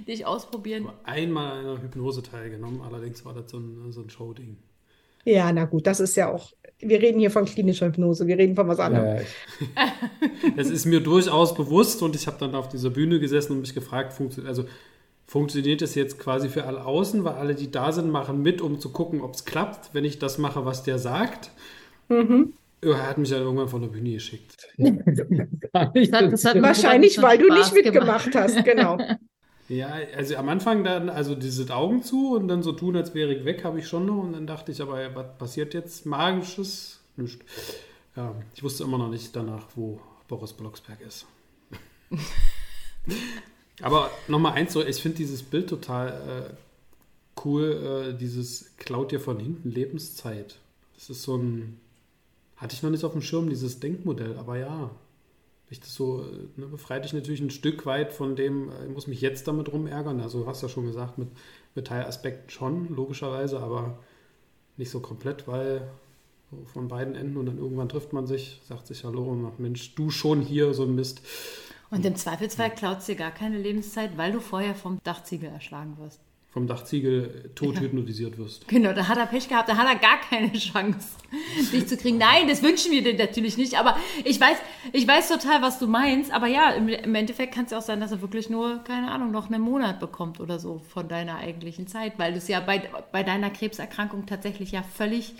dich 0.07 0.26
ausprobieren. 0.26 0.88
Einmal 1.05 1.53
an 1.53 1.59
einer 1.59 1.82
Hypnose 1.82 2.22
teilgenommen, 2.22 2.80
allerdings 2.82 3.24
war 3.24 3.34
das 3.34 3.51
so 3.51 3.59
ein, 3.59 3.93
so 3.93 4.01
ein 4.03 4.11
Show-Ding. 4.11 4.57
Ja, 5.24 5.53
na 5.53 5.64
gut, 5.66 5.86
das 5.86 6.01
ist 6.01 6.16
ja 6.16 6.32
auch, 6.32 6.53
wir 6.80 7.01
reden 7.01 7.20
hier 7.20 7.30
von 7.30 7.45
klinischer 7.45 7.86
Hypnose, 7.86 8.26
wir 8.26 8.36
reden 8.36 8.57
von 8.57 8.66
was 8.66 8.80
anderem. 8.80 9.24
das 10.57 10.70
ist 10.70 10.86
mir 10.86 11.01
durchaus 11.01 11.55
bewusst 11.55 12.03
und 12.03 12.16
ich 12.16 12.26
habe 12.26 12.38
dann 12.38 12.57
auf 12.57 12.68
dieser 12.68 12.90
Bühne 12.90 13.20
gesessen 13.20 13.53
und 13.53 13.61
mich 13.61 13.74
gefragt, 13.74 14.12
funktio 14.12 14.45
also 14.45 14.64
funktioniert 15.26 15.80
das 15.80 15.95
jetzt 15.95 16.18
quasi 16.18 16.49
für 16.49 16.64
alle 16.64 16.84
außen, 16.84 17.22
weil 17.22 17.34
alle, 17.34 17.55
die 17.55 17.70
da 17.70 17.93
sind, 17.93 18.11
machen 18.11 18.43
mit, 18.43 18.61
um 18.61 18.80
zu 18.80 18.90
gucken, 18.90 19.20
ob 19.20 19.34
es 19.34 19.45
klappt, 19.45 19.95
wenn 19.95 20.05
ich 20.05 20.18
das 20.18 20.38
mache, 20.38 20.64
was 20.64 20.82
der 20.82 20.99
sagt. 20.99 21.51
Mhm. 22.09 22.55
Er 22.85 23.07
hat 23.07 23.16
mich 23.16 23.30
dann 23.30 23.43
irgendwann 23.43 23.68
von 23.68 23.80
der 23.80 23.89
Bühne 23.89 24.12
geschickt. 24.12 24.57
das 24.76 26.12
hat, 26.12 26.33
das 26.33 26.45
Wahrscheinlich, 26.62 27.22
weil 27.22 27.39
du 27.39 27.49
nicht 27.53 27.72
mitgemacht 27.72 28.33
gemacht. 28.33 28.35
hast, 28.35 28.64
genau. 28.64 28.99
Ja, 29.68 29.95
also 30.16 30.37
am 30.37 30.51
Anfang 30.51 30.85
dann, 30.85 31.09
also 31.09 31.35
diese 31.35 31.72
Augen 31.74 32.03
zu 32.03 32.35
und 32.35 32.49
dann 32.49 32.62
so 32.62 32.72
tun, 32.72 32.95
als 32.95 33.14
wäre 33.14 33.33
ich 33.33 33.47
weg, 33.47 33.64
habe 33.64 33.78
ich 33.78 33.89
schon 33.89 34.05
noch. 34.05 34.22
Und 34.22 34.33
dann 34.35 34.47
dachte 34.47 34.70
ich, 34.70 34.83
aber 34.83 35.14
was 35.14 35.39
passiert 35.39 35.72
jetzt? 35.72 36.05
Magisches? 36.05 37.01
Nicht. 37.16 37.41
Ja, 38.14 38.35
ich 38.55 38.62
wusste 38.62 38.85
immer 38.85 38.99
noch 38.99 39.09
nicht 39.09 39.35
danach, 39.35 39.68
wo 39.74 39.99
Boris 40.28 40.53
Blocksberg 40.53 41.01
ist. 41.01 41.26
aber 43.83 44.11
nochmal 44.28 44.55
eins, 44.55 44.74
so, 44.74 44.85
ich 44.85 45.01
finde 45.01 45.18
dieses 45.18 45.43
Bild 45.43 45.70
total 45.70 46.51
äh, 46.51 47.41
cool, 47.45 48.12
äh, 48.12 48.18
dieses 48.18 48.76
klaut 48.76 49.12
dir 49.12 49.20
von 49.20 49.39
hinten 49.39 49.70
Lebenszeit. 49.70 50.57
Das 50.97 51.09
ist 51.09 51.22
so 51.22 51.37
ein, 51.37 51.80
hatte 52.62 52.74
ich 52.74 52.82
noch 52.82 52.90
nicht 52.90 53.04
auf 53.04 53.12
dem 53.12 53.22
Schirm, 53.22 53.48
dieses 53.48 53.80
Denkmodell, 53.80 54.38
aber 54.38 54.56
ja, 54.56 54.90
ich 55.68 55.80
das 55.80 55.94
so, 55.94 56.24
ne, 56.56 56.66
befreit 56.66 57.04
dich 57.04 57.12
natürlich 57.12 57.40
ein 57.40 57.50
Stück 57.50 57.86
weit 57.86 58.12
von 58.12 58.36
dem, 58.36 58.70
äh, 58.70 58.84
ich 58.86 58.90
muss 58.92 59.08
mich 59.08 59.20
jetzt 59.20 59.48
damit 59.48 59.72
rumärgern. 59.72 60.20
Also 60.20 60.42
du 60.42 60.46
hast 60.46 60.62
ja 60.62 60.68
schon 60.68 60.86
gesagt, 60.86 61.18
mit, 61.18 61.28
mit 61.74 61.86
Teilaspekten 61.86 62.50
schon, 62.50 62.94
logischerweise, 62.94 63.58
aber 63.58 63.98
nicht 64.76 64.90
so 64.90 65.00
komplett, 65.00 65.48
weil 65.48 65.90
so 66.50 66.64
von 66.66 66.88
beiden 66.88 67.16
Enden 67.16 67.36
und 67.36 67.46
dann 67.46 67.58
irgendwann 67.58 67.88
trifft 67.88 68.12
man 68.12 68.26
sich, 68.26 68.60
sagt 68.68 68.86
sich 68.86 69.04
Hallo 69.04 69.24
und 69.24 69.42
sagt, 69.42 69.58
Mensch, 69.58 69.94
du 69.94 70.10
schon 70.10 70.40
hier, 70.40 70.72
so 70.72 70.84
ein 70.84 70.94
Mist. 70.94 71.22
Und 71.90 72.06
im 72.06 72.16
Zweifelsfall 72.16 72.70
klaut 72.74 72.98
es 72.98 73.06
dir 73.06 73.16
gar 73.16 73.32
keine 73.32 73.58
Lebenszeit, 73.58 74.16
weil 74.16 74.32
du 74.32 74.40
vorher 74.40 74.74
vom 74.74 74.98
Dachziegel 75.02 75.48
erschlagen 75.48 75.96
wirst 75.98 76.20
vom 76.53 76.66
Dachziegel 76.66 77.50
tot 77.55 77.76
ja. 77.76 77.80
hypnotisiert 77.80 78.36
wirst. 78.36 78.68
Genau, 78.68 78.92
da 78.92 79.09
hat 79.09 79.16
er 79.16 79.24
Pech 79.24 79.48
gehabt, 79.48 79.70
da 79.70 79.76
hat 79.78 79.86
er 79.86 79.98
gar 79.98 80.20
keine 80.20 80.53
Chance, 80.53 81.16
dich 81.72 81.88
zu 81.88 81.96
kriegen. 81.96 82.18
Nein, 82.18 82.46
das 82.46 82.62
wünschen 82.62 82.92
wir 82.92 83.03
dir 83.03 83.14
natürlich 83.14 83.57
nicht, 83.57 83.78
aber 83.78 83.96
ich 84.22 84.38
weiß, 84.38 84.59
ich 84.92 85.09
weiß 85.09 85.28
total, 85.28 85.62
was 85.62 85.78
du 85.78 85.86
meinst, 85.86 86.30
aber 86.30 86.48
ja, 86.48 86.72
im, 86.72 86.88
im 86.88 87.14
Endeffekt 87.14 87.55
kann 87.55 87.64
es 87.64 87.70
ja 87.70 87.78
auch 87.78 87.82
sein, 87.82 88.00
dass 88.00 88.12
er 88.12 88.20
wirklich 88.20 88.50
nur, 88.50 88.84
keine 88.84 89.11
Ahnung, 89.11 89.30
noch 89.30 89.50
einen 89.50 89.62
Monat 89.62 89.98
bekommt 89.98 90.40
oder 90.40 90.59
so 90.59 90.82
von 90.90 91.09
deiner 91.09 91.38
eigentlichen 91.38 91.86
Zeit, 91.86 92.18
weil 92.18 92.34
das 92.34 92.48
ja 92.48 92.61
bei, 92.61 92.82
bei 93.12 93.22
deiner 93.22 93.48
Krebserkrankung 93.48 94.26
tatsächlich 94.26 94.72
ja 94.72 94.82
völlig 94.82 95.34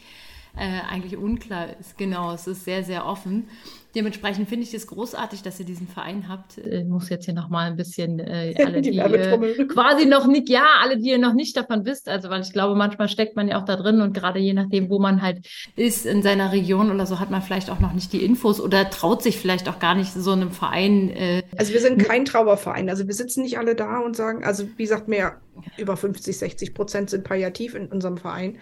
äh, 0.57 0.81
eigentlich 0.89 1.17
unklar 1.17 1.79
ist. 1.79 1.97
Genau, 1.97 2.33
es 2.33 2.47
ist 2.47 2.65
sehr, 2.65 2.85
sehr 2.85 3.07
offen. 3.07 3.49
Dementsprechend 3.95 4.49
finde 4.49 4.65
ich 4.65 4.73
es 4.73 4.87
großartig, 4.87 5.43
dass 5.43 5.61
ihr 5.61 5.67
diesen 5.67 5.87
Verein 5.87 6.27
habt. 6.29 6.57
Ich 6.57 6.67
äh, 6.67 6.85
muss 6.85 7.11
jetzt 7.11 7.27
hier 7.27 7.35
nochmal 7.35 7.71
ein 7.71 7.77
bisschen 7.77 8.19
äh, 8.21 8.55
alle, 8.65 8.81
die, 8.81 8.93
die 8.93 8.99
äh, 8.99 9.67
quasi 9.67 10.07
noch 10.07 10.27
nicht, 10.27 10.49
ja, 10.49 10.65
alle, 10.83 10.97
die 10.97 11.11
ihr 11.11 11.19
noch 11.19 11.35
nicht 11.35 11.57
davon 11.57 11.85
wisst, 11.85 12.09
also 12.09 12.31
weil 12.31 12.41
ich 12.41 12.53
glaube, 12.53 12.75
manchmal 12.75 13.09
steckt 13.09 13.37
man 13.37 13.49
ja 13.49 13.61
auch 13.61 13.67
da 13.67 13.77
drin 13.77 14.01
und 14.01 14.15
gerade 14.15 14.39
je 14.39 14.55
nachdem, 14.55 14.89
wo 14.89 14.99
man 14.99 15.21
halt 15.21 15.47
ist 15.77 16.07
in 16.07 16.23
seiner 16.23 16.53
Region 16.53 16.91
oder 16.91 17.05
so, 17.05 17.21
hat 17.21 17.31
man 17.31 17.43
vielleicht 17.43 17.69
auch 17.69 17.81
noch 17.81 17.93
nicht 17.93 18.13
die 18.15 18.25
Infos 18.25 18.61
oder 18.61 18.89
traut 18.89 19.23
sich 19.23 19.39
vielleicht 19.39 19.69
auch 19.69 19.79
gar 19.79 19.95
nicht 19.95 20.13
so 20.13 20.33
einem 20.33 20.51
Verein. 20.51 21.11
Äh, 21.11 21.43
also 21.57 21.75
wir 21.75 21.81
sind 21.81 21.99
kein 21.99 22.25
Trauerverein, 22.25 22.89
also 22.89 23.07
wir 23.07 23.15
sitzen 23.15 23.43
nicht 23.43 23.59
alle 23.59 23.75
da 23.75 23.99
und 23.99 24.17
sagen, 24.17 24.43
also 24.43 24.67
wie 24.77 24.85
gesagt, 24.85 25.09
mehr 25.09 25.41
über 25.77 25.99
50, 25.99 26.39
60 26.39 26.75
Prozent 26.75 27.11
sind 27.11 27.25
palliativ 27.25 27.75
in 27.75 27.89
unserem 27.89 28.17
Verein 28.17 28.59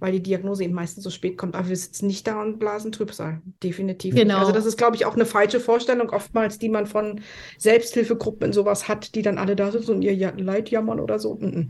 weil 0.00 0.12
die 0.12 0.22
Diagnose 0.22 0.64
eben 0.64 0.74
meistens 0.74 1.04
so 1.04 1.10
spät 1.10 1.38
kommt. 1.38 1.54
Aber 1.54 1.68
wir 1.68 1.76
sitzen 1.76 2.06
nicht 2.06 2.26
da 2.26 2.40
und 2.42 2.58
blasen 2.58 2.90
Trübsal. 2.90 3.40
Definitiv 3.62 4.14
genau. 4.14 4.34
nicht. 4.34 4.40
Also 4.40 4.52
das 4.52 4.66
ist, 4.66 4.76
glaube 4.76 4.96
ich, 4.96 5.06
auch 5.06 5.14
eine 5.14 5.26
falsche 5.26 5.60
Vorstellung 5.60 6.10
oftmals, 6.10 6.58
die 6.58 6.68
man 6.68 6.86
von 6.86 7.20
Selbsthilfegruppen 7.58 8.48
in 8.48 8.52
sowas 8.52 8.88
hat, 8.88 9.14
die 9.14 9.22
dann 9.22 9.38
alle 9.38 9.54
da 9.54 9.70
sitzen 9.70 9.92
und 9.92 10.02
ihr 10.02 10.32
Leid 10.36 10.70
jammern 10.70 10.98
oder 10.98 11.18
so. 11.18 11.34
Mm 11.34 11.44
-mm. 11.44 11.66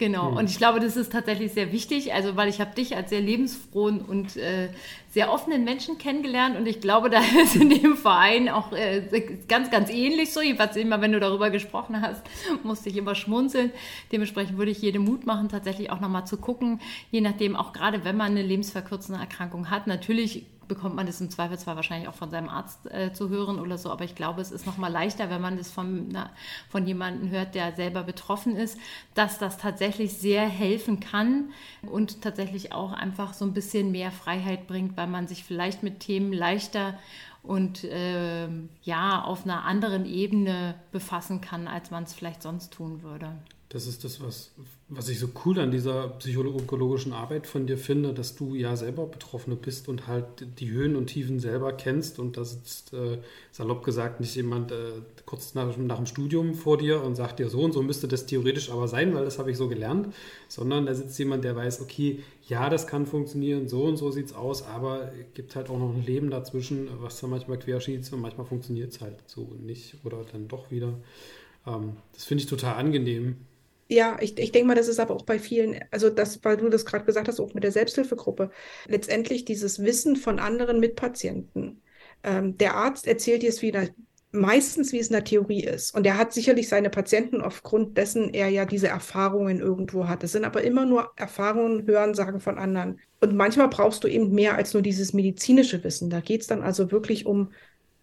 Genau, 0.00 0.30
hm. 0.30 0.38
und 0.38 0.48
ich 0.48 0.56
glaube, 0.56 0.80
das 0.80 0.96
ist 0.96 1.12
tatsächlich 1.12 1.52
sehr 1.52 1.72
wichtig, 1.72 2.14
also 2.14 2.34
weil 2.34 2.48
ich 2.48 2.58
habe 2.58 2.74
dich 2.74 2.96
als 2.96 3.10
sehr 3.10 3.20
lebensfrohen 3.20 4.00
und 4.00 4.34
äh, 4.38 4.70
sehr 5.10 5.30
offenen 5.30 5.62
Menschen 5.62 5.98
kennengelernt 5.98 6.56
und 6.56 6.66
ich 6.66 6.80
glaube, 6.80 7.10
da 7.10 7.20
ist 7.42 7.54
in 7.54 7.68
dem 7.68 7.98
Verein 7.98 8.48
auch 8.48 8.72
äh, 8.72 9.02
ganz, 9.46 9.70
ganz 9.70 9.90
ähnlich 9.90 10.32
so. 10.32 10.40
Jedenfalls 10.40 10.74
immer, 10.76 11.02
wenn 11.02 11.12
du 11.12 11.20
darüber 11.20 11.50
gesprochen 11.50 12.00
hast, 12.00 12.22
musste 12.62 12.88
ich 12.88 12.96
immer 12.96 13.14
schmunzeln. 13.14 13.72
Dementsprechend 14.10 14.56
würde 14.56 14.70
ich 14.70 14.80
jedem 14.80 15.04
Mut 15.04 15.26
machen, 15.26 15.50
tatsächlich 15.50 15.90
auch 15.90 16.00
nochmal 16.00 16.26
zu 16.26 16.38
gucken, 16.38 16.80
je 17.10 17.20
nachdem, 17.20 17.54
auch 17.54 17.74
gerade 17.74 18.02
wenn 18.02 18.16
man 18.16 18.30
eine 18.30 18.42
lebensverkürzende 18.42 19.20
Erkrankung 19.20 19.68
hat. 19.68 19.86
Natürlich 19.86 20.46
bekommt 20.70 20.94
man 20.94 21.06
das 21.06 21.20
im 21.20 21.28
Zweifelsfall 21.28 21.76
wahrscheinlich 21.76 22.08
auch 22.08 22.14
von 22.14 22.30
seinem 22.30 22.48
Arzt 22.48 22.90
äh, 22.90 23.12
zu 23.12 23.28
hören 23.28 23.58
oder 23.58 23.76
so. 23.76 23.90
Aber 23.90 24.04
ich 24.04 24.14
glaube, 24.14 24.40
es 24.40 24.52
ist 24.52 24.64
noch 24.64 24.78
mal 24.78 24.88
leichter, 24.88 25.28
wenn 25.28 25.42
man 25.42 25.58
das 25.58 25.70
von, 25.70 26.08
na, 26.08 26.30
von 26.70 26.86
jemandem 26.86 27.28
hört, 27.28 27.54
der 27.54 27.74
selber 27.74 28.04
betroffen 28.04 28.56
ist, 28.56 28.78
dass 29.14 29.38
das 29.38 29.58
tatsächlich 29.58 30.16
sehr 30.16 30.48
helfen 30.48 31.00
kann 31.00 31.50
und 31.82 32.22
tatsächlich 32.22 32.72
auch 32.72 32.92
einfach 32.92 33.34
so 33.34 33.44
ein 33.44 33.52
bisschen 33.52 33.90
mehr 33.90 34.12
Freiheit 34.12 34.68
bringt, 34.68 34.96
weil 34.96 35.08
man 35.08 35.26
sich 35.26 35.44
vielleicht 35.44 35.82
mit 35.82 36.00
Themen 36.00 36.32
leichter 36.32 36.94
und 37.42 37.84
äh, 37.84 38.48
ja 38.82 39.22
auf 39.22 39.44
einer 39.44 39.64
anderen 39.64 40.06
Ebene 40.06 40.76
befassen 40.92 41.40
kann, 41.40 41.66
als 41.66 41.90
man 41.90 42.04
es 42.04 42.14
vielleicht 42.14 42.42
sonst 42.42 42.72
tun 42.72 43.02
würde. 43.02 43.34
Das 43.72 43.86
ist 43.86 44.02
das, 44.02 44.20
was, 44.20 44.50
was 44.88 45.08
ich 45.08 45.20
so 45.20 45.28
cool 45.44 45.60
an 45.60 45.70
dieser 45.70 46.08
psychologischen 46.18 47.12
Arbeit 47.12 47.46
von 47.46 47.68
dir 47.68 47.78
finde, 47.78 48.12
dass 48.12 48.34
du 48.34 48.56
ja 48.56 48.74
selber 48.74 49.06
Betroffene 49.06 49.54
bist 49.54 49.88
und 49.88 50.08
halt 50.08 50.24
die 50.58 50.72
Höhen 50.72 50.96
und 50.96 51.06
Tiefen 51.06 51.38
selber 51.38 51.72
kennst 51.72 52.18
und 52.18 52.36
da 52.36 52.44
sitzt, 52.44 52.92
äh, 52.94 53.18
salopp 53.52 53.84
gesagt, 53.84 54.18
nicht 54.18 54.34
jemand 54.34 54.72
äh, 54.72 54.90
kurz 55.24 55.54
nach, 55.54 55.76
nach, 55.76 55.98
dem 55.98 56.06
Studium 56.06 56.54
vor 56.54 56.78
dir 56.78 57.00
und 57.00 57.14
sagt 57.14 57.38
dir 57.38 57.48
so 57.48 57.60
und 57.60 57.70
so 57.70 57.80
müsste 57.80 58.08
das 58.08 58.26
theoretisch 58.26 58.72
aber 58.72 58.88
sein, 58.88 59.14
weil 59.14 59.24
das 59.24 59.38
habe 59.38 59.52
ich 59.52 59.56
so 59.56 59.68
gelernt, 59.68 60.12
sondern 60.48 60.86
da 60.86 60.94
sitzt 60.94 61.16
jemand, 61.20 61.44
der 61.44 61.54
weiß, 61.54 61.80
okay, 61.80 62.24
ja, 62.48 62.70
das 62.70 62.88
kann 62.88 63.06
funktionieren, 63.06 63.68
so 63.68 63.84
und 63.84 63.98
so 63.98 64.10
sieht 64.10 64.26
es 64.26 64.32
aus, 64.32 64.64
aber 64.64 65.12
es 65.12 65.32
gibt 65.34 65.54
halt 65.54 65.70
auch 65.70 65.78
noch 65.78 65.94
ein 65.94 66.04
Leben 66.04 66.28
dazwischen, 66.30 66.88
was 67.00 67.20
da 67.20 67.28
manchmal 67.28 67.60
querschießt 67.60 68.12
und 68.14 68.20
manchmal 68.20 68.46
funktioniert 68.46 68.90
es 68.90 69.00
halt 69.00 69.18
so 69.26 69.54
nicht 69.60 69.94
oder 70.02 70.24
dann 70.32 70.48
doch 70.48 70.72
wieder. 70.72 70.94
Ähm, 71.68 71.98
das 72.14 72.24
finde 72.24 72.42
ich 72.42 72.50
total 72.50 72.74
angenehm. 72.74 73.36
Ja, 73.90 74.16
ich, 74.20 74.38
ich 74.38 74.52
denke 74.52 74.68
mal, 74.68 74.76
das 74.76 74.86
ist 74.86 75.00
aber 75.00 75.16
auch 75.16 75.24
bei 75.24 75.40
vielen, 75.40 75.80
also 75.90 76.10
das, 76.10 76.44
weil 76.44 76.56
du 76.56 76.68
das 76.68 76.86
gerade 76.86 77.04
gesagt 77.04 77.26
hast, 77.26 77.40
auch 77.40 77.54
mit 77.54 77.64
der 77.64 77.72
Selbsthilfegruppe, 77.72 78.52
letztendlich 78.86 79.44
dieses 79.44 79.82
Wissen 79.82 80.14
von 80.14 80.38
anderen 80.38 80.78
Mitpatienten. 80.78 81.82
Ähm, 82.22 82.56
der 82.56 82.76
Arzt 82.76 83.08
erzählt 83.08 83.42
dir 83.42 83.48
es 83.48 83.62
wieder 83.62 83.88
meistens, 84.30 84.92
wie 84.92 85.00
es 85.00 85.08
in 85.08 85.14
der 85.14 85.24
Theorie 85.24 85.64
ist. 85.64 85.92
Und 85.92 86.06
er 86.06 86.18
hat 86.18 86.32
sicherlich 86.32 86.68
seine 86.68 86.88
Patienten 86.88 87.40
aufgrund 87.40 87.98
dessen 87.98 88.32
er 88.32 88.48
ja 88.48 88.64
diese 88.64 88.86
Erfahrungen 88.86 89.58
irgendwo 89.58 90.06
hat. 90.06 90.22
Es 90.22 90.32
sind 90.32 90.44
aber 90.44 90.62
immer 90.62 90.86
nur 90.86 91.10
Erfahrungen, 91.16 91.84
Hörensagen 91.84 92.38
von 92.40 92.58
anderen. 92.58 93.00
Und 93.20 93.34
manchmal 93.34 93.68
brauchst 93.68 94.04
du 94.04 94.08
eben 94.08 94.30
mehr 94.32 94.54
als 94.54 94.72
nur 94.72 94.82
dieses 94.82 95.12
medizinische 95.12 95.82
Wissen. 95.82 96.10
Da 96.10 96.20
geht 96.20 96.42
es 96.42 96.46
dann 96.46 96.62
also 96.62 96.92
wirklich 96.92 97.26
um 97.26 97.52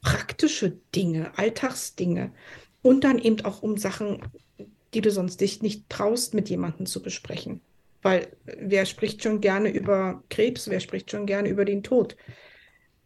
praktische 0.02 0.78
Dinge, 0.94 1.32
Alltagsdinge. 1.38 2.34
Und 2.82 3.06
dann 3.06 3.20
eben 3.20 3.46
auch 3.46 3.64
um 3.64 3.78
Sachen, 3.78 4.22
die 4.94 5.02
du 5.02 5.12
sonst 5.12 5.42
dich 5.42 5.62
nicht 5.62 5.90
traust, 5.90 6.34
mit 6.34 6.50
jemandem 6.50 6.86
zu 6.86 7.02
besprechen. 7.02 7.62
Weil 8.02 8.28
wer 8.46 8.86
spricht 8.86 9.24
schon 9.24 9.42
gerne 9.42 9.70
über 9.70 10.24
Krebs, 10.30 10.70
wer 10.70 10.80
spricht 10.80 11.12
schon 11.12 11.26
gerne 11.26 11.50
über 11.50 11.66
den 11.66 11.84
Tod? 11.84 12.16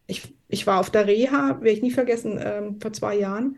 Ich, 0.08 0.34
ich 0.48 0.68
war 0.68 0.80
auf 0.80 0.90
der 0.90 1.08
Reha, 1.08 1.58
werde 1.62 1.72
ich 1.72 1.82
nie 1.82 1.92
vergessen, 1.92 2.40
ähm, 2.42 2.80
vor 2.82 2.94
zwei 2.94 3.18
Jahren, 3.18 3.58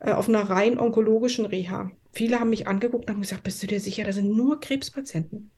äh, 0.00 0.12
auf 0.12 0.28
einer 0.28 0.42
rein 0.42 0.78
onkologischen 0.78 1.46
Reha. 1.46 1.90
Viele 2.12 2.40
haben 2.40 2.50
mich 2.50 2.66
angeguckt 2.66 3.06
und 3.06 3.14
haben 3.14 3.22
gesagt, 3.22 3.44
bist 3.44 3.62
du 3.62 3.66
dir 3.66 3.80
sicher, 3.80 4.04
da 4.04 4.12
sind 4.12 4.36
nur 4.36 4.60
Krebspatienten? 4.60 5.50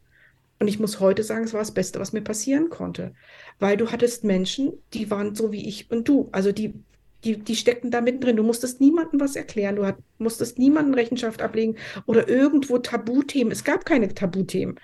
Und 0.60 0.68
ich 0.68 0.78
muss 0.78 1.00
heute 1.00 1.22
sagen, 1.22 1.44
es 1.44 1.52
war 1.52 1.60
das 1.60 1.74
Beste, 1.74 1.98
was 1.98 2.12
mir 2.12 2.22
passieren 2.22 2.70
konnte. 2.70 3.14
Weil 3.58 3.76
du 3.76 3.90
hattest 3.90 4.24
Menschen, 4.24 4.74
die 4.92 5.10
waren 5.10 5.34
so 5.34 5.52
wie 5.52 5.66
ich 5.68 5.90
und 5.90 6.08
du. 6.08 6.28
Also 6.32 6.52
die 6.52 6.74
die, 7.24 7.38
die 7.38 7.56
steckten 7.56 7.90
da 7.90 8.00
mittendrin. 8.00 8.36
Du 8.36 8.42
musstest 8.42 8.80
niemandem 8.80 9.20
was 9.20 9.36
erklären, 9.36 9.76
du 9.76 9.86
hat, 9.86 9.96
musstest 10.18 10.58
niemandem 10.58 10.94
Rechenschaft 10.94 11.42
ablegen 11.42 11.76
oder 12.06 12.28
irgendwo 12.28 12.78
Tabuthemen. 12.78 13.52
Es 13.52 13.64
gab 13.64 13.84
keine 13.84 14.12
Tabuthemen. 14.14 14.78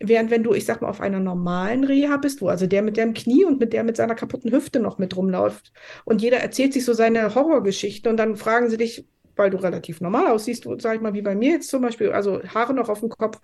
Während 0.00 0.30
wenn 0.30 0.44
du, 0.44 0.54
ich 0.54 0.64
sag 0.64 0.80
mal, 0.80 0.88
auf 0.88 1.00
einer 1.00 1.18
normalen 1.18 1.82
Reha 1.82 2.18
bist, 2.18 2.40
wo 2.40 2.48
also 2.48 2.66
der 2.66 2.82
mit 2.82 2.96
dem 2.96 3.14
Knie 3.14 3.44
und 3.44 3.58
mit 3.58 3.72
der 3.72 3.82
mit 3.82 3.96
seiner 3.96 4.14
kaputten 4.14 4.52
Hüfte 4.52 4.78
noch 4.78 4.98
mit 4.98 5.16
rumläuft 5.16 5.72
und 6.04 6.22
jeder 6.22 6.38
erzählt 6.38 6.72
sich 6.72 6.84
so 6.84 6.92
seine 6.92 7.34
Horrorgeschichte 7.34 8.08
und 8.08 8.16
dann 8.16 8.36
fragen 8.36 8.70
sie 8.70 8.76
dich, 8.76 9.06
weil 9.34 9.50
du 9.50 9.56
relativ 9.56 10.00
normal 10.00 10.28
aussiehst, 10.28 10.68
sag 10.78 10.96
ich 10.96 11.00
mal, 11.00 11.14
wie 11.14 11.22
bei 11.22 11.34
mir 11.34 11.52
jetzt 11.52 11.70
zum 11.70 11.82
Beispiel, 11.82 12.10
also 12.10 12.42
Haare 12.42 12.74
noch 12.74 12.88
auf 12.88 13.00
dem 13.00 13.08
Kopf. 13.08 13.40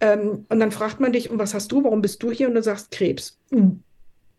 Ähm, 0.00 0.46
und 0.48 0.60
dann 0.60 0.70
fragt 0.70 1.00
man 1.00 1.12
dich, 1.12 1.30
und 1.30 1.38
was 1.38 1.54
hast 1.54 1.70
du, 1.72 1.84
warum 1.84 2.00
bist 2.00 2.22
du 2.22 2.30
hier? 2.30 2.48
Und 2.48 2.54
du 2.54 2.62
sagst 2.62 2.90
Krebs. 2.90 3.38
Mhm. 3.50 3.82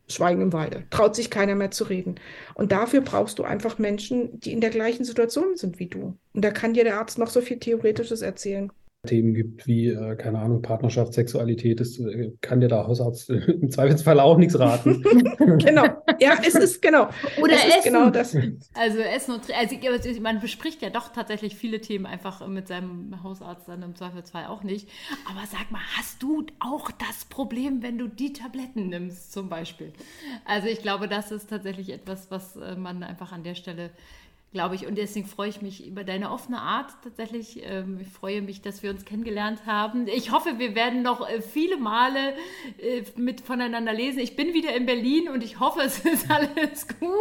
Schweigen 0.07 0.41
im 0.41 0.53
Walde. 0.53 0.85
Traut 0.89 1.15
sich 1.15 1.29
keiner 1.29 1.55
mehr 1.55 1.71
zu 1.71 1.85
reden. 1.85 2.15
Und 2.53 2.71
dafür 2.71 3.01
brauchst 3.01 3.39
du 3.39 3.43
einfach 3.43 3.79
Menschen, 3.79 4.39
die 4.39 4.51
in 4.51 4.61
der 4.61 4.69
gleichen 4.69 5.03
Situation 5.03 5.55
sind 5.55 5.79
wie 5.79 5.87
du. 5.87 6.17
Und 6.33 6.45
da 6.45 6.51
kann 6.51 6.73
dir 6.73 6.83
der 6.83 6.99
Arzt 6.99 7.17
noch 7.17 7.29
so 7.29 7.41
viel 7.41 7.59
Theoretisches 7.59 8.21
erzählen. 8.21 8.71
Themen 9.05 9.33
gibt 9.33 9.67
wie, 9.67 9.87
äh, 9.87 10.15
keine 10.15 10.39
Ahnung, 10.39 10.61
Partnerschaft, 10.61 11.13
Sexualität, 11.13 11.79
das 11.79 11.99
äh, 11.99 12.31
kann 12.41 12.61
dir 12.61 12.67
der 12.67 12.87
Hausarzt 12.87 13.29
im 13.29 13.69
Zweifelsfall 13.69 14.19
auch 14.19 14.37
nichts 14.37 14.57
raten. 14.59 15.01
genau, 15.59 15.85
ja, 16.19 16.37
es 16.45 16.55
ist 16.55 16.81
genau. 16.81 17.09
Oder 17.41 17.53
es 17.53 17.77
Essen. 17.77 17.83
genau 17.83 18.09
das. 18.09 18.35
Also 18.73 18.99
Essen 18.99 19.35
und 19.35 19.41
also 19.53 20.21
man 20.21 20.39
bespricht 20.39 20.81
ja 20.81 20.89
doch 20.89 21.09
tatsächlich 21.09 21.55
viele 21.55 21.81
Themen 21.81 22.05
einfach 22.05 22.45
mit 22.47 22.67
seinem 22.67 23.23
Hausarzt 23.23 23.67
dann 23.67 23.81
im 23.81 23.95
Zweifelsfall 23.95 24.45
auch 24.45 24.63
nicht. 24.63 24.89
Aber 25.29 25.45
sag 25.45 25.71
mal, 25.71 25.81
hast 25.97 26.21
du 26.21 26.45
auch 26.59 26.91
das 26.91 27.25
Problem, 27.25 27.81
wenn 27.81 27.97
du 27.97 28.07
die 28.07 28.33
Tabletten 28.33 28.89
nimmst, 28.89 29.31
zum 29.31 29.49
Beispiel? 29.49 29.93
Also 30.45 30.67
ich 30.67 30.81
glaube, 30.81 31.07
das 31.07 31.31
ist 31.31 31.49
tatsächlich 31.49 31.89
etwas, 31.89 32.31
was 32.31 32.55
äh, 32.55 32.75
man 32.75 33.03
einfach 33.03 33.31
an 33.31 33.43
der 33.43 33.55
Stelle 33.55 33.91
glaube 34.55 34.75
ich. 34.75 34.87
Und 34.87 34.97
deswegen 34.97 35.27
freue 35.27 35.49
ich 35.49 35.61
mich 35.61 35.85
über 35.85 36.05
deine 36.05 36.31
offene 36.31 36.61
Art 36.61 36.89
tatsächlich. 37.03 37.61
Ähm, 37.65 37.99
ich 38.01 38.07
freue 38.07 38.41
mich, 38.41 38.61
dass 38.61 38.83
wir 38.83 38.89
uns 38.89 39.03
kennengelernt 39.03 39.65
haben. 39.65 40.07
Ich 40.07 40.31
hoffe, 40.31 40.59
wir 40.59 40.75
werden 40.75 41.03
noch 41.03 41.29
äh, 41.29 41.41
viele 41.41 41.75
Male 41.75 42.33
äh, 42.77 43.03
mit 43.17 43.41
voneinander 43.41 43.91
lesen. 43.91 44.19
Ich 44.19 44.37
bin 44.37 44.53
wieder 44.53 44.73
in 44.73 44.85
Berlin 44.85 45.27
und 45.27 45.43
ich 45.43 45.59
hoffe, 45.59 45.81
es 45.85 45.99
ist 45.99 46.31
alles 46.31 46.87
gut. 46.87 47.11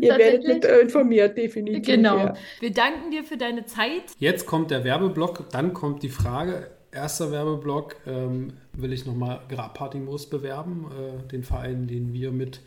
Ihr 0.00 0.16
werdet 0.16 0.46
mit 0.46 0.64
äh, 0.64 0.82
informiert, 0.82 1.36
definitiv. 1.36 1.84
Genau. 1.84 2.16
Ja. 2.16 2.34
Wir 2.60 2.72
danken 2.72 3.10
dir 3.10 3.24
für 3.24 3.36
deine 3.36 3.66
Zeit. 3.66 4.04
Jetzt 4.20 4.46
kommt 4.46 4.70
der 4.70 4.84
Werbeblock, 4.84 5.50
dann 5.50 5.74
kommt 5.74 6.04
die 6.04 6.10
Frage. 6.10 6.70
Erster 6.92 7.32
Werbeblock 7.32 7.96
ähm, 8.06 8.52
will 8.72 8.92
ich 8.92 9.04
nochmal 9.04 9.40
Grabparty 9.48 9.98
Moos 9.98 10.30
bewerben, 10.30 10.86
äh, 10.92 11.28
den 11.28 11.42
Verein, 11.42 11.88
den 11.88 12.12
wir 12.12 12.30
mit 12.30 12.60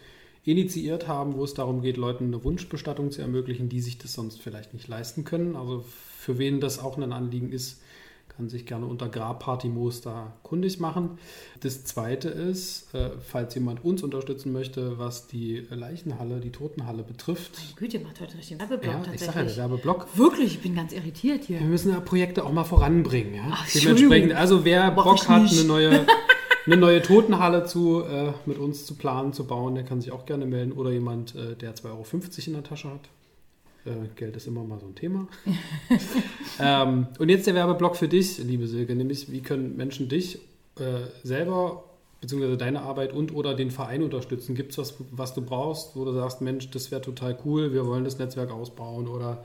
initiiert 0.48 1.10
haben, 1.10 1.36
wo 1.36 1.44
es 1.44 1.54
darum 1.54 1.82
geht, 1.82 1.98
Leuten 1.98 2.26
eine 2.26 2.44
Wunschbestattung 2.44 3.12
zu 3.12 3.22
ermöglichen, 3.22 3.68
die 3.68 3.82
sich 3.82 3.98
das 3.98 4.14
sonst 4.14 4.42
vielleicht 4.42 4.74
nicht 4.74 4.88
leisten 4.88 5.26
können. 5.26 5.58
Also 5.58 5.84
für 6.18 6.38
wen 6.38 6.62
das 6.62 6.80
auch 6.80 6.98
ein 6.98 7.12
Anliegen 7.12 7.52
ist, 7.52 7.82
kann 8.30 8.48
sich 8.48 8.66
gerne 8.66 8.86
unter 8.86 9.10
Grabparty-Moos 9.10 10.02
da 10.02 10.32
kundig 10.44 10.80
machen. 10.80 11.18
Das 11.62 11.84
zweite 11.84 12.30
ist, 12.30 12.94
äh, 12.94 13.10
falls 13.20 13.56
jemand 13.56 13.84
uns 13.84 14.04
unterstützen 14.04 14.54
möchte, 14.54 14.98
was 14.98 15.28
die 15.28 15.66
Leichenhalle, 15.70 16.40
die 16.40 16.52
Totenhalle 16.52 17.04
betrifft. 17.04 17.58
Meine 17.58 17.76
Güte, 17.76 18.00
macht 18.00 18.22
heute 18.22 18.38
richtig 18.38 18.60
Werbeblock 18.60 18.86
ja, 18.86 19.00
tatsächlich. 19.00 19.22
Ich 19.22 19.28
sage 19.28 19.40
ja, 19.40 19.46
der 19.46 19.58
Werbeblock. 19.58 20.18
Wirklich, 20.18 20.54
ich 20.54 20.62
bin 20.62 20.76
ganz 20.76 20.94
irritiert 20.94 21.44
hier. 21.44 21.60
Wir 21.60 21.68
müssen 21.68 21.92
ja 21.92 22.00
Projekte 22.00 22.46
auch 22.46 22.54
mal 22.54 22.64
voranbringen. 22.64 23.34
Ja? 23.34 23.50
Ach, 23.52 23.68
Dementsprechend, 23.70 24.34
also 24.34 24.64
wer 24.64 24.92
Bock 24.92 25.28
hat, 25.28 25.52
eine 25.52 25.64
neue 25.64 26.06
eine 26.68 26.78
neue 26.78 27.02
Totenhalle 27.02 27.64
zu, 27.66 28.04
äh, 28.04 28.34
mit 28.46 28.58
uns 28.58 28.86
zu 28.86 28.96
planen, 28.96 29.34
zu 29.34 29.48
bauen, 29.48 29.76
der 29.76 29.86
kann 29.86 30.02
sich 30.02 30.12
auch 30.12 30.26
gerne 30.26 30.46
melden. 30.46 30.74
Oder 30.74 30.92
jemand, 30.92 31.34
äh, 31.36 31.56
der 31.56 31.76
2,50 31.76 31.88
Euro 31.90 32.06
in 32.48 32.54
der 32.54 32.64
Tasche 32.64 32.90
hat. 32.90 33.10
Äh, 33.86 34.10
Geld 34.16 34.36
ist 34.36 34.48
immer 34.48 34.64
mal 34.64 34.80
so 34.80 34.86
ein 34.86 34.96
Thema. 34.96 35.28
ähm, 36.60 37.08
und 37.20 37.30
jetzt 37.30 37.48
der 37.48 37.56
Werbeblock 37.56 37.96
für 37.96 38.10
dich, 38.10 38.38
liebe 38.40 38.68
Silke, 38.68 38.96
nämlich 38.96 39.32
wie 39.32 39.42
können 39.42 39.78
Menschen 39.78 40.10
dich 40.10 40.40
äh, 40.78 41.08
selber 41.24 41.86
beziehungsweise 42.20 42.58
deine 42.58 42.82
Arbeit 42.82 43.14
und 43.14 43.34
oder 43.34 43.54
den 43.54 43.72
Verein 43.72 44.04
unterstützen? 44.04 44.54
Gibt 44.54 44.72
es 44.72 44.78
was, 44.78 44.96
was 45.12 45.34
du 45.34 45.42
brauchst, 45.42 45.96
wo 45.96 46.04
du 46.04 46.12
sagst, 46.14 46.42
Mensch, 46.42 46.70
das 46.72 46.92
wäre 46.92 47.02
total 47.02 47.38
cool, 47.46 47.74
wir 47.74 47.86
wollen 47.86 48.04
das 48.04 48.20
Netzwerk 48.20 48.52
ausbauen 48.52 49.08
oder 49.08 49.44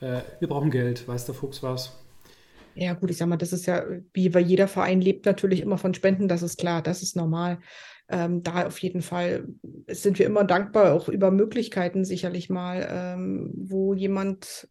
äh, 0.00 0.20
wir 0.38 0.48
brauchen 0.48 0.70
Geld, 0.70 1.08
weiß 1.08 1.24
der 1.24 1.34
Fuchs 1.34 1.62
was? 1.62 1.96
Ja, 2.80 2.92
gut, 2.92 3.10
ich 3.10 3.16
sag 3.16 3.26
mal, 3.28 3.36
das 3.36 3.52
ist 3.52 3.66
ja, 3.66 3.84
wie 4.12 4.28
bei 4.28 4.38
jeder 4.38 4.68
Verein 4.68 5.00
lebt 5.00 5.26
natürlich 5.26 5.62
immer 5.62 5.78
von 5.78 5.94
Spenden, 5.94 6.28
das 6.28 6.42
ist 6.42 6.58
klar, 6.58 6.80
das 6.80 7.02
ist 7.02 7.16
normal. 7.16 7.58
Ähm, 8.08 8.44
da 8.44 8.68
auf 8.68 8.78
jeden 8.78 9.02
Fall 9.02 9.48
sind 9.88 10.20
wir 10.20 10.26
immer 10.26 10.44
dankbar, 10.44 10.92
auch 10.94 11.08
über 11.08 11.32
Möglichkeiten 11.32 12.04
sicherlich 12.04 12.50
mal, 12.50 12.86
ähm, 12.88 13.50
wo 13.56 13.94
jemand 13.94 14.68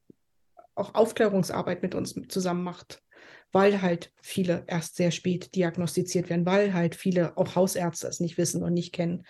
auch 0.73 0.95
Aufklärungsarbeit 0.95 1.81
mit 1.81 1.95
uns 1.95 2.15
zusammen 2.29 2.63
macht, 2.63 3.03
weil 3.51 3.81
halt 3.81 4.13
viele 4.21 4.63
erst 4.67 4.95
sehr 4.95 5.11
spät 5.11 5.53
diagnostiziert 5.53 6.29
werden, 6.29 6.45
weil 6.45 6.73
halt 6.73 6.95
viele 6.95 7.35
auch 7.37 7.55
Hausärzte 7.55 8.07
es 8.07 8.21
nicht 8.21 8.37
wissen 8.37 8.63
und 8.63 8.73
nicht 8.73 8.93
kennen. 8.93 9.25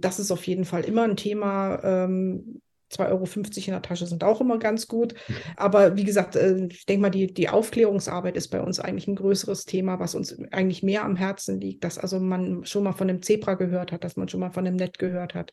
Das 0.00 0.18
ist 0.18 0.32
auf 0.32 0.44
jeden 0.48 0.64
Fall 0.64 0.84
immer 0.84 1.04
ein 1.04 1.16
Thema. 1.16 1.80
Ähm, 1.84 2.60
2,50 2.98 3.08
Euro 3.10 3.26
in 3.66 3.72
der 3.72 3.82
Tasche 3.82 4.06
sind 4.06 4.24
auch 4.24 4.40
immer 4.40 4.58
ganz 4.58 4.88
gut. 4.88 5.14
Aber 5.56 5.96
wie 5.96 6.04
gesagt, 6.04 6.36
äh, 6.36 6.66
ich 6.70 6.86
denke 6.86 7.02
mal, 7.02 7.10
die, 7.10 7.32
die 7.32 7.48
Aufklärungsarbeit 7.48 8.36
ist 8.36 8.48
bei 8.48 8.60
uns 8.60 8.80
eigentlich 8.80 9.08
ein 9.08 9.16
größeres 9.16 9.64
Thema, 9.64 9.98
was 9.98 10.14
uns 10.14 10.36
eigentlich 10.52 10.82
mehr 10.82 11.04
am 11.04 11.16
Herzen 11.16 11.60
liegt, 11.60 11.84
dass 11.84 11.98
also 11.98 12.20
man 12.20 12.64
schon 12.64 12.84
mal 12.84 12.92
von 12.92 13.08
dem 13.08 13.22
Zebra 13.22 13.54
gehört 13.54 13.92
hat, 13.92 14.04
dass 14.04 14.16
man 14.16 14.28
schon 14.28 14.40
mal 14.40 14.50
von 14.50 14.64
dem 14.64 14.76
Net 14.76 14.98
gehört 14.98 15.34
hat. 15.34 15.52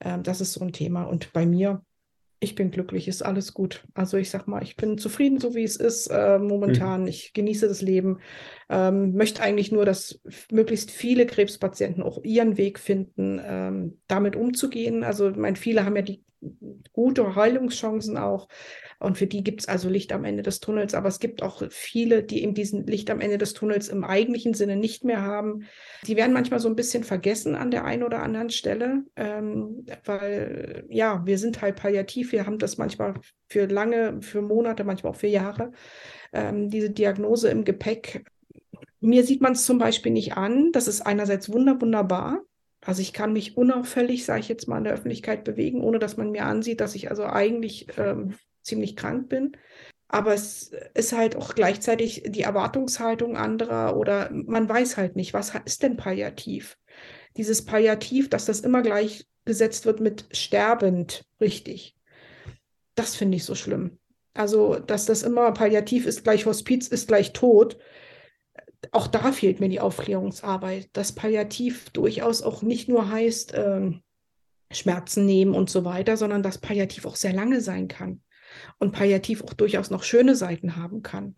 Ähm, 0.00 0.22
das 0.22 0.40
ist 0.40 0.52
so 0.52 0.64
ein 0.64 0.72
Thema. 0.72 1.04
Und 1.04 1.32
bei 1.32 1.46
mir, 1.46 1.82
ich 2.40 2.54
bin 2.56 2.70
glücklich, 2.70 3.06
ist 3.06 3.22
alles 3.22 3.54
gut. 3.54 3.84
Also 3.94 4.16
ich 4.16 4.30
sag 4.30 4.48
mal, 4.48 4.62
ich 4.62 4.76
bin 4.76 4.98
zufrieden, 4.98 5.38
so 5.38 5.54
wie 5.54 5.62
es 5.62 5.76
ist 5.76 6.08
äh, 6.08 6.38
momentan. 6.38 7.02
Mhm. 7.02 7.06
Ich 7.08 7.32
genieße 7.32 7.68
das 7.68 7.82
Leben, 7.82 8.18
ähm, 8.72 9.12
möchte 9.12 9.42
eigentlich 9.42 9.70
nur, 9.70 9.84
dass 9.84 10.18
möglichst 10.50 10.90
viele 10.90 11.26
Krebspatienten 11.26 12.02
auch 12.02 12.24
ihren 12.24 12.56
Weg 12.56 12.78
finden, 12.78 13.38
ähm, 13.44 14.00
damit 14.08 14.34
umzugehen. 14.34 15.04
Also 15.04 15.28
ich 15.28 15.36
meine, 15.36 15.56
viele 15.56 15.84
haben 15.84 15.94
ja 15.94 16.00
die 16.00 16.24
gute 16.92 17.36
Heilungschancen 17.36 18.16
auch. 18.16 18.48
Und 18.98 19.18
für 19.18 19.26
die 19.26 19.44
gibt 19.44 19.60
es 19.60 19.68
also 19.68 19.90
Licht 19.90 20.10
am 20.12 20.24
Ende 20.24 20.42
des 20.42 20.60
Tunnels. 20.60 20.94
Aber 20.94 21.08
es 21.08 21.18
gibt 21.18 21.42
auch 21.42 21.62
viele, 21.68 22.22
die 22.22 22.42
eben 22.42 22.54
diesen 22.54 22.86
Licht 22.86 23.10
am 23.10 23.20
Ende 23.20 23.36
des 23.36 23.52
Tunnels 23.52 23.88
im 23.88 24.04
eigentlichen 24.04 24.54
Sinne 24.54 24.76
nicht 24.76 25.04
mehr 25.04 25.20
haben. 25.20 25.66
Die 26.06 26.16
werden 26.16 26.32
manchmal 26.32 26.60
so 26.60 26.68
ein 26.68 26.76
bisschen 26.76 27.04
vergessen 27.04 27.54
an 27.54 27.70
der 27.70 27.84
einen 27.84 28.04
oder 28.04 28.22
anderen 28.22 28.50
Stelle, 28.50 29.04
ähm, 29.16 29.84
weil 30.04 30.86
ja, 30.88 31.20
wir 31.26 31.36
sind 31.36 31.60
halt 31.60 31.76
palliativ. 31.76 32.32
Wir 32.32 32.46
haben 32.46 32.58
das 32.58 32.78
manchmal 32.78 33.14
für 33.48 33.66
lange, 33.66 34.22
für 34.22 34.40
Monate, 34.40 34.84
manchmal 34.84 35.12
auch 35.12 35.16
für 35.16 35.26
Jahre, 35.26 35.72
ähm, 36.32 36.70
diese 36.70 36.88
Diagnose 36.88 37.50
im 37.50 37.64
Gepäck. 37.64 38.24
Mir 39.02 39.24
sieht 39.24 39.40
man 39.40 39.52
es 39.52 39.66
zum 39.66 39.78
Beispiel 39.78 40.12
nicht 40.12 40.36
an. 40.36 40.70
Das 40.72 40.86
ist 40.86 41.00
einerseits 41.00 41.52
wunder, 41.52 41.80
wunderbar. 41.80 42.40
Also 42.84 43.02
ich 43.02 43.12
kann 43.12 43.32
mich 43.32 43.56
unauffällig, 43.56 44.24
sage 44.24 44.40
ich 44.40 44.48
jetzt 44.48 44.68
mal, 44.68 44.78
in 44.78 44.84
der 44.84 44.92
Öffentlichkeit 44.92 45.42
bewegen, 45.44 45.82
ohne 45.82 45.98
dass 45.98 46.16
man 46.16 46.30
mir 46.30 46.46
ansieht, 46.46 46.80
dass 46.80 46.94
ich 46.94 47.10
also 47.10 47.24
eigentlich 47.24 47.88
ähm, 47.98 48.34
ziemlich 48.62 48.96
krank 48.96 49.28
bin. 49.28 49.56
Aber 50.06 50.34
es 50.34 50.72
ist 50.94 51.12
halt 51.12 51.34
auch 51.34 51.54
gleichzeitig 51.54 52.22
die 52.26 52.42
Erwartungshaltung 52.42 53.36
anderer 53.36 53.96
oder 53.96 54.30
man 54.30 54.68
weiß 54.68 54.96
halt 54.96 55.16
nicht, 55.16 55.34
was 55.34 55.52
ist 55.64 55.82
denn 55.82 55.96
Palliativ? 55.96 56.78
Dieses 57.36 57.64
Palliativ, 57.64 58.30
dass 58.30 58.44
das 58.44 58.60
immer 58.60 58.82
gleichgesetzt 58.82 59.84
wird 59.84 60.00
mit 60.00 60.26
sterbend, 60.30 61.24
richtig. 61.40 61.96
Das 62.94 63.16
finde 63.16 63.36
ich 63.36 63.44
so 63.44 63.56
schlimm. 63.56 63.98
Also, 64.34 64.76
dass 64.76 65.06
das 65.06 65.22
immer 65.24 65.50
Palliativ 65.52 66.06
ist 66.06 66.24
gleich 66.24 66.46
Hospiz, 66.46 66.88
ist 66.88 67.08
gleich 67.08 67.32
Tod. 67.32 67.78
Auch 68.90 69.06
da 69.06 69.32
fehlt 69.32 69.60
mir 69.60 69.68
die 69.68 69.80
Aufklärungsarbeit, 69.80 70.90
dass 70.92 71.14
Palliativ 71.14 71.90
durchaus 71.90 72.42
auch 72.42 72.62
nicht 72.62 72.88
nur 72.88 73.10
heißt, 73.10 73.54
äh, 73.54 73.92
Schmerzen 74.72 75.26
nehmen 75.26 75.54
und 75.54 75.70
so 75.70 75.84
weiter, 75.84 76.16
sondern 76.16 76.42
dass 76.42 76.58
Palliativ 76.58 77.06
auch 77.06 77.16
sehr 77.16 77.32
lange 77.32 77.60
sein 77.60 77.88
kann 77.88 78.22
und 78.78 78.92
Palliativ 78.92 79.42
auch 79.42 79.52
durchaus 79.52 79.90
noch 79.90 80.02
schöne 80.02 80.34
Seiten 80.34 80.76
haben 80.76 81.02
kann. 81.02 81.36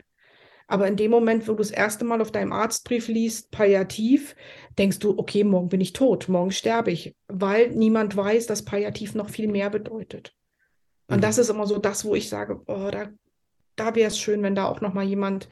Aber 0.66 0.88
in 0.88 0.96
dem 0.96 1.10
Moment, 1.10 1.46
wo 1.46 1.52
du 1.52 1.58
das 1.58 1.70
erste 1.70 2.04
Mal 2.04 2.22
auf 2.22 2.32
deinem 2.32 2.52
Arztbrief 2.52 3.08
liest, 3.08 3.50
Palliativ, 3.50 4.34
denkst 4.78 4.98
du, 4.98 5.18
okay, 5.18 5.44
morgen 5.44 5.68
bin 5.68 5.80
ich 5.80 5.92
tot, 5.92 6.28
morgen 6.28 6.52
sterbe 6.52 6.90
ich, 6.90 7.14
weil 7.28 7.70
niemand 7.70 8.16
weiß, 8.16 8.46
dass 8.46 8.64
Palliativ 8.64 9.14
noch 9.14 9.28
viel 9.28 9.48
mehr 9.48 9.68
bedeutet. 9.68 10.34
Und 11.08 11.18
mhm. 11.18 11.20
das 11.20 11.36
ist 11.36 11.50
immer 11.50 11.66
so 11.66 11.78
das, 11.78 12.06
wo 12.06 12.14
ich 12.14 12.30
sage, 12.30 12.62
oh, 12.66 12.88
da, 12.90 13.10
da 13.76 13.94
wäre 13.94 14.08
es 14.08 14.18
schön, 14.18 14.42
wenn 14.42 14.54
da 14.54 14.64
auch 14.64 14.80
noch 14.80 14.94
mal 14.94 15.04
jemand 15.04 15.50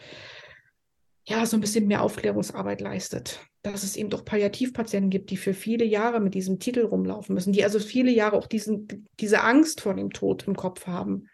ja 1.24 1.46
so 1.46 1.56
ein 1.56 1.60
bisschen 1.60 1.86
mehr 1.86 2.02
Aufklärungsarbeit 2.02 2.80
leistet. 2.80 3.40
Dass 3.62 3.84
es 3.84 3.96
eben 3.96 4.10
doch 4.10 4.24
Palliativpatienten 4.24 5.10
gibt, 5.10 5.30
die 5.30 5.36
für 5.36 5.54
viele 5.54 5.84
Jahre 5.84 6.20
mit 6.20 6.34
diesem 6.34 6.58
Titel 6.58 6.84
rumlaufen 6.84 7.34
müssen, 7.34 7.52
die 7.52 7.62
also 7.62 7.78
viele 7.78 8.10
Jahre 8.10 8.36
auch 8.36 8.46
diesen, 8.46 9.08
diese 9.20 9.42
Angst 9.42 9.80
vor 9.80 9.94
dem 9.94 10.10
Tod 10.10 10.46
im 10.48 10.56
Kopf 10.56 10.86
haben. 10.86 11.28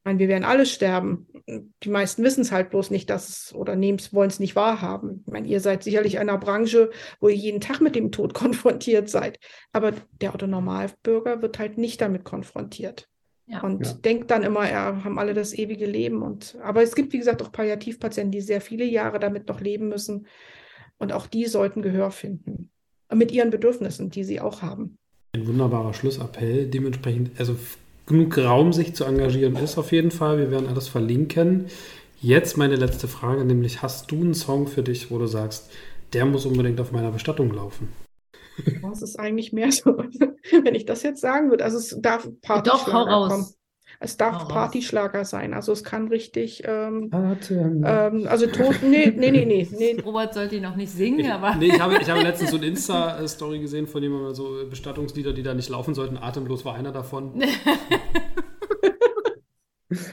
Ich 0.00 0.04
meine, 0.04 0.18
wir 0.18 0.28
werden 0.28 0.44
alle 0.44 0.64
sterben. 0.64 1.28
Die 1.82 1.90
meisten 1.90 2.24
wissen 2.24 2.40
es 2.40 2.50
halt 2.50 2.70
bloß 2.70 2.90
nicht, 2.90 3.10
dass 3.10 3.28
es 3.28 3.54
oder 3.54 3.74
wollen 3.74 4.30
es 4.30 4.40
nicht 4.40 4.56
wahrhaben. 4.56 5.22
Ich 5.26 5.32
meine, 5.32 5.46
ihr 5.46 5.60
seid 5.60 5.84
sicherlich 5.84 6.14
in 6.14 6.20
einer 6.20 6.38
Branche, 6.38 6.90
wo 7.20 7.28
ihr 7.28 7.36
jeden 7.36 7.60
Tag 7.60 7.82
mit 7.82 7.94
dem 7.94 8.10
Tod 8.10 8.32
konfrontiert 8.34 9.10
seid. 9.10 9.38
Aber 9.72 9.92
der 10.20 10.34
Otto-Normalbürger 10.34 11.42
wird 11.42 11.58
halt 11.58 11.76
nicht 11.76 12.00
damit 12.00 12.24
konfrontiert. 12.24 13.09
Ja. 13.50 13.62
Und 13.62 13.84
ja. 13.84 13.92
denkt 13.92 14.30
dann 14.30 14.44
immer, 14.44 14.70
ja, 14.70 15.02
haben 15.02 15.18
alle 15.18 15.34
das 15.34 15.52
ewige 15.52 15.86
Leben. 15.86 16.22
Und, 16.22 16.56
aber 16.62 16.82
es 16.82 16.94
gibt, 16.94 17.12
wie 17.12 17.18
gesagt, 17.18 17.42
auch 17.42 17.50
Palliativpatienten, 17.50 18.30
die 18.30 18.40
sehr 18.40 18.60
viele 18.60 18.84
Jahre 18.84 19.18
damit 19.18 19.48
noch 19.48 19.60
leben 19.60 19.88
müssen. 19.88 20.26
Und 20.98 21.12
auch 21.12 21.26
die 21.26 21.46
sollten 21.46 21.82
Gehör 21.82 22.10
finden. 22.10 22.70
Mit 23.12 23.32
ihren 23.32 23.50
Bedürfnissen, 23.50 24.10
die 24.10 24.22
sie 24.22 24.40
auch 24.40 24.62
haben. 24.62 24.98
Ein 25.32 25.46
wunderbarer 25.48 25.94
Schlussappell. 25.94 26.66
Dementsprechend, 26.66 27.32
also 27.40 27.56
genug 28.06 28.38
Raum, 28.38 28.72
sich 28.72 28.94
zu 28.94 29.04
engagieren, 29.04 29.56
ist 29.56 29.78
auf 29.78 29.90
jeden 29.90 30.12
Fall. 30.12 30.38
Wir 30.38 30.50
werden 30.52 30.68
alles 30.68 30.86
verlinken. 30.86 31.66
Jetzt 32.20 32.56
meine 32.56 32.76
letzte 32.76 33.08
Frage, 33.08 33.44
nämlich 33.44 33.82
hast 33.82 34.10
du 34.12 34.20
einen 34.20 34.34
Song 34.34 34.68
für 34.68 34.82
dich, 34.82 35.10
wo 35.10 35.18
du 35.18 35.26
sagst, 35.26 35.70
der 36.12 36.26
muss 36.26 36.46
unbedingt 36.46 36.80
auf 36.80 36.92
meiner 36.92 37.10
Bestattung 37.10 37.52
laufen? 37.52 37.88
Das 38.82 39.02
ist 39.02 39.18
eigentlich 39.18 39.52
mehr 39.52 39.72
so, 39.72 39.96
wenn 40.64 40.74
ich 40.74 40.86
das 40.86 41.02
jetzt 41.02 41.20
sagen 41.20 41.50
würde. 41.50 41.64
Also 41.64 41.78
es 41.78 41.96
darf 42.00 42.28
Partyschlager 42.42 43.28
kommen. 43.28 43.46
Es 44.02 44.16
darf 44.16 44.48
Partyschlager 44.48 45.26
sein. 45.26 45.52
Also 45.52 45.72
es 45.72 45.84
kann 45.84 46.08
richtig. 46.08 46.62
Ähm, 46.64 47.10
ähm, 47.12 48.26
also 48.26 48.46
tot. 48.46 48.76
Nee, 48.82 49.12
nee, 49.14 49.30
nee, 49.30 49.44
nee, 49.44 49.68
nee. 49.70 50.00
Robert 50.04 50.32
sollte 50.32 50.56
ihn 50.56 50.62
noch 50.62 50.76
nicht 50.76 50.90
singen, 50.90 51.30
aber. 51.30 51.56
Nee, 51.56 51.66
ich 51.66 51.80
habe, 51.80 51.98
ich 52.00 52.08
habe 52.08 52.22
letztens 52.22 52.50
so 52.50 52.56
eine 52.56 52.66
Insta-Story 52.66 53.58
gesehen 53.58 53.86
von 53.86 54.02
jemandem, 54.02 54.34
so 54.34 54.66
Bestattungslieder, 54.70 55.34
die 55.34 55.42
da 55.42 55.52
nicht 55.52 55.68
laufen 55.68 55.94
sollten. 55.94 56.16
Atemlos 56.16 56.64
war 56.64 56.76
einer 56.76 56.92
davon. 56.92 57.42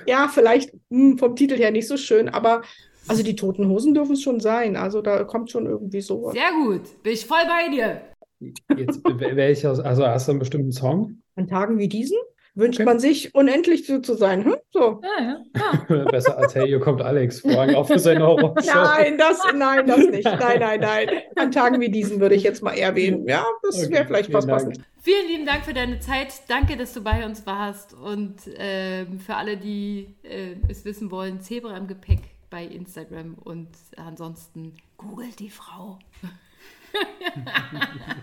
ja, 0.06 0.28
vielleicht 0.28 0.74
mh, 0.90 1.12
hm, 1.12 1.18
vom 1.18 1.36
Titel 1.38 1.56
her 1.56 1.72
nicht 1.72 1.88
so 1.88 1.96
schön, 1.96 2.28
aber 2.28 2.64
also 3.08 3.24
die 3.24 3.38
toten 3.38 3.70
Hosen 3.70 3.94
dürfen 3.94 4.14
es 4.14 4.22
schon 4.22 4.40
sein. 4.40 4.76
Also 4.76 5.02
da 5.02 5.24
kommt 5.24 5.50
schon 5.50 5.66
irgendwie 5.66 6.02
so. 6.02 6.32
Sehr 6.32 6.52
gut. 6.52 7.04
Bin 7.04 7.14
ich 7.14 7.26
voll 7.26 7.46
bei 7.48 7.74
dir. 7.74 8.02
Jetzt, 8.40 9.02
welcher, 9.04 9.70
also 9.84 10.06
hast 10.06 10.28
du 10.28 10.32
einen 10.32 10.40
bestimmten 10.40 10.72
Song? 10.72 11.22
An 11.36 11.48
Tagen 11.48 11.80
wie 11.80 11.88
diesen? 11.88 12.18
wünscht 12.58 12.80
okay. 12.80 12.86
man 12.86 13.00
sich, 13.00 13.34
unendlich 13.36 13.86
so 13.86 14.00
zu 14.00 14.16
sein. 14.16 14.44
Hm? 14.44 14.56
So. 14.74 15.02
Ja, 15.04 15.24
ja. 15.24 15.86
ja. 15.90 16.06
Besser 16.12 16.38
als 16.38 16.56
Hey, 16.56 16.68
hier 16.68 16.80
kommt 16.80 17.02
Alex. 17.02 17.42
Vorhang 17.42 17.76
auf 17.76 17.88
für 17.88 18.00
seine 18.00 18.26
Horrorshow. 18.26 18.74
Nein, 18.74 19.18
das, 19.18 19.40
nein, 19.54 19.86
das 19.86 20.00
nicht. 20.00 20.26
Nein, 20.26 20.60
nein, 20.60 20.80
nein. 20.80 21.10
An 21.36 21.52
Tagen 21.52 21.80
wie 21.80 21.90
diesen 21.90 22.20
würde 22.20 22.36
ich 22.36 22.44
jetzt 22.44 22.64
mal 22.64 22.74
erwähnen. 22.74 23.28
Ja, 23.28 23.46
das 23.62 23.84
okay. 23.84 23.92
wäre 23.92 24.06
vielleicht 24.06 24.34
was 24.34 24.48
passend. 24.48 24.80
Vielen 25.02 25.28
lieben 25.28 25.46
Dank 25.46 25.64
für 25.64 25.74
deine 25.74 26.00
Zeit. 26.00 26.34
Danke, 26.48 26.76
dass 26.78 26.94
du 26.94 27.02
bei 27.02 27.26
uns 27.26 27.46
warst. 27.46 27.94
Und 27.94 28.48
äh, 28.48 29.06
für 29.20 29.36
alle, 29.36 29.58
die 29.58 30.16
äh, 30.24 30.56
es 30.68 30.84
wissen 30.84 31.12
wollen, 31.12 31.40
Zebra 31.42 31.78
im 31.78 31.88
Gepäck 31.88 32.22
bei 32.50 32.66
Instagram. 32.66 33.36
Und 33.44 33.70
ansonsten 33.98 34.74
googelt 34.98 35.40
die 35.40 35.52
Frau. 35.52 36.00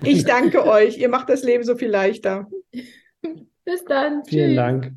ich 0.04 0.24
danke 0.24 0.66
euch. 0.66 0.98
Ihr 0.98 1.08
macht 1.08 1.28
das 1.28 1.42
Leben 1.42 1.64
so 1.64 1.76
viel 1.76 1.88
leichter. 1.88 2.48
Bis 3.64 3.84
dann. 3.86 4.24
Vielen 4.24 4.48
Tschüss. 4.50 4.56
Dank. 4.56 4.92